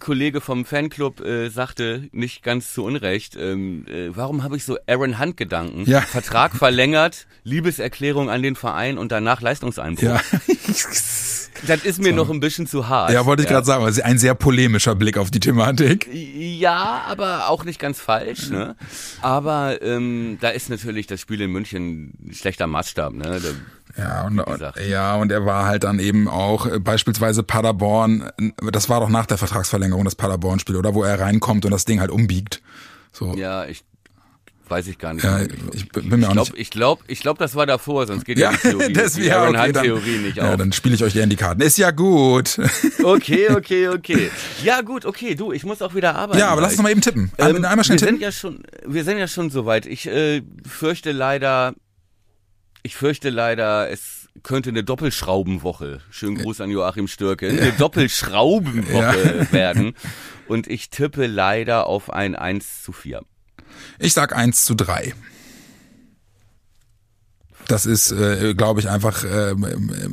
Kollege 0.00 0.40
vom 0.40 0.64
Fanclub 0.64 1.20
äh, 1.20 1.48
sagte 1.48 2.08
nicht 2.12 2.42
ganz 2.42 2.74
zu 2.74 2.84
Unrecht, 2.84 3.36
ähm, 3.36 3.86
äh, 3.86 4.08
warum 4.14 4.42
habe 4.42 4.56
ich 4.56 4.64
so 4.64 4.76
Aaron 4.86 5.18
Hunt 5.20 5.36
Gedanken? 5.36 5.84
Ja. 5.88 6.00
Vertrag 6.02 6.54
verlängert, 6.56 7.26
Liebeserklärung 7.44 8.28
an 8.28 8.42
den 8.42 8.56
Verein 8.56 8.98
und 8.98 9.12
danach 9.12 9.40
Leistungseinbruch. 9.40 10.02
Ja. 10.02 10.20
Das 11.66 11.84
ist 11.84 12.00
mir 12.00 12.12
noch 12.12 12.30
ein 12.30 12.40
bisschen 12.40 12.66
zu 12.66 12.88
hart. 12.88 13.10
ja, 13.12 13.26
wollte 13.26 13.42
ich 13.42 13.48
gerade 13.48 13.66
sagen. 13.66 13.84
Also 13.84 14.02
ein 14.02 14.18
sehr 14.18 14.34
polemischer 14.34 14.94
Blick 14.94 15.18
auf 15.18 15.30
die 15.30 15.40
Thematik. 15.40 16.08
Ja, 16.12 17.02
aber 17.08 17.48
auch 17.48 17.64
nicht 17.64 17.78
ganz 17.78 18.00
falsch, 18.00 18.50
ne? 18.50 18.76
Aber 19.22 19.80
ähm, 19.82 20.38
da 20.40 20.50
ist 20.50 20.70
natürlich 20.70 21.06
das 21.06 21.20
Spiel 21.20 21.40
in 21.40 21.50
München 21.50 22.12
ein 22.26 22.34
schlechter 22.34 22.66
Maßstab, 22.66 23.12
ne? 23.12 23.40
Da, 23.40 24.02
Ja, 24.02 24.26
und, 24.26 24.42
ja, 24.88 25.14
und 25.16 25.30
er 25.30 25.46
war 25.46 25.66
halt 25.66 25.84
dann 25.84 25.98
eben 25.98 26.28
auch 26.28 26.66
äh, 26.66 26.80
beispielsweise 26.80 27.42
Paderborn, 27.42 28.30
das 28.72 28.88
war 28.88 29.00
doch 29.00 29.08
nach 29.08 29.26
der 29.26 29.38
Vertragsverlängerung 29.38 30.04
das 30.04 30.16
Paderborn-Spiel, 30.16 30.76
oder? 30.76 30.94
Wo 30.94 31.04
er 31.04 31.20
reinkommt 31.20 31.64
und 31.64 31.70
das 31.70 31.84
Ding 31.84 32.00
halt 32.00 32.10
umbiegt. 32.10 32.60
So. 33.12 33.34
ja, 33.36 33.64
ich 33.66 33.84
weiß 34.68 34.86
ich 34.88 34.98
gar 34.98 35.14
nicht. 35.14 35.24
Ja, 35.24 35.40
ich 35.72 35.88
bin 35.88 36.08
mir 36.08 36.28
ich 36.28 36.34
nicht. 36.34 36.52
ich 36.56 36.70
glaube, 36.70 37.02
ich 37.06 37.20
glaube, 37.20 37.38
das 37.38 37.54
war 37.54 37.66
davor, 37.66 38.06
sonst 38.06 38.24
geht 38.24 38.38
ja, 38.38 38.50
Ja, 38.50 38.56
die 38.56 38.68
Theorie, 38.68 38.92
das 38.92 39.12
die 39.14 39.22
ja, 39.22 39.48
okay, 39.48 39.72
Theorie 39.72 40.18
nicht 40.18 40.36
ja, 40.36 40.52
auf. 40.52 40.56
dann 40.56 40.72
spiele 40.72 40.94
ich 40.94 41.02
euch 41.04 41.14
eher 41.16 41.24
in 41.24 41.30
die 41.30 41.36
Karten. 41.36 41.60
Ist 41.60 41.78
ja 41.78 41.90
gut. 41.90 42.58
Okay, 43.02 43.50
okay, 43.54 43.88
okay. 43.88 44.30
Ja, 44.62 44.80
gut, 44.80 45.04
okay, 45.04 45.34
du, 45.34 45.52
ich 45.52 45.64
muss 45.64 45.82
auch 45.82 45.94
wieder 45.94 46.14
arbeiten. 46.14 46.38
Ja, 46.38 46.48
aber 46.48 46.62
lass 46.62 46.72
uns 46.72 46.82
mal 46.82 46.90
eben 46.90 47.02
tippen. 47.02 47.30
Ähm, 47.36 47.64
Einmal 47.64 47.84
schnell 47.84 48.00
wir 48.00 48.06
sind 48.06 48.08
tippen. 48.08 48.20
ja 48.20 48.32
schon, 48.32 48.62
wir 48.86 49.04
sind 49.04 49.18
ja 49.18 49.28
schon 49.28 49.50
soweit. 49.50 49.84
Ich 49.84 50.06
äh, 50.06 50.42
fürchte 50.66 51.12
leider, 51.12 51.74
ich 52.82 52.96
fürchte 52.96 53.28
leider, 53.28 53.90
es 53.90 54.28
könnte 54.42 54.70
eine 54.70 54.84
Doppelschraubenwoche. 54.84 56.00
Schönen 56.10 56.36
Gruß 56.36 56.60
an 56.62 56.70
Joachim 56.70 57.08
Stürke. 57.08 57.48
Eine 57.48 57.72
Doppelschraubenwoche 57.72 59.48
werden. 59.52 59.94
Und 60.48 60.66
ich 60.66 60.90
tippe 60.90 61.26
leider 61.26 61.86
auf 61.86 62.10
ein 62.10 62.34
1 62.34 62.82
zu 62.82 62.92
4. 62.92 63.22
Ich 63.98 64.12
sag 64.12 64.34
1 64.34 64.64
zu 64.64 64.74
3. 64.74 65.14
Das 67.66 67.86
ist, 67.86 68.12
äh, 68.12 68.54
glaube 68.54 68.80
ich, 68.80 68.90
einfach 68.90 69.24
äh, 69.24 69.54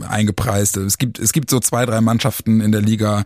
eingepreist. 0.08 0.78
Es 0.78 0.98
gibt, 0.98 1.20
es 1.20 1.34
gibt 1.34 1.50
so 1.50 1.60
zwei, 1.60 1.86
drei 1.86 2.00
Mannschaften 2.00 2.62
in 2.62 2.72
der 2.72 2.82
Liga, 2.82 3.24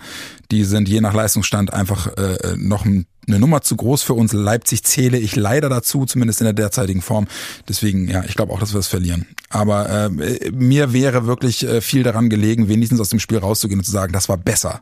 die 0.52 0.64
sind 0.64 0.90
je 0.90 1.02
nach 1.02 1.14
Leistungsstand 1.14 1.74
einfach 1.74 2.08
äh, 2.18 2.56
noch 2.56 2.86
ein, 2.86 3.06
eine 3.28 3.40
Nummer 3.40 3.62
zu 3.62 3.76
groß 3.76 4.04
für 4.04 4.14
uns. 4.14 4.34
Leipzig 4.34 4.84
zähle 4.84 5.18
ich 5.18 5.36
leider 5.36 5.70
dazu, 5.70 6.06
zumindest 6.06 6.42
in 6.42 6.46
der 6.46 6.54
derzeitigen 6.54 7.02
Form. 7.02 7.28
Deswegen, 7.70 8.08
ja, 8.08 8.24
ich 8.24 8.36
glaube 8.36 8.54
auch, 8.54 8.60
dass 8.60 8.74
wir 8.74 8.80
es 8.80 8.88
verlieren. 8.88 9.28
Aber 9.50 9.90
äh, 9.90 10.10
mir 10.52 10.94
wäre 10.94 11.28
wirklich 11.28 11.64
äh, 11.64 11.82
viel 11.82 12.04
daran 12.04 12.30
gelegen, 12.30 12.68
wenigstens 12.68 13.00
aus 13.00 13.10
dem 13.10 13.20
Spiel 13.20 13.38
rauszugehen 13.38 13.80
und 13.80 13.86
zu 13.86 13.92
sagen, 13.92 14.14
das 14.14 14.30
war 14.30 14.38
besser. 14.38 14.82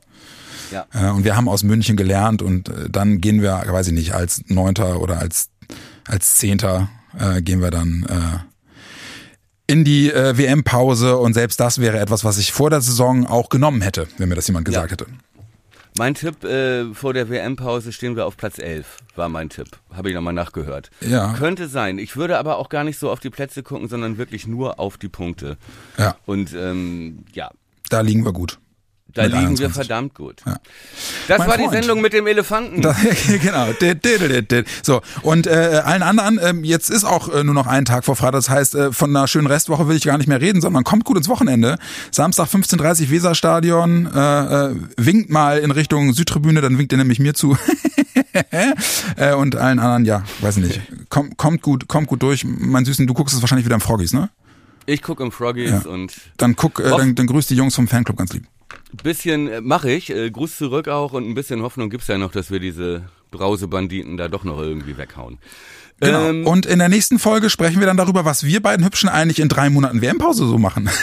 Ja. 0.74 0.86
Äh, 0.94 1.12
und 1.12 1.24
wir 1.24 1.38
haben 1.38 1.48
aus 1.48 1.64
München 1.64 1.96
gelernt 1.96 2.42
und 2.42 2.70
äh, 2.70 2.90
dann 2.90 3.22
gehen 3.22 3.42
wir, 3.42 3.64
weiß 3.68 3.88
ich 3.88 3.94
nicht, 3.94 4.14
als 4.14 4.44
Neunter 4.48 5.00
oder 5.00 5.20
als, 5.20 5.50
als 6.08 6.36
Zehnter 6.36 6.90
äh, 7.18 7.42
gehen 7.42 7.62
wir 7.62 7.72
dann 7.72 8.06
äh, 8.10 9.72
in 9.72 9.86
die 9.86 10.10
WM-Pause 10.10 11.18
und 11.18 11.34
selbst 11.34 11.60
das 11.60 11.80
wäre 11.80 11.98
etwas, 11.98 12.26
was 12.26 12.38
ich 12.38 12.52
vor 12.52 12.70
der 12.70 12.82
Saison 12.82 13.26
auch 13.26 13.48
genommen 13.48 13.82
hätte, 13.82 14.08
wenn 14.18 14.28
mir 14.28 14.36
das 14.36 14.48
jemand 14.48 14.66
gesagt 14.66 14.92
hätte. 14.92 15.06
Mein 15.98 16.16
Tipp, 16.16 16.44
äh, 16.44 16.94
vor 16.94 17.14
der 17.14 17.30
WM-Pause 17.30 17.92
stehen 17.94 18.16
wir 18.16 18.26
auf 18.26 18.36
Platz 18.36 18.58
11, 18.58 18.98
war 19.16 19.30
mein 19.30 19.50
Tipp. 19.50 19.68
Habe 19.94 20.10
ich 20.10 20.16
nochmal 20.16 20.34
nachgehört. 20.34 20.90
Ja. 21.02 21.34
Könnte 21.34 21.68
sein. 21.68 22.00
Ich 22.00 22.16
würde 22.18 22.40
aber 22.40 22.58
auch 22.58 22.70
gar 22.70 22.84
nicht 22.84 22.98
so 22.98 23.12
auf 23.12 23.20
die 23.20 23.30
Plätze 23.30 23.62
gucken, 23.62 23.88
sondern 23.88 24.18
wirklich 24.18 24.48
nur 24.48 24.80
auf 24.80 24.98
die 24.98 25.10
Punkte. 25.10 25.58
Ja. 25.98 26.16
Und 26.26 26.54
ähm, 26.54 27.20
ja, 27.34 27.52
Da 27.90 28.02
liegen 28.02 28.26
wir 28.26 28.34
gut. 28.34 28.60
Da 29.14 29.24
liegen 29.24 29.38
21. 29.38 29.60
wir 29.60 29.70
verdammt 29.70 30.14
gut. 30.16 30.42
Ja. 30.46 30.58
Das 31.28 31.40
Mein 31.40 31.48
war 31.48 31.58
die 31.58 31.64
Freund. 31.64 31.76
Sendung 31.76 32.02
mit 32.02 32.14
dem 32.14 32.28
Elefanten. 32.28 32.82
Da, 32.82 32.96
genau. 33.42 33.68
So, 34.82 35.02
und 35.22 35.48
äh, 35.48 35.82
allen 35.84 36.04
anderen, 36.04 36.40
ähm, 36.42 36.64
jetzt 36.64 36.90
ist 36.90 37.04
auch 37.04 37.30
äh, 37.30 37.44
nur 37.44 37.54
noch 37.54 37.68
ein 37.68 37.86
Tag 37.86 38.06
vor 38.06 38.16
Freitag. 38.16 38.34
Das 38.34 38.50
heißt, 38.50 38.76
äh, 38.76 38.92
von 38.92 39.16
einer 39.16 39.28
schönen 39.28 39.48
Restwoche 39.48 39.88
will 39.88 39.96
ich 39.96 40.04
gar 40.04 40.18
nicht 40.18 40.28
mehr 40.28 40.42
reden, 40.42 40.62
sondern 40.62 40.84
kommt 40.84 41.06
gut 41.06 41.18
ins 41.18 41.30
Wochenende. 41.30 41.78
Samstag 42.12 42.48
15.30 42.48 43.10
Weserstadion, 43.12 44.08
äh, 44.14 44.66
äh, 44.72 44.76
winkt 44.98 45.30
mal 45.30 45.60
in 45.60 45.72
Richtung 45.72 46.14
Südtribüne, 46.14 46.62
dann 46.62 46.78
winkt 46.78 46.92
ihr 46.92 46.98
nämlich 46.98 47.20
mir 47.20 47.34
zu. 47.34 47.58
äh, 49.18 49.34
und 49.34 49.56
allen 49.56 49.80
anderen, 49.80 50.06
ja, 50.06 50.24
weiß 50.42 50.58
nicht. 50.58 50.82
Kommt, 51.10 51.38
kommt 51.38 51.62
gut, 51.62 51.88
kommt 51.88 52.08
gut 52.08 52.22
durch. 52.24 52.46
Mein 52.46 52.86
Süßen, 52.86 53.06
du 53.08 53.14
guckst 53.14 53.36
es 53.36 53.42
wahrscheinlich 53.42 53.66
wieder 53.66 53.76
im 53.76 53.82
Froggies, 53.82 54.14
ne? 54.14 54.30
Ich 54.86 55.02
gucke 55.02 55.24
im 55.24 55.32
Froggies 55.32 55.70
Ja. 55.72 55.80
und 55.90 56.14
Dann 56.38 56.56
guck, 56.56 56.80
äh, 56.80 56.90
dann, 56.90 57.16
dann 57.16 57.28
grüß 57.28 57.48
die 57.48 57.56
Jungs 57.56 57.76
vom 57.76 57.88
Fanclub 57.88 58.18
ganz 58.18 58.34
lieb. 58.34 58.44
Bisschen 59.04 59.48
äh, 59.48 59.62
mache 59.62 59.92
ich, 59.92 60.10
äh, 60.10 60.30
Gruß 60.30 60.58
zurück 60.58 60.88
auch 60.88 61.14
und 61.14 61.28
ein 61.28 61.34
bisschen 61.34 61.62
Hoffnung 61.62 61.90
gibt's 61.90 62.08
ja 62.08 62.18
noch, 62.18 62.32
dass 62.32 62.52
wir 62.52 62.60
diese 62.60 63.04
Brausebanditen 63.32 64.18
da 64.18 64.28
doch 64.28 64.44
noch 64.44 64.60
irgendwie 64.60 64.98
weghauen. 64.98 65.40
Genau. 66.00 66.30
Ähm, 66.30 66.48
und 66.48 66.66
in 66.66 66.80
der 66.80 66.90
nächsten 66.90 67.20
Folge 67.20 67.50
sprechen 67.50 67.80
wir 67.80 67.88
dann 67.88 67.98
darüber, 67.98 68.26
was 68.26 68.44
wir 68.44 68.62
beiden 68.62 68.86
Hübschen 68.86 69.10
eigentlich 69.10 69.40
in 69.40 69.50
drei 69.50 69.70
Monaten 69.70 70.02
WM-Pause 70.02 70.48
so 70.48 70.58
machen. 70.58 70.90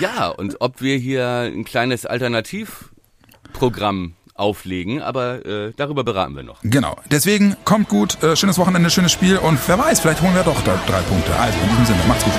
Ja, 0.00 0.28
und 0.28 0.56
ob 0.60 0.82
wir 0.82 0.96
hier 0.98 1.26
ein 1.26 1.64
kleines 1.64 2.06
Alternativprogramm 2.06 4.14
auflegen, 4.34 5.00
aber 5.00 5.46
äh, 5.46 5.72
darüber 5.76 6.04
beraten 6.04 6.36
wir 6.36 6.42
noch. 6.42 6.60
Genau. 6.62 6.98
Deswegen 7.10 7.56
kommt 7.64 7.88
gut, 7.88 8.22
äh, 8.22 8.36
schönes 8.36 8.58
Wochenende, 8.58 8.90
schönes 8.90 9.12
Spiel 9.12 9.38
und 9.38 9.58
wer 9.66 9.78
weiß, 9.78 10.00
vielleicht 10.00 10.20
holen 10.20 10.34
wir 10.34 10.42
doch 10.42 10.60
da 10.62 10.78
drei 10.86 11.00
Punkte. 11.00 11.34
Also 11.34 11.58
in 11.60 11.68
diesem 11.70 11.86
Sinne, 11.86 12.00
macht's 12.06 12.24
gut. 12.24 12.34